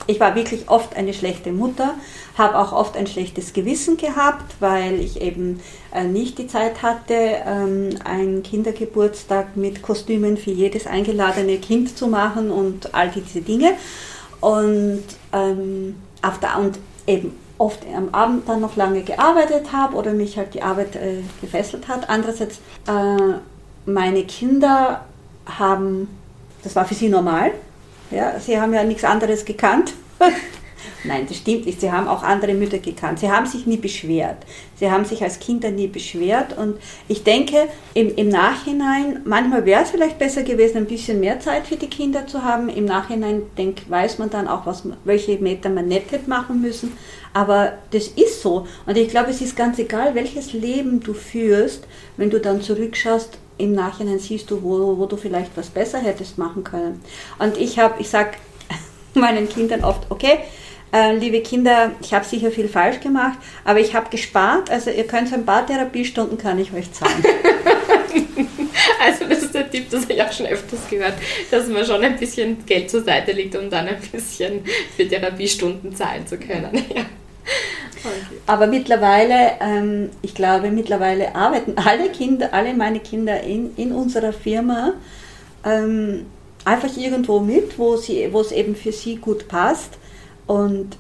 ich 0.07 0.19
war 0.19 0.35
wirklich 0.35 0.69
oft 0.69 0.95
eine 0.95 1.13
schlechte 1.13 1.51
Mutter, 1.51 1.95
habe 2.37 2.57
auch 2.57 2.73
oft 2.73 2.97
ein 2.97 3.07
schlechtes 3.07 3.53
Gewissen 3.53 3.97
gehabt, 3.97 4.55
weil 4.59 4.99
ich 4.99 5.21
eben 5.21 5.61
äh, 5.93 6.03
nicht 6.03 6.37
die 6.37 6.47
Zeit 6.47 6.81
hatte, 6.81 7.13
ähm, 7.13 7.89
einen 8.03 8.43
Kindergeburtstag 8.43 9.55
mit 9.55 9.81
Kostümen 9.81 10.37
für 10.37 10.51
jedes 10.51 10.87
eingeladene 10.87 11.57
Kind 11.57 11.97
zu 11.97 12.07
machen 12.07 12.51
und 12.51 12.93
all 12.93 13.09
diese 13.09 13.41
Dinge. 13.41 13.73
Und, 14.41 15.03
ähm, 15.31 15.95
auf 16.21 16.39
der, 16.39 16.57
und 16.59 16.77
eben 17.07 17.37
oft 17.57 17.79
am 17.95 18.09
Abend 18.13 18.49
dann 18.49 18.59
noch 18.59 18.75
lange 18.75 19.03
gearbeitet 19.03 19.71
habe 19.71 19.95
oder 19.95 20.11
mich 20.11 20.37
halt 20.37 20.53
die 20.53 20.61
Arbeit 20.61 20.95
äh, 20.95 21.21
gefesselt 21.39 21.87
hat. 21.87 22.09
Andererseits, 22.09 22.59
äh, 22.87 23.35
meine 23.85 24.23
Kinder 24.23 25.05
haben, 25.45 26.07
das 26.63 26.75
war 26.75 26.85
für 26.85 26.93
sie 26.93 27.09
normal, 27.09 27.51
ja, 28.13 28.39
sie 28.39 28.59
haben 28.59 28.73
ja 28.73 28.83
nichts 28.83 29.03
anderes 29.03 29.45
gekannt. 29.45 29.93
Nein, 31.05 31.25
das 31.27 31.37
stimmt 31.37 31.65
nicht. 31.65 31.81
Sie 31.81 31.91
haben 31.91 32.07
auch 32.07 32.23
andere 32.23 32.53
Mütter 32.53 32.79
gekannt. 32.79 33.19
Sie 33.19 33.29
haben 33.29 33.45
sich 33.45 33.65
nie 33.65 33.77
beschwert. 33.77 34.37
Sie 34.75 34.89
haben 34.89 35.03
sich 35.03 35.21
als 35.21 35.39
Kinder 35.39 35.69
nie 35.69 35.87
beschwert. 35.87 36.57
Und 36.57 36.77
ich 37.07 37.23
denke, 37.23 37.67
im, 37.93 38.15
im 38.15 38.29
Nachhinein, 38.29 39.21
manchmal 39.25 39.65
wäre 39.65 39.83
es 39.83 39.91
vielleicht 39.91 40.17
besser 40.17 40.43
gewesen, 40.43 40.77
ein 40.77 40.85
bisschen 40.85 41.19
mehr 41.19 41.39
Zeit 41.39 41.67
für 41.67 41.75
die 41.75 41.89
Kinder 41.89 42.25
zu 42.25 42.43
haben. 42.43 42.69
Im 42.69 42.85
Nachhinein 42.85 43.43
denk, 43.57 43.89
weiß 43.89 44.19
man 44.19 44.29
dann 44.29 44.47
auch, 44.47 44.65
was, 44.65 44.83
welche 45.03 45.37
Meter 45.39 45.69
man 45.69 45.87
nicht 45.87 46.11
hätte 46.11 46.29
machen 46.29 46.61
müssen. 46.61 46.93
Aber 47.33 47.73
das 47.91 48.07
ist 48.07 48.41
so. 48.41 48.67
Und 48.85 48.97
ich 48.97 49.09
glaube, 49.09 49.31
es 49.31 49.41
ist 49.41 49.57
ganz 49.57 49.79
egal, 49.79 50.15
welches 50.15 50.53
Leben 50.53 51.01
du 51.01 51.13
führst, 51.13 51.85
wenn 52.15 52.29
du 52.29 52.39
dann 52.39 52.61
zurückschaust, 52.61 53.39
im 53.57 53.73
Nachhinein 53.73 54.19
siehst 54.19 54.49
du, 54.51 54.61
wo, 54.63 54.97
wo 54.97 55.05
du 55.05 55.17
vielleicht 55.17 55.55
was 55.55 55.69
besser 55.69 55.99
hättest 55.99 56.37
machen 56.37 56.63
können. 56.63 57.01
Und 57.39 57.57
ich 57.57 57.79
habe, 57.79 57.95
ich 57.99 58.09
sage 58.09 58.31
meinen 59.13 59.47
Kindern 59.49 59.83
oft, 59.83 60.09
okay, 60.09 60.39
äh, 60.93 61.15
liebe 61.15 61.41
Kinder, 61.41 61.91
ich 62.01 62.13
habe 62.13 62.23
sicher 62.23 62.51
viel 62.51 62.67
falsch 62.67 62.99
gemacht, 62.99 63.39
aber 63.65 63.79
ich 63.79 63.95
habe 63.95 64.09
gespart, 64.09 64.69
also 64.69 64.91
ihr 64.91 65.07
könnt 65.07 65.33
ein 65.33 65.45
paar 65.45 65.65
Therapiestunden 65.65 66.37
kann 66.37 66.59
ich 66.59 66.71
euch 66.71 66.91
zahlen. 66.91 67.23
also 69.03 69.25
das 69.25 69.39
ist 69.39 69.55
der 69.55 69.71
Tipp, 69.71 69.89
das 69.89 70.03
habe 70.03 70.13
ich 70.13 70.21
auch 70.21 70.31
schon 70.31 70.45
öfters 70.45 70.87
gehört, 70.89 71.15
dass 71.49 71.67
man 71.67 71.83
schon 71.83 72.03
ein 72.03 72.17
bisschen 72.17 72.63
Geld 72.65 72.91
zur 72.91 73.03
Seite 73.03 73.31
legt, 73.31 73.55
um 73.55 73.71
dann 73.71 73.87
ein 73.87 73.99
bisschen 74.11 74.63
für 74.95 75.07
Therapiestunden 75.07 75.95
zahlen 75.95 76.27
zu 76.27 76.37
können. 76.37 76.85
Ja. 76.95 77.05
Aber 78.47 78.67
mittlerweile, 78.67 79.53
ähm, 79.59 80.09
ich 80.21 80.35
glaube, 80.35 80.71
mittlerweile 80.71 81.35
arbeiten 81.35 81.75
alle 81.77 82.09
Kinder, 82.09 82.53
alle 82.53 82.73
meine 82.73 82.99
Kinder 82.99 83.41
in, 83.41 83.75
in 83.77 83.91
unserer 83.91 84.33
Firma 84.33 84.93
ähm, 85.65 86.25
einfach 86.65 86.95
irgendwo 86.97 87.39
mit, 87.39 87.77
wo, 87.77 87.95
sie, 87.97 88.29
wo 88.31 88.41
es 88.41 88.51
eben 88.51 88.75
für 88.75 88.91
sie 88.91 89.17
gut 89.17 89.47
passt. 89.47 89.97
Und 90.47 90.97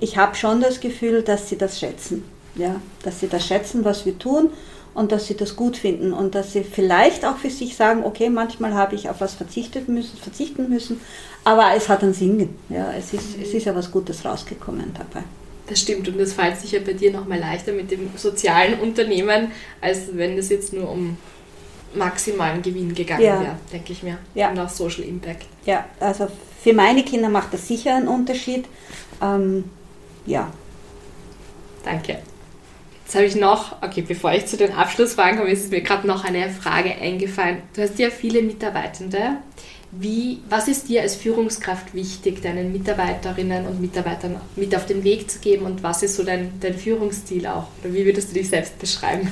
ich 0.00 0.16
habe 0.16 0.36
schon 0.36 0.60
das 0.60 0.80
Gefühl, 0.80 1.22
dass 1.22 1.48
sie 1.48 1.56
das 1.56 1.78
schätzen. 1.78 2.24
Ja, 2.56 2.80
dass 3.04 3.20
sie 3.20 3.28
das 3.28 3.46
schätzen, 3.46 3.84
was 3.84 4.04
wir 4.04 4.18
tun 4.18 4.50
und 4.92 5.12
dass 5.12 5.28
sie 5.28 5.36
das 5.36 5.54
gut 5.54 5.76
finden 5.76 6.12
und 6.12 6.34
dass 6.34 6.52
sie 6.52 6.64
vielleicht 6.64 7.24
auch 7.24 7.36
für 7.36 7.50
sich 7.50 7.76
sagen, 7.76 8.02
okay, 8.04 8.28
manchmal 8.28 8.74
habe 8.74 8.96
ich 8.96 9.08
auf 9.08 9.20
was 9.20 9.34
verzichtet 9.34 9.88
müssen, 9.88 10.16
verzichten 10.18 10.68
müssen, 10.68 11.00
aber 11.44 11.70
es 11.76 11.88
hat 11.88 12.02
einen 12.02 12.12
Sinn. 12.12 12.56
Ja, 12.68 12.92
es 12.98 13.12
ist, 13.12 13.38
es 13.40 13.54
ist 13.54 13.66
ja 13.66 13.74
was 13.74 13.92
Gutes 13.92 14.24
rausgekommen 14.24 14.92
dabei. 14.94 15.24
Das 15.70 15.78
stimmt 15.78 16.08
und 16.08 16.18
das 16.18 16.32
fällt 16.32 16.60
sich 16.60 16.72
ja 16.72 16.80
bei 16.84 16.94
dir 16.94 17.12
nochmal 17.12 17.38
leichter 17.38 17.70
mit 17.70 17.92
dem 17.92 18.10
sozialen 18.16 18.80
Unternehmen, 18.80 19.52
als 19.80 20.16
wenn 20.16 20.36
es 20.36 20.48
jetzt 20.48 20.72
nur 20.72 20.90
um 20.90 21.16
maximalen 21.94 22.60
Gewinn 22.60 22.92
gegangen 22.92 23.22
ja. 23.22 23.40
wäre, 23.40 23.56
denke 23.72 23.92
ich 23.92 24.02
mir. 24.02 24.18
Ja. 24.34 24.50
Und 24.50 24.58
auch 24.58 24.68
Social 24.68 25.04
Impact. 25.04 25.46
Ja, 25.66 25.84
also 26.00 26.26
für 26.60 26.72
meine 26.72 27.04
Kinder 27.04 27.28
macht 27.28 27.54
das 27.54 27.68
sicher 27.68 27.94
einen 27.94 28.08
Unterschied. 28.08 28.64
Ähm, 29.22 29.70
ja. 30.26 30.52
Danke. 31.84 32.18
Jetzt 33.04 33.14
habe 33.14 33.26
ich 33.26 33.36
noch, 33.36 33.80
okay, 33.80 34.02
bevor 34.02 34.32
ich 34.32 34.46
zu 34.46 34.56
den 34.56 34.72
Abschlussfragen 34.72 35.38
komme, 35.38 35.52
ist 35.52 35.70
mir 35.70 35.82
gerade 35.82 36.04
noch 36.04 36.24
eine 36.24 36.50
Frage 36.50 36.90
eingefallen. 36.96 37.58
Du 37.76 37.82
hast 37.82 37.96
ja 38.00 38.10
viele 38.10 38.42
Mitarbeitende. 38.42 39.36
Wie, 39.92 40.38
was 40.48 40.68
ist 40.68 40.88
dir 40.88 41.02
als 41.02 41.16
Führungskraft 41.16 41.94
wichtig, 41.94 42.42
deinen 42.42 42.72
Mitarbeiterinnen 42.72 43.66
und 43.66 43.80
Mitarbeitern 43.80 44.40
mit 44.54 44.74
auf 44.76 44.86
den 44.86 45.02
Weg 45.02 45.28
zu 45.28 45.40
geben 45.40 45.66
und 45.66 45.82
was 45.82 46.04
ist 46.04 46.14
so 46.14 46.22
dein, 46.22 46.52
dein 46.60 46.74
Führungsstil 46.74 47.46
auch? 47.46 47.66
Oder 47.82 47.92
wie 47.92 48.06
würdest 48.06 48.30
du 48.30 48.34
dich 48.34 48.48
selbst 48.48 48.78
beschreiben? 48.78 49.28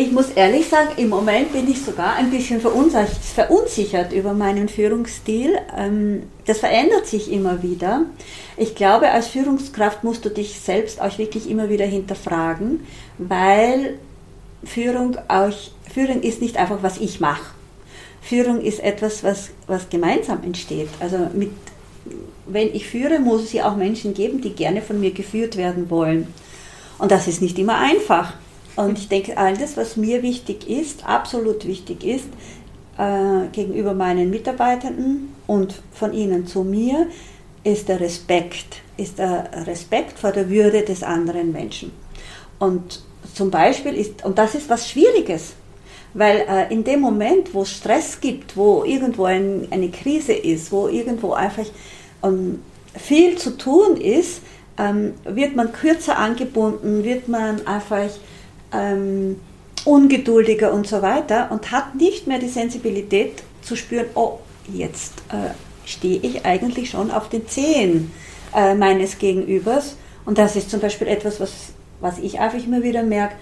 Ich 0.00 0.12
muss 0.12 0.30
ehrlich 0.30 0.68
sagen, 0.68 0.90
im 0.96 1.08
Moment 1.08 1.52
bin 1.52 1.68
ich 1.68 1.82
sogar 1.82 2.14
ein 2.14 2.30
bisschen 2.30 2.60
verunsichert 2.60 4.12
über 4.12 4.32
meinen 4.32 4.68
Führungsstil. 4.68 5.58
Ähm, 5.76 6.22
das 6.46 6.58
verändert 6.60 7.08
sich 7.08 7.32
immer 7.32 7.64
wieder. 7.64 8.02
Ich 8.56 8.76
glaube, 8.76 9.10
als 9.10 9.26
Führungskraft 9.26 10.04
musst 10.04 10.24
du 10.24 10.28
dich 10.28 10.60
selbst 10.60 11.00
auch 11.00 11.18
wirklich 11.18 11.50
immer 11.50 11.68
wieder 11.68 11.84
hinterfragen, 11.84 12.86
weil 13.18 13.98
Führung, 14.62 15.16
auch, 15.26 15.50
Führung 15.92 16.22
ist 16.22 16.40
nicht 16.40 16.58
einfach, 16.58 16.78
was 16.82 16.98
ich 16.98 17.18
mache. 17.18 17.57
Führung 18.20 18.60
ist 18.60 18.80
etwas, 18.80 19.24
was, 19.24 19.50
was 19.66 19.88
gemeinsam 19.88 20.42
entsteht. 20.42 20.88
Also 21.00 21.18
mit, 21.32 21.50
wenn 22.46 22.74
ich 22.74 22.86
führe, 22.86 23.18
muss 23.18 23.44
es 23.44 23.52
ja 23.52 23.70
auch 23.70 23.76
Menschen 23.76 24.14
geben, 24.14 24.40
die 24.40 24.54
gerne 24.54 24.82
von 24.82 25.00
mir 25.00 25.12
geführt 25.12 25.56
werden 25.56 25.90
wollen. 25.90 26.28
Und 26.98 27.10
das 27.12 27.28
ist 27.28 27.42
nicht 27.42 27.58
immer 27.58 27.78
einfach. 27.78 28.34
Und 28.76 28.98
ich 28.98 29.08
denke, 29.08 29.36
all 29.36 29.56
das, 29.56 29.76
was 29.76 29.96
mir 29.96 30.22
wichtig 30.22 30.68
ist, 30.68 31.06
absolut 31.06 31.66
wichtig 31.66 32.04
ist, 32.04 32.28
äh, 32.96 33.48
gegenüber 33.52 33.94
meinen 33.94 34.30
Mitarbeitenden 34.30 35.34
und 35.46 35.82
von 35.92 36.12
ihnen 36.12 36.46
zu 36.46 36.64
mir, 36.64 37.06
ist 37.64 37.88
der 37.88 38.00
Respekt, 38.00 38.82
ist 38.96 39.18
der 39.18 39.66
Respekt 39.66 40.18
vor 40.18 40.32
der 40.32 40.48
Würde 40.48 40.82
des 40.82 41.02
anderen 41.02 41.52
Menschen. 41.52 41.92
Und 42.58 43.02
zum 43.34 43.50
Beispiel 43.50 43.94
ist, 43.94 44.24
und 44.24 44.38
das 44.38 44.54
ist 44.54 44.68
was 44.68 44.88
Schwieriges, 44.88 45.54
weil 46.18 46.44
äh, 46.48 46.72
in 46.72 46.82
dem 46.82 47.00
Moment, 47.00 47.54
wo 47.54 47.62
es 47.62 47.70
Stress 47.70 48.20
gibt, 48.20 48.56
wo 48.56 48.82
irgendwo 48.84 49.24
ein, 49.24 49.68
eine 49.70 49.88
Krise 49.90 50.32
ist, 50.32 50.72
wo 50.72 50.88
irgendwo 50.88 51.32
einfach 51.32 51.66
ähm, 52.24 52.60
viel 52.94 53.38
zu 53.38 53.56
tun 53.56 53.96
ist, 53.96 54.42
ähm, 54.78 55.14
wird 55.24 55.54
man 55.54 55.72
kürzer 55.72 56.18
angebunden, 56.18 57.04
wird 57.04 57.28
man 57.28 57.64
einfach 57.66 58.10
ähm, 58.72 59.40
ungeduldiger 59.84 60.72
und 60.72 60.88
so 60.88 61.02
weiter 61.02 61.50
und 61.52 61.70
hat 61.70 61.94
nicht 61.94 62.26
mehr 62.26 62.38
die 62.40 62.48
Sensibilität 62.48 63.42
zu 63.62 63.76
spüren, 63.76 64.06
oh, 64.14 64.40
jetzt 64.72 65.14
äh, 65.28 65.54
stehe 65.84 66.18
ich 66.20 66.44
eigentlich 66.44 66.90
schon 66.90 67.12
auf 67.12 67.28
den 67.28 67.46
Zehen 67.46 68.10
äh, 68.54 68.74
meines 68.74 69.18
Gegenübers. 69.18 69.96
Und 70.24 70.38
das 70.38 70.56
ist 70.56 70.70
zum 70.70 70.80
Beispiel 70.80 71.06
etwas, 71.06 71.40
was, 71.40 71.52
was 72.00 72.18
ich 72.18 72.40
einfach 72.40 72.62
immer 72.62 72.82
wieder 72.82 73.02
merke, 73.02 73.36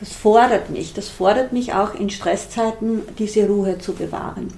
das 0.00 0.12
fordert 0.12 0.70
mich. 0.70 0.92
Das 0.94 1.08
fordert 1.08 1.52
mich 1.52 1.72
auch 1.74 1.94
in 1.94 2.10
Stresszeiten, 2.10 3.02
diese 3.18 3.46
Ruhe 3.46 3.78
zu 3.78 3.94
bewahren. 3.94 4.52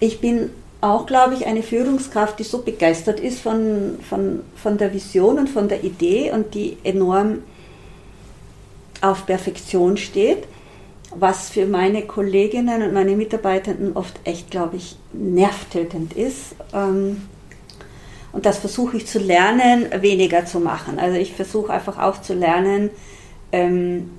Ich 0.00 0.20
bin 0.20 0.50
auch, 0.80 1.06
glaube 1.06 1.34
ich, 1.34 1.46
eine 1.46 1.62
Führungskraft, 1.62 2.38
die 2.38 2.44
so 2.44 2.62
begeistert 2.62 3.20
ist 3.20 3.40
von, 3.40 3.98
von, 4.08 4.40
von 4.56 4.78
der 4.78 4.92
Vision 4.94 5.38
und 5.38 5.48
von 5.48 5.68
der 5.68 5.84
Idee 5.84 6.32
und 6.32 6.54
die 6.54 6.78
enorm 6.84 7.42
auf 9.02 9.26
Perfektion 9.26 9.96
steht, 9.96 10.44
was 11.14 11.50
für 11.50 11.66
meine 11.66 12.02
Kolleginnen 12.02 12.82
und 12.82 12.94
meine 12.94 13.16
Mitarbeitenden 13.16 13.96
oft 13.96 14.20
echt, 14.24 14.50
glaube 14.50 14.76
ich, 14.76 14.96
nervtötend 15.12 16.14
ist. 16.14 16.54
Ähm, 16.72 17.22
und 18.32 18.46
das 18.46 18.58
versuche 18.58 18.96
ich 18.96 19.06
zu 19.06 19.18
lernen, 19.18 19.86
weniger 20.00 20.46
zu 20.46 20.60
machen. 20.60 20.98
Also 20.98 21.18
ich 21.18 21.32
versuche 21.32 21.72
einfach 21.72 21.98
auch 21.98 22.22
zu 22.22 22.32
lernen, 22.32 22.90
ähm, 23.52 24.10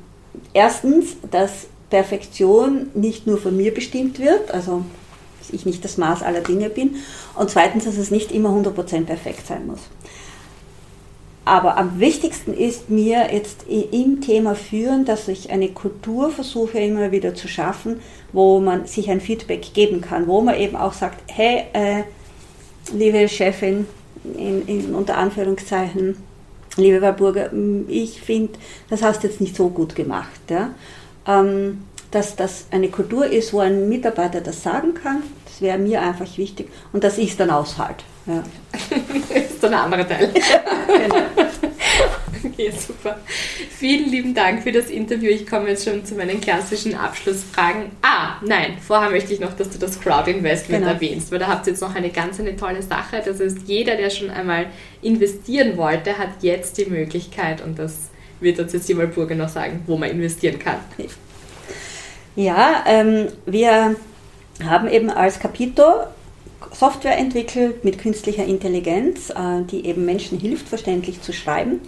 erstens, 0.54 1.18
dass 1.30 1.68
Perfektion 1.90 2.88
nicht 2.94 3.28
nur 3.28 3.38
von 3.38 3.56
mir 3.56 3.74
bestimmt 3.74 4.20
wird, 4.20 4.52
also 4.52 4.84
dass 5.40 5.50
ich 5.52 5.66
nicht 5.66 5.84
das 5.84 5.98
Maß 5.98 6.24
aller 6.24 6.42
Dinge 6.42 6.70
bin, 6.70 6.96
und 7.36 7.50
zweitens, 7.50 7.86
dass 7.86 7.98
es 7.98 8.12
nicht 8.12 8.32
immer 8.32 8.50
100% 8.50 9.06
perfekt 9.06 9.48
sein 9.48 9.68
muss. 9.68 9.82
Aber 11.44 11.78
am 11.78 12.00
wichtigsten 12.00 12.54
ist 12.54 12.90
mir 12.90 13.34
jetzt 13.34 13.66
im 13.68 14.22
Thema 14.22 14.54
Führen, 14.54 15.06
dass 15.06 15.28
ich 15.28 15.50
eine 15.50 15.70
Kultur 15.70 16.30
versuche 16.30 16.80
immer 16.80 17.12
wieder 17.12 17.34
zu 17.34 17.48
schaffen, 17.48 18.00
wo 18.32 18.60
man 18.60 18.86
sich 18.86 19.10
ein 19.10 19.20
Feedback 19.20 19.74
geben 19.74 20.02
kann, 20.02 20.28
wo 20.28 20.42
man 20.42 20.56
eben 20.56 20.76
auch 20.76 20.94
sagt, 20.94 21.24
hey, 21.28 21.64
äh, 21.74 22.04
liebe 22.94 23.28
Chefin, 23.28 23.88
in, 24.24 24.68
in, 24.68 24.94
unter 24.94 25.18
Anführungszeichen, 25.18 26.18
liebe 26.78 27.02
Warburger, 27.02 27.50
ich 27.88 28.22
finde, 28.22 28.54
das 28.90 29.02
hast 29.02 29.24
du 29.24 29.28
jetzt 29.28 29.42
nicht 29.42 29.56
so 29.56 29.70
gut 29.70 29.96
gemacht. 29.96 30.40
Ja? 30.50 30.72
Ähm, 31.28 31.84
dass 32.12 32.36
das 32.36 32.66
eine 32.72 32.90
Kultur 32.90 33.26
ist, 33.26 33.54
wo 33.54 33.60
ein 33.60 33.88
Mitarbeiter 33.88 34.42
das 34.42 34.64
sagen 34.64 34.94
kann, 34.94 35.24
das 35.46 35.62
wäre 35.62 35.78
mir 35.78 36.02
einfach 36.02 36.38
wichtig 36.38 36.70
und 36.92 37.04
dass 37.04 37.18
ich 37.18 37.32
es 37.32 37.38
dann 37.38 37.50
aushalte. 37.50 38.04
Ja. 38.26 38.44
das 38.72 39.38
ist 39.52 39.64
dann 39.64 39.74
ein 39.74 39.80
anderer 39.80 40.08
Teil. 40.08 40.30
genau. 40.88 41.51
Okay, 42.52 42.72
super. 42.72 43.20
Vielen 43.78 44.10
lieben 44.10 44.34
Dank 44.34 44.64
für 44.64 44.72
das 44.72 44.90
Interview. 44.90 45.30
Ich 45.30 45.48
komme 45.48 45.70
jetzt 45.70 45.86
schon 45.86 46.04
zu 46.06 46.16
meinen 46.16 46.42
klassischen 46.42 46.96
Abschlussfragen. 46.96 47.92
Ah, 48.02 48.38
nein, 48.46 48.78
vorher 48.86 49.10
möchte 49.10 49.34
ich 49.34 49.40
noch, 49.40 49.54
dass 49.54 49.70
du 49.70 49.78
das 49.78 50.00
Crowd-Investment 50.00 50.84
genau. 50.84 50.94
erwähnst, 50.94 51.32
weil 51.32 51.40
da 51.40 51.48
habt 51.48 51.68
ihr 51.68 51.74
jetzt 51.74 51.82
noch 51.82 51.96
eine 51.96 52.10
ganz 52.10 52.40
eine 52.40 52.56
tolle 52.56 52.82
Sache. 52.82 53.22
Das 53.24 53.40
heißt, 53.40 53.60
jeder, 53.66 53.96
der 53.96 54.10
schon 54.10 54.30
einmal 54.30 54.68
investieren 55.02 55.78
wollte, 55.78 56.18
hat 56.18 56.30
jetzt 56.42 56.78
die 56.78 56.86
Möglichkeit 56.86 57.62
und 57.62 57.78
das 57.80 58.10
wird 58.40 58.60
uns 58.60 58.74
jetzt 58.74 58.90
die 58.90 58.96
Malburger 58.96 59.36
noch 59.36 59.50
sagen, 59.50 59.84
wo 59.86 59.98
man 59.98 60.10
investieren 60.10 60.58
kann. 60.60 60.78
Ja, 62.36 62.84
ähm, 62.88 63.28
wir 63.46 63.96
haben 64.64 64.88
eben 64.88 65.10
als 65.10 65.40
Capito 65.40 66.06
Software 66.74 67.18
entwickelt 67.18 67.84
mit 67.84 67.98
künstlicher 67.98 68.46
Intelligenz, 68.46 69.30
äh, 69.30 69.64
die 69.70 69.86
eben 69.86 70.06
Menschen 70.06 70.40
hilft, 70.40 70.70
verständlich 70.70 71.22
zu 71.22 71.34
schreiben. 71.34 71.82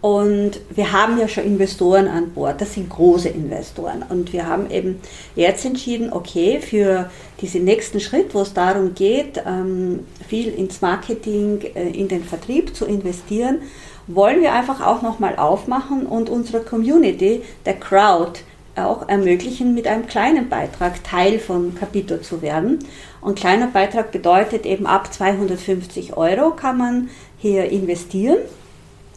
Und 0.00 0.60
wir 0.70 0.92
haben 0.92 1.18
ja 1.18 1.26
schon 1.26 1.44
Investoren 1.44 2.06
an 2.06 2.30
Bord, 2.30 2.60
das 2.60 2.74
sind 2.74 2.88
große 2.88 3.30
Investoren. 3.30 4.04
Und 4.08 4.32
wir 4.32 4.46
haben 4.46 4.70
eben 4.70 5.00
jetzt 5.34 5.64
entschieden, 5.64 6.12
okay, 6.12 6.60
für 6.60 7.10
diesen 7.40 7.64
nächsten 7.64 7.98
Schritt, 7.98 8.32
wo 8.32 8.42
es 8.42 8.54
darum 8.54 8.94
geht, 8.94 9.42
ähm, 9.44 10.06
viel 10.28 10.48
ins 10.48 10.80
Marketing, 10.80 11.62
äh, 11.74 11.88
in 11.90 12.06
den 12.06 12.22
Vertrieb 12.22 12.76
zu 12.76 12.86
investieren, 12.86 13.58
wollen 14.06 14.40
wir 14.40 14.52
einfach 14.52 14.86
auch 14.86 15.02
nochmal 15.02 15.36
aufmachen 15.36 16.06
und 16.06 16.30
unserer 16.30 16.60
Community, 16.60 17.42
der 17.66 17.74
Crowd, 17.74 18.40
auch 18.76 19.08
ermöglichen, 19.08 19.74
mit 19.74 19.88
einem 19.88 20.06
kleinen 20.06 20.48
Beitrag 20.48 21.02
Teil 21.02 21.40
von 21.40 21.74
Capito 21.74 22.18
zu 22.18 22.42
werden. 22.42 22.78
Und 23.20 23.36
kleiner 23.36 23.66
Beitrag 23.66 24.12
bedeutet 24.12 24.64
eben 24.64 24.86
ab 24.86 25.12
250 25.12 26.16
Euro 26.16 26.52
kann 26.52 26.78
man 26.78 27.10
hier 27.38 27.70
investieren. 27.70 28.38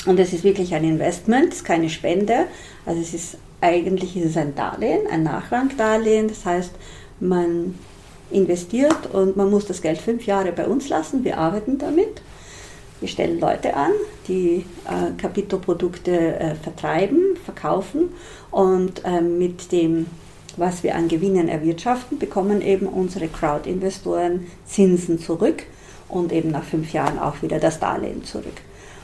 Und 0.06 0.20
es 0.20 0.34
ist 0.34 0.44
wirklich 0.44 0.74
ein 0.74 0.84
Investment, 0.84 1.50
es 1.50 1.58
ist 1.58 1.66
keine 1.66 1.90
Spende. 1.90 2.46
Also 2.86 3.02
es 3.02 3.14
ist 3.14 3.38
eigentlich 3.62 4.18
ist 4.18 4.32
es 4.32 4.38
ein 4.38 4.56
Darlehen, 4.56 5.08
ein 5.10 5.24
Nachrangdarlehen. 5.24 6.28
Das 6.28 6.46
heißt, 6.46 6.72
man 7.20 7.76
investiert 8.32 9.14
und 9.14 9.38
man 9.38 9.50
muss 9.50 9.68
das 9.68 9.82
Geld 9.82 10.00
fünf 10.00 10.26
Jahre 10.26 10.52
bei 10.52 10.66
uns 10.66 10.90
lassen. 10.90 11.24
Wir 11.24 11.38
arbeiten 11.38 11.78
damit. 11.78 12.22
Wir 13.00 13.08
stellen 13.08 13.40
Leute 13.40 13.76
an, 13.76 13.92
die 14.28 14.66
äh, 14.86 15.20
Capito-Produkte 15.20 16.40
äh, 16.40 16.56
vertreiben, 16.56 17.36
verkaufen 17.44 18.10
und 18.52 19.04
äh, 19.04 19.22
mit 19.22 19.72
dem, 19.72 20.06
was 20.56 20.84
wir 20.84 20.96
an 20.96 21.08
Gewinnen 21.08 21.48
erwirtschaften, 21.48 22.20
bekommen 22.20 22.62
eben 22.62 22.86
unsere 22.86 23.28
Crowd-Investoren 23.28 24.46
Zinsen 24.68 25.18
zurück 25.18 25.64
und 26.10 26.32
eben 26.32 26.52
nach 26.52 26.64
fünf 26.64 26.94
Jahren 26.94 27.18
auch 27.18 27.42
wieder 27.42 27.60
das 27.60 27.80
Darlehen 27.80 28.24
zurück. 28.24 28.62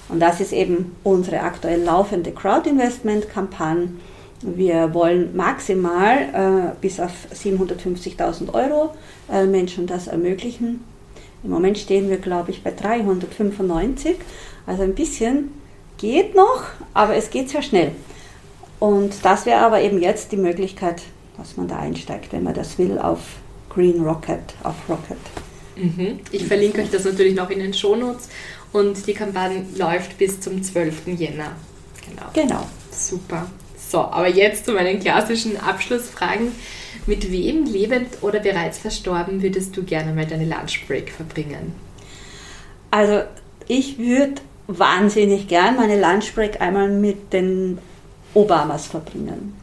Und 0.09 0.19
das 0.19 0.39
ist 0.39 0.53
eben 0.53 0.95
unsere 1.03 1.41
aktuell 1.41 1.81
laufende 1.83 2.31
Crowd-Investment-Kampagne. 2.31 3.89
Wir 4.41 4.93
wollen 4.93 5.35
maximal 5.35 6.17
äh, 6.17 6.75
bis 6.79 6.99
auf 6.99 7.11
750.000 7.33 8.53
Euro 8.53 8.93
äh, 9.31 9.45
Menschen 9.45 9.87
das 9.87 10.07
ermöglichen. 10.07 10.83
Im 11.43 11.49
Moment 11.49 11.77
stehen 11.77 12.09
wir, 12.09 12.17
glaube 12.17 12.51
ich, 12.51 12.63
bei 12.63 12.71
395. 12.71 14.15
Also 14.65 14.83
ein 14.83 14.95
bisschen 14.95 15.51
geht 15.97 16.35
noch, 16.35 16.63
aber 16.93 17.15
es 17.15 17.29
geht 17.29 17.49
sehr 17.49 17.61
schnell. 17.61 17.91
Und 18.79 19.13
das 19.23 19.45
wäre 19.45 19.61
aber 19.61 19.81
eben 19.81 20.01
jetzt 20.01 20.31
die 20.31 20.37
Möglichkeit, 20.37 21.01
dass 21.37 21.57
man 21.57 21.67
da 21.67 21.79
einsteigt, 21.79 22.31
wenn 22.31 22.43
man 22.43 22.53
das 22.53 22.77
will, 22.77 22.99
auf 22.99 23.19
Green 23.69 24.03
Rocket, 24.03 24.55
auf 24.63 24.75
Rocket. 24.87 25.17
Mhm. 25.75 26.19
Ich 26.31 26.45
verlinke 26.45 26.81
euch 26.81 26.91
das 26.91 27.05
natürlich 27.05 27.35
noch 27.35 27.49
in 27.49 27.59
den 27.59 27.73
Shownotes 27.73 28.29
und 28.73 29.07
die 29.07 29.13
Kampagne 29.13 29.65
läuft 29.75 30.17
bis 30.17 30.39
zum 30.39 30.61
12. 30.61 31.07
Jänner. 31.07 31.51
Genau. 32.07 32.29
Genau. 32.33 32.67
Super. 32.91 33.47
So, 33.89 33.99
aber 33.99 34.27
jetzt 34.27 34.65
zu 34.65 34.73
meinen 34.73 34.99
klassischen 34.99 35.57
Abschlussfragen. 35.57 36.51
Mit 37.05 37.31
wem 37.31 37.63
lebend 37.65 38.21
oder 38.21 38.39
bereits 38.39 38.79
verstorben 38.79 39.41
würdest 39.41 39.77
du 39.77 39.83
gerne 39.83 40.13
mal 40.13 40.25
deine 40.25 40.43
Lunchbreak 40.43 41.09
verbringen? 41.09 41.73
Also 42.91 43.21
ich 43.67 43.97
würde 43.97 44.41
wahnsinnig 44.67 45.47
gern 45.47 45.77
meine 45.77 45.99
Lunchbreak 45.99 46.59
einmal 46.59 46.89
mit 46.89 47.31
den 47.31 47.77
Obamas 48.33 48.87
verbringen. 48.87 49.55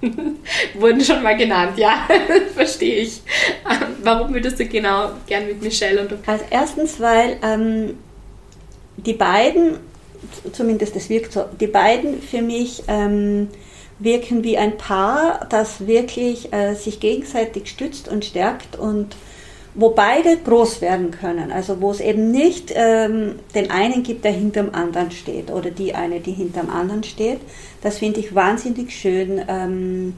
Wurden 0.74 1.00
schon 1.02 1.22
mal 1.22 1.36
genannt, 1.36 1.76
ja, 1.76 2.08
verstehe 2.54 3.02
ich. 3.02 3.22
Warum 4.02 4.32
würdest 4.32 4.58
du 4.58 4.66
genau 4.66 5.10
gern 5.26 5.46
mit 5.46 5.62
Michelle 5.62 6.00
und 6.00 6.16
Also 6.26 6.44
erstens, 6.50 7.00
weil 7.00 7.36
ähm, 7.42 7.98
die 8.96 9.14
beiden, 9.14 9.78
zumindest 10.52 10.96
das 10.96 11.08
wirkt 11.08 11.32
so, 11.32 11.44
die 11.60 11.66
beiden 11.66 12.22
für 12.22 12.42
mich 12.42 12.82
ähm, 12.88 13.48
wirken 13.98 14.42
wie 14.42 14.56
ein 14.56 14.78
Paar, 14.78 15.46
das 15.50 15.86
wirklich 15.86 16.52
äh, 16.52 16.74
sich 16.74 17.00
gegenseitig 17.00 17.68
stützt 17.68 18.08
und 18.08 18.24
stärkt 18.24 18.76
und 18.76 19.14
wo 19.74 19.90
beide 19.90 20.36
groß 20.36 20.80
werden 20.80 21.10
können. 21.10 21.52
Also 21.52 21.80
wo 21.80 21.90
es 21.90 22.00
eben 22.00 22.30
nicht 22.30 22.72
ähm, 22.74 23.36
den 23.54 23.70
einen 23.70 24.02
gibt, 24.02 24.24
der 24.24 24.32
hinterm 24.32 24.70
anderen 24.72 25.10
steht 25.10 25.50
oder 25.50 25.70
die 25.70 25.94
eine, 25.94 26.20
die 26.20 26.32
hinterm 26.32 26.70
anderen 26.70 27.04
steht. 27.04 27.40
Das 27.82 27.98
finde 27.98 28.20
ich 28.20 28.34
wahnsinnig 28.34 28.92
schön, 28.92 29.40
ähm, 29.48 30.14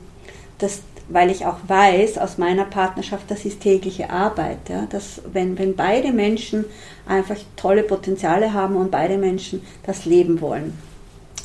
dass, 0.58 0.80
weil 1.08 1.30
ich 1.30 1.44
auch 1.44 1.58
weiß 1.68 2.16
aus 2.18 2.38
meiner 2.38 2.64
Partnerschaft, 2.64 3.30
das 3.30 3.44
ist 3.44 3.60
tägliche 3.60 4.08
Arbeit. 4.08 4.70
Ja, 4.70 4.86
dass 4.88 5.20
wenn, 5.32 5.58
wenn 5.58 5.76
beide 5.76 6.12
Menschen 6.12 6.64
einfach 7.06 7.36
tolle 7.56 7.82
Potenziale 7.82 8.54
haben 8.54 8.76
und 8.76 8.90
beide 8.90 9.18
Menschen 9.18 9.62
das 9.84 10.06
leben 10.06 10.40
wollen, 10.40 10.78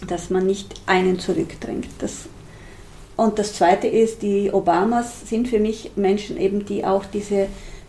dass 0.07 0.29
man 0.29 0.45
nicht 0.45 0.75
einen 0.85 1.19
zurückdrängt. 1.19 1.89
Das, 1.99 2.29
und 3.17 3.37
das 3.37 3.53
Zweite 3.53 3.87
ist, 3.87 4.21
die 4.21 4.51
Obamas 4.51 5.27
sind 5.27 5.49
für 5.49 5.59
mich 5.59 5.91
Menschen 5.95 6.37
eben, 6.37 6.65
die 6.65 6.85
auch 6.85 7.03
diese 7.03 7.47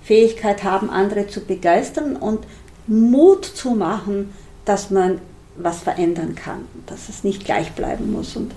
Fähigkeit 0.09 0.65
haben, 0.65 0.89
andere 0.89 1.27
zu 1.27 1.43
begeistern 1.43 2.17
und 2.17 2.41
Mut 2.87 3.45
zu 3.45 3.73
machen, 3.73 4.33
dass 4.65 4.91
man 4.91 5.21
was 5.55 5.81
verändern 5.81 6.35
kann, 6.35 6.65
dass 6.87 7.11
es 7.11 7.25
nicht 7.25 7.45
gleich 7.45 7.73
bleiben 7.73 8.11
muss. 8.11 8.35
Und 8.35 8.53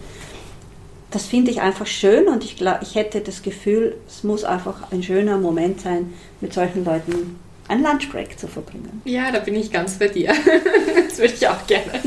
das 1.09 1.25
finde 1.25 1.51
ich 1.51 1.59
einfach 1.59 1.87
schön 1.87 2.29
und 2.29 2.45
ich, 2.45 2.55
glaub, 2.55 2.81
ich 2.81 2.95
hätte 2.95 3.19
das 3.19 3.41
Gefühl, 3.41 3.97
es 4.07 4.23
muss 4.23 4.45
einfach 4.45 4.93
ein 4.93 5.03
schöner 5.03 5.37
Moment 5.37 5.81
sein, 5.81 6.13
mit 6.39 6.53
solchen 6.53 6.85
Leuten 6.85 7.37
einen 7.67 7.83
Lunchbreak 7.83 8.39
zu 8.39 8.47
verbringen. 8.47 9.01
Ja, 9.03 9.29
da 9.29 9.39
bin 9.39 9.55
ich 9.55 9.73
ganz 9.73 9.99
bei 9.99 10.07
dir. 10.07 10.33
das 11.09 11.17
würde 11.17 11.33
ich 11.33 11.45
auch 11.49 11.67
gerne. 11.67 11.99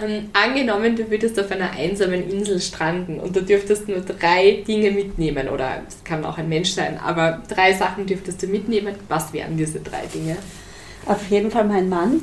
Ähm, 0.00 0.30
angenommen, 0.32 0.96
du 0.96 1.10
würdest 1.10 1.38
auf 1.38 1.50
einer 1.50 1.70
einsamen 1.72 2.28
Insel 2.30 2.60
stranden 2.60 3.20
und 3.20 3.36
du 3.36 3.42
dürftest 3.42 3.88
nur 3.88 4.00
drei 4.00 4.62
Dinge 4.66 4.90
mitnehmen, 4.90 5.48
oder 5.48 5.82
es 5.86 6.02
kann 6.04 6.24
auch 6.24 6.38
ein 6.38 6.48
Mensch 6.48 6.70
sein, 6.70 6.98
aber 6.98 7.42
drei 7.48 7.72
Sachen 7.72 8.06
dürftest 8.06 8.42
du 8.42 8.46
mitnehmen. 8.46 8.94
Was 9.08 9.32
wären 9.32 9.56
diese 9.56 9.80
drei 9.80 10.06
Dinge? 10.06 10.36
Auf 11.04 11.28
jeden 11.28 11.50
Fall 11.50 11.64
mein 11.64 11.88
Mann. 11.88 12.22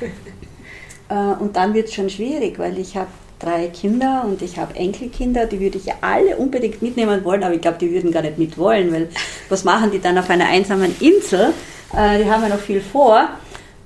äh, 1.08 1.42
und 1.42 1.56
dann 1.56 1.74
wird 1.74 1.88
es 1.88 1.94
schon 1.94 2.08
schwierig, 2.08 2.58
weil 2.58 2.78
ich 2.78 2.96
habe 2.96 3.10
drei 3.38 3.66
Kinder 3.66 4.24
und 4.24 4.40
ich 4.40 4.56
habe 4.58 4.76
Enkelkinder, 4.76 5.46
die 5.46 5.60
würde 5.60 5.76
ich 5.76 5.86
ja 5.86 5.94
alle 6.00 6.36
unbedingt 6.36 6.80
mitnehmen 6.80 7.24
wollen, 7.24 7.42
aber 7.42 7.54
ich 7.54 7.60
glaube, 7.60 7.78
die 7.78 7.90
würden 7.90 8.12
gar 8.12 8.22
nicht 8.22 8.38
mit 8.38 8.56
wollen, 8.56 8.92
weil 8.92 9.08
was 9.48 9.64
machen 9.64 9.90
die 9.90 10.00
dann 10.00 10.16
auf 10.16 10.30
einer 10.30 10.46
einsamen 10.46 10.94
Insel? 11.00 11.52
Äh, 11.94 12.22
die 12.22 12.30
haben 12.30 12.42
ja 12.42 12.48
noch 12.48 12.60
viel 12.60 12.80
vor. 12.80 13.28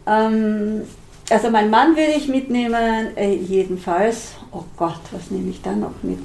Ähm, 0.07 0.83
also 1.31 1.51
mein 1.51 1.71
Mann 1.71 1.97
würde 1.97 2.13
ich 2.13 2.29
mitnehmen, 2.29 3.17
äh, 3.17 3.35
jedenfalls. 3.35 4.33
Oh 4.53 4.65
Gott, 4.77 5.01
was 5.11 5.31
nehme 5.31 5.51
ich 5.51 5.61
dann 5.63 5.81
noch 5.81 6.03
mit? 6.03 6.19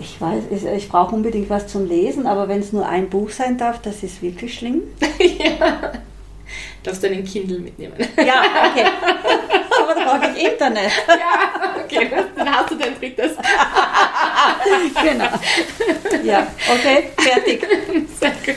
Ich 0.00 0.20
weiß, 0.20 0.44
ich, 0.50 0.64
ich 0.64 0.88
brauche 0.88 1.14
unbedingt 1.14 1.50
was 1.50 1.66
zum 1.66 1.86
Lesen, 1.86 2.26
aber 2.26 2.48
wenn 2.48 2.60
es 2.60 2.72
nur 2.72 2.88
ein 2.88 3.10
Buch 3.10 3.30
sein 3.30 3.58
darf, 3.58 3.80
das 3.82 4.02
ist 4.02 4.22
wirklich 4.22 4.54
schlimm. 4.54 4.82
ja. 5.38 5.92
Du 6.82 6.90
darfst 6.90 7.04
einen 7.04 7.24
Kindle 7.24 7.60
mitnehmen. 7.60 7.94
Ja, 8.16 8.42
okay. 8.70 8.84
aber 9.82 9.94
da 9.94 10.04
brauche 10.04 10.32
ich 10.34 10.44
Internet. 10.44 10.90
ja, 11.06 11.84
okay, 11.84 12.10
dann 12.36 12.50
hast 12.50 12.70
du 12.70 12.74
dein 12.74 12.98
drittes. 12.98 13.32
genau. 15.02 15.28
Ja, 16.24 16.46
okay, 16.74 17.10
fertig. 17.18 17.66
Sehr 18.18 18.30
gut. 18.30 18.56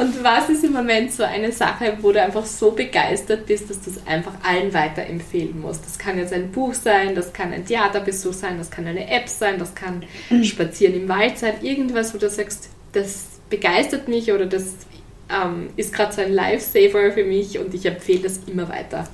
Und 0.00 0.24
was 0.24 0.48
ist 0.48 0.64
im 0.64 0.72
Moment 0.72 1.12
so 1.12 1.24
eine 1.24 1.52
Sache, 1.52 1.98
wo 2.00 2.10
du 2.10 2.22
einfach 2.22 2.46
so 2.46 2.70
begeistert 2.70 3.44
bist, 3.44 3.68
dass 3.68 3.82
du 3.82 3.90
es 3.90 4.06
einfach 4.06 4.32
allen 4.42 4.72
weiterempfehlen 4.72 5.60
musst? 5.60 5.84
Das 5.84 5.98
kann 5.98 6.16
jetzt 6.16 6.32
ein 6.32 6.50
Buch 6.50 6.72
sein, 6.72 7.14
das 7.14 7.34
kann 7.34 7.52
ein 7.52 7.66
Theaterbesuch 7.66 8.32
sein, 8.32 8.56
das 8.56 8.70
kann 8.70 8.86
eine 8.86 9.10
App 9.10 9.28
sein, 9.28 9.58
das 9.58 9.74
kann 9.74 10.02
mhm. 10.30 10.42
Spazieren 10.44 10.94
im 10.94 11.08
Wald 11.10 11.36
sein, 11.36 11.52
irgendwas, 11.60 12.14
wo 12.14 12.18
du 12.18 12.30
sagst, 12.30 12.70
das 12.92 13.26
begeistert 13.50 14.08
mich 14.08 14.32
oder 14.32 14.46
das 14.46 14.74
ähm, 15.28 15.68
ist 15.76 15.92
gerade 15.92 16.14
so 16.14 16.22
ein 16.22 16.32
Lifesaver 16.32 17.12
für 17.12 17.24
mich 17.24 17.58
und 17.58 17.74
ich 17.74 17.84
empfehle 17.84 18.20
das 18.20 18.40
immer 18.46 18.70
weiter. 18.70 19.06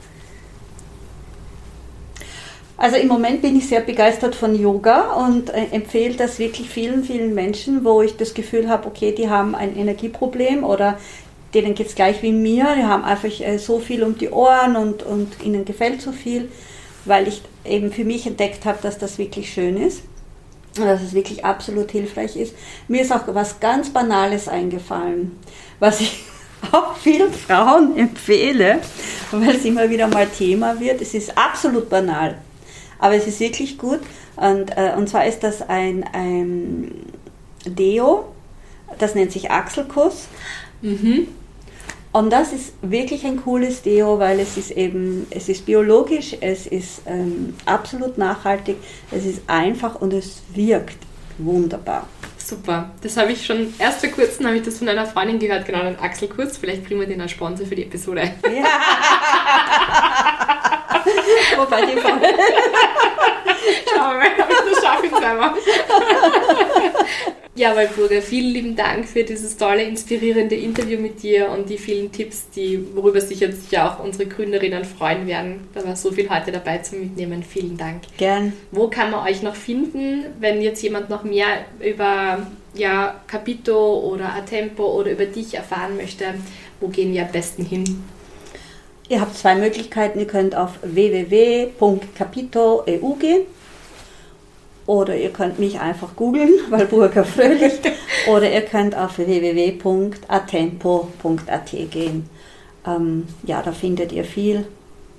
Also 2.79 2.97
im 2.97 3.09
Moment 3.09 3.41
bin 3.41 3.57
ich 3.57 3.69
sehr 3.69 3.81
begeistert 3.81 4.35
von 4.35 4.55
Yoga 4.55 5.13
und 5.15 5.49
äh, 5.51 5.69
empfehle 5.71 6.15
das 6.15 6.39
wirklich 6.39 6.69
vielen, 6.69 7.05
vielen 7.05 7.35
Menschen, 7.35 7.85
wo 7.85 8.03
ich 8.03 8.17
das 8.17 8.35
Gefühl 8.35 8.69
habe, 8.69 8.87
okay, 8.87 9.15
die 9.17 9.31
haben 9.31 9.55
ein 9.55 9.77
Energieproblem 9.77 10.63
oder 10.63 10.99
denen 11.55 11.75
geht 11.75 11.87
es 11.87 11.95
gleich 11.95 12.23
wie 12.23 12.33
mir, 12.33 12.67
die 12.77 12.85
haben 12.85 13.05
einfach 13.05 13.41
äh, 13.41 13.57
so 13.57 13.79
viel 13.79 14.03
um 14.03 14.19
die 14.19 14.29
Ohren 14.29 14.77
und, 14.77 15.03
und 15.05 15.43
ihnen 15.43 15.65
gefällt 15.65 16.03
so 16.03 16.13
viel, 16.13 16.51
weil 17.07 17.29
ich 17.29 17.41
eben 17.65 17.93
für 17.93 18.05
mich 18.05 18.27
entdeckt 18.27 18.67
habe, 18.67 18.79
dass 18.83 18.99
das 18.99 19.17
wirklich 19.17 19.51
schön 19.51 19.79
ist 19.79 20.03
und 20.77 20.85
dass 20.85 21.01
es 21.01 21.15
wirklich 21.15 21.47
absolut 21.47 21.91
hilfreich 21.91 22.37
ist. 22.37 22.55
Mir 22.89 23.01
ist 23.01 23.13
auch 23.13 23.23
was 23.29 23.59
ganz 23.59 23.89
Banales 23.89 24.49
eingefallen, 24.49 25.39
was 25.81 26.03
ich 26.03 26.25
auch 26.73 26.95
vielen 26.99 27.33
Frauen 27.33 27.97
empfehle, 27.97 28.81
weil 29.31 29.57
es 29.57 29.65
immer 29.65 29.89
wieder 29.89 30.09
mal 30.09 30.27
Thema 30.27 30.79
wird. 30.79 31.01
Es 31.01 31.15
ist 31.15 31.39
absolut 31.39 31.89
banal. 31.89 32.37
Aber 32.99 33.15
es 33.15 33.27
ist 33.27 33.41
wirklich 33.41 33.79
gut. 33.79 34.01
Und, 34.37 34.77
äh, 34.77 34.93
und 34.97 35.09
zwar 35.09 35.27
ist 35.27 35.41
das 35.41 35.63
ein, 35.69 36.05
ein 36.13 37.07
Deo, 37.65 38.27
das 38.99 39.15
nennt 39.15 39.33
sich 39.33 39.51
Achselkuss. 39.51 40.29
Mhm. 40.83 41.29
Und 42.13 42.31
das 42.31 42.53
ist 42.53 42.73
wirklich 42.81 43.27
ein 43.27 43.43
cooles 43.43 43.83
Deo, 43.83 44.19
weil 44.19 44.41
es 44.41 44.57
ist 44.57 44.71
eben, 44.71 45.27
es 45.29 45.51
ist 45.51 45.67
biologisch, 45.67 46.35
es 46.41 46.67
ist 46.67 47.03
ähm, 47.05 47.55
absolut 47.67 48.17
nachhaltig, 48.17 48.77
es 49.11 49.27
ist 49.27 49.43
einfach 49.49 49.97
und 50.01 50.15
es 50.15 50.41
wirkt 50.55 50.97
wunderbar. 51.37 52.09
Super. 52.39 52.91
Das 53.03 53.17
habe 53.17 53.33
ich 53.33 53.45
schon 53.45 53.75
erst 53.79 54.01
vor 54.01 54.09
kurzem 54.11 54.47
habe 54.47 54.57
ich 54.57 54.63
das 54.63 54.79
von 54.79 54.89
einer 54.89 55.05
Freundin 55.05 55.39
gehört, 55.41 55.67
genau 55.67 55.83
den 55.83 55.99
Axel 55.99 56.29
Kurz. 56.29 56.57
Vielleicht 56.57 56.87
kriegen 56.87 57.01
wir 57.01 57.07
den 57.07 57.21
als 57.21 57.33
Sponsor 57.33 57.67
für 57.67 57.75
die 57.75 57.83
Episode. 57.83 58.33
Ja. 58.45 58.65
Wobei 61.57 61.87
die 61.87 62.01
Frau. 62.01 62.11
Schauen 63.95 64.21
wir 64.21 64.29
mal, 64.29 64.29
ob 64.39 64.51
ich 64.51 64.73
das 64.73 64.85
schaffe 64.85 65.09
zweimal. 65.09 65.53
Ja, 67.57 67.75
Walpurga, 67.75 68.21
vielen 68.21 68.53
lieben 68.53 68.77
Dank 68.77 69.09
für 69.09 69.25
dieses 69.25 69.57
tolle, 69.57 69.83
inspirierende 69.83 70.55
Interview 70.55 71.01
mit 71.01 71.23
dir 71.23 71.49
und 71.49 71.71
die 71.71 71.79
vielen 71.79 72.13
Tipps, 72.13 72.51
die, 72.51 72.95
worüber 72.95 73.23
sich 73.23 73.41
jetzt 73.41 73.73
ja 73.73 73.89
auch 73.89 74.05
unsere 74.05 74.29
Gründerinnen 74.29 74.85
freuen 74.85 75.27
werden. 75.27 75.67
Da 75.73 75.83
war 75.83 75.97
so 75.97 76.13
viel 76.13 76.29
heute 76.29 76.53
dabei 76.53 76.79
zum 76.79 77.01
Mitnehmen. 77.01 77.43
Vielen 77.43 77.79
Dank. 77.79 78.03
Gern. 78.19 78.53
Wo 78.73 78.89
kann 78.89 79.11
man 79.11 79.27
euch 79.27 79.43
noch 79.43 79.55
finden, 79.55 80.27
wenn 80.39 80.61
jetzt 80.61 80.83
jemand 80.83 81.09
noch 81.09 81.25
mehr 81.25 81.47
über 81.81 82.47
ja, 82.75 83.23
Capito 83.27 84.01
oder 84.01 84.35
Atempo 84.35 84.85
oder 84.93 85.13
über 85.13 85.25
dich 85.25 85.55
erfahren 85.55 85.97
möchte? 85.97 86.35
Wo 86.79 86.89
gehen 86.89 87.15
wir 87.15 87.23
am 87.23 87.33
besten 87.33 87.65
hin? 87.65 88.05
Ihr 89.09 89.21
habt 89.21 89.37
zwei 89.37 89.55
Möglichkeiten. 89.55 90.19
Ihr 90.19 90.27
könnt 90.27 90.57
auf 90.57 90.81
www.capito.eu 90.83 93.15
gehen 93.15 93.47
oder 94.87 95.17
ihr 95.17 95.33
könnt 95.33 95.59
mich 95.59 95.81
einfach 95.81 96.15
googeln, 96.17 96.51
Walburga 96.71 97.25
Fröhlich, 97.25 97.73
oder 98.29 98.51
ihr 98.51 98.63
könnt 98.63 98.97
auf 98.97 99.19
www.atempo.at 99.19 101.71
gehen. 101.91 102.31
Ähm, 102.87 103.27
ja, 103.43 103.61
da 103.63 103.73
findet 103.73 104.13
ihr 104.13 104.25
viel. 104.25 104.67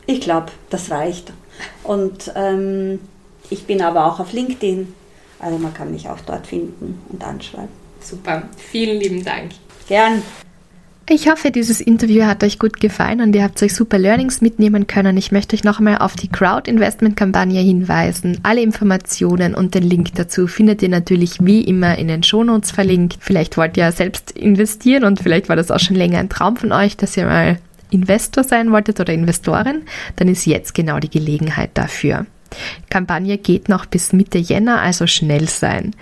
Ich 0.05 0.21
glaube, 0.21 0.53
das 0.69 0.89
reicht. 0.89 1.33
Und 1.83 2.31
ähm, 2.35 2.99
ich 3.49 3.65
bin 3.65 3.81
aber 3.81 4.05
auch 4.05 4.21
auf 4.21 4.31
LinkedIn, 4.31 4.93
also 5.39 5.57
man 5.57 5.73
kann 5.73 5.91
mich 5.91 6.07
auch 6.07 6.21
dort 6.25 6.47
finden 6.47 7.01
und 7.09 7.21
anschreiben. 7.23 7.75
Super, 7.99 8.43
vielen 8.57 9.01
lieben 9.01 9.25
Dank. 9.25 9.51
Gern. 9.87 10.21
Ich 11.09 11.29
hoffe, 11.29 11.51
dieses 11.51 11.79
Interview 11.79 12.25
hat 12.25 12.43
euch 12.43 12.59
gut 12.59 12.81
gefallen 12.81 13.21
und 13.21 13.33
ihr 13.33 13.43
habt 13.43 13.63
euch 13.63 13.73
super 13.73 13.97
Learnings 13.97 14.41
mitnehmen 14.41 14.87
können. 14.87 15.15
Ich 15.15 15.31
möchte 15.31 15.55
euch 15.55 15.63
nochmal 15.63 15.99
auf 15.99 16.15
die 16.15 16.27
Crowd 16.27 16.69
Investment 16.69 17.15
Kampagne 17.15 17.61
hinweisen. 17.61 18.39
Alle 18.43 18.61
Informationen 18.61 19.55
und 19.55 19.73
den 19.73 19.83
Link 19.83 20.15
dazu 20.15 20.47
findet 20.47 20.81
ihr 20.81 20.89
natürlich 20.89 21.37
wie 21.39 21.61
immer 21.61 21.97
in 21.97 22.09
den 22.09 22.23
Shownotes 22.23 22.71
verlinkt. 22.71 23.19
Vielleicht 23.21 23.55
wollt 23.55 23.77
ihr 23.77 23.85
ja 23.85 23.93
selbst 23.93 24.31
investieren 24.31 25.05
und 25.05 25.21
vielleicht 25.21 25.47
war 25.47 25.55
das 25.55 25.71
auch 25.71 25.79
schon 25.79 25.95
länger 25.95 26.19
ein 26.19 26.27
Traum 26.27 26.57
von 26.57 26.73
euch, 26.73 26.97
dass 26.97 27.15
ihr 27.15 27.25
mal 27.25 27.57
Investor 27.89 28.43
sein 28.43 28.73
wolltet 28.73 28.99
oder 28.99 29.13
Investorin. 29.13 29.83
Dann 30.17 30.27
ist 30.27 30.45
jetzt 30.45 30.73
genau 30.73 30.99
die 30.99 31.09
Gelegenheit 31.09 31.69
dafür. 31.75 32.25
Kampagne 32.89 33.37
geht 33.37 33.69
noch 33.69 33.85
bis 33.85 34.13
Mitte 34.13 34.37
Jänner, 34.37 34.81
also 34.81 35.07
schnell 35.07 35.47
sein. 35.47 35.93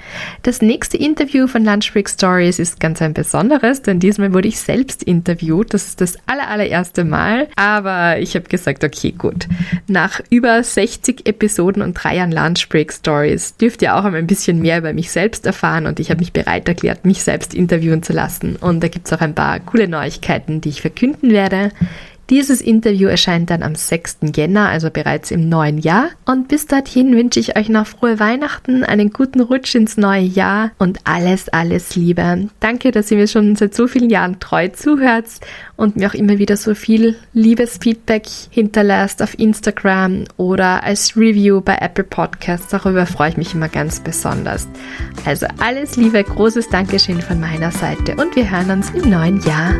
Das 0.43 0.61
nächste 0.61 0.97
Interview 0.97 1.47
von 1.47 1.63
Lunchbreak 1.63 2.09
Stories 2.09 2.59
ist 2.59 2.79
ganz 2.79 3.01
ein 3.01 3.13
besonderes, 3.13 3.81
denn 3.81 3.99
diesmal 3.99 4.33
wurde 4.33 4.47
ich 4.47 4.59
selbst 4.59 5.03
interviewt. 5.03 5.73
Das 5.73 5.87
ist 5.87 6.01
das 6.01 6.17
allererste 6.25 7.03
Mal, 7.03 7.47
aber 7.55 8.19
ich 8.19 8.35
habe 8.35 8.47
gesagt, 8.47 8.83
okay, 8.83 9.11
gut. 9.11 9.47
Nach 9.87 10.21
über 10.29 10.63
60 10.63 11.27
Episoden 11.27 11.81
und 11.81 11.93
drei 11.93 12.17
Jahren 12.17 12.31
Lunchbreak 12.31 12.93
Stories 12.93 13.57
dürft 13.57 13.81
ihr 13.81 13.95
auch 13.95 14.05
ein 14.05 14.27
bisschen 14.27 14.61
mehr 14.61 14.77
über 14.77 14.93
mich 14.93 15.11
selbst 15.11 15.45
erfahren 15.45 15.87
und 15.87 15.99
ich 15.99 16.09
habe 16.09 16.19
mich 16.19 16.33
bereit 16.33 16.67
erklärt, 16.67 17.05
mich 17.05 17.23
selbst 17.23 17.53
interviewen 17.53 18.03
zu 18.03 18.13
lassen. 18.13 18.55
Und 18.55 18.81
da 18.81 18.87
gibt 18.87 19.07
es 19.07 19.13
auch 19.13 19.21
ein 19.21 19.35
paar 19.35 19.59
coole 19.59 19.87
Neuigkeiten, 19.87 20.61
die 20.61 20.69
ich 20.69 20.81
verkünden 20.81 21.31
werde. 21.31 21.71
Dieses 22.29 22.59
Interview 22.59 23.07
erscheint 23.07 23.51
dann 23.51 23.61
am 23.61 23.75
6. 23.75 24.17
Jänner, 24.35 24.69
also 24.69 24.89
bereits 24.89 25.29
im 25.29 25.47
neuen 25.47 25.77
Jahr. 25.77 26.09
Und 26.25 26.47
bis 26.47 26.65
dorthin 26.65 27.15
wünsche 27.15 27.39
ich 27.39 27.55
euch 27.55 27.69
noch 27.69 27.85
frohe 27.85 28.19
Weihnachten, 28.19 28.83
einen 28.83 29.11
guten 29.11 29.41
Rutsch 29.41 29.75
ins 29.75 29.95
neue 29.97 30.23
Jahr 30.23 30.71
und 30.79 30.99
alles, 31.03 31.49
alles 31.49 31.95
Liebe. 31.95 32.49
Danke, 32.59 32.91
dass 32.91 33.11
ihr 33.11 33.17
mir 33.17 33.27
schon 33.27 33.55
seit 33.55 33.75
so 33.75 33.87
vielen 33.87 34.09
Jahren 34.09 34.39
treu 34.39 34.69
zuhört 34.69 35.25
und 35.75 35.97
mir 35.97 36.09
auch 36.09 36.13
immer 36.13 36.39
wieder 36.39 36.57
so 36.57 36.73
viel 36.73 37.15
liebes 37.33 37.77
Feedback 37.77 38.25
hinterlasst 38.49 39.21
auf 39.21 39.37
Instagram 39.37 40.23
oder 40.37 40.83
als 40.83 41.15
Review 41.15 41.61
bei 41.61 41.77
Apple 41.79 42.03
Podcasts. 42.03 42.69
Darüber 42.69 43.05
freue 43.05 43.29
ich 43.29 43.37
mich 43.37 43.53
immer 43.53 43.69
ganz 43.69 43.99
besonders. 43.99 44.67
Also 45.25 45.45
alles 45.59 45.95
Liebe, 45.95 46.23
großes 46.23 46.69
Dankeschön 46.69 47.21
von 47.21 47.39
meiner 47.39 47.71
Seite 47.71 48.15
und 48.15 48.35
wir 48.35 48.49
hören 48.49 48.71
uns 48.71 48.89
im 48.91 49.09
neuen 49.09 49.41
Jahr. 49.43 49.73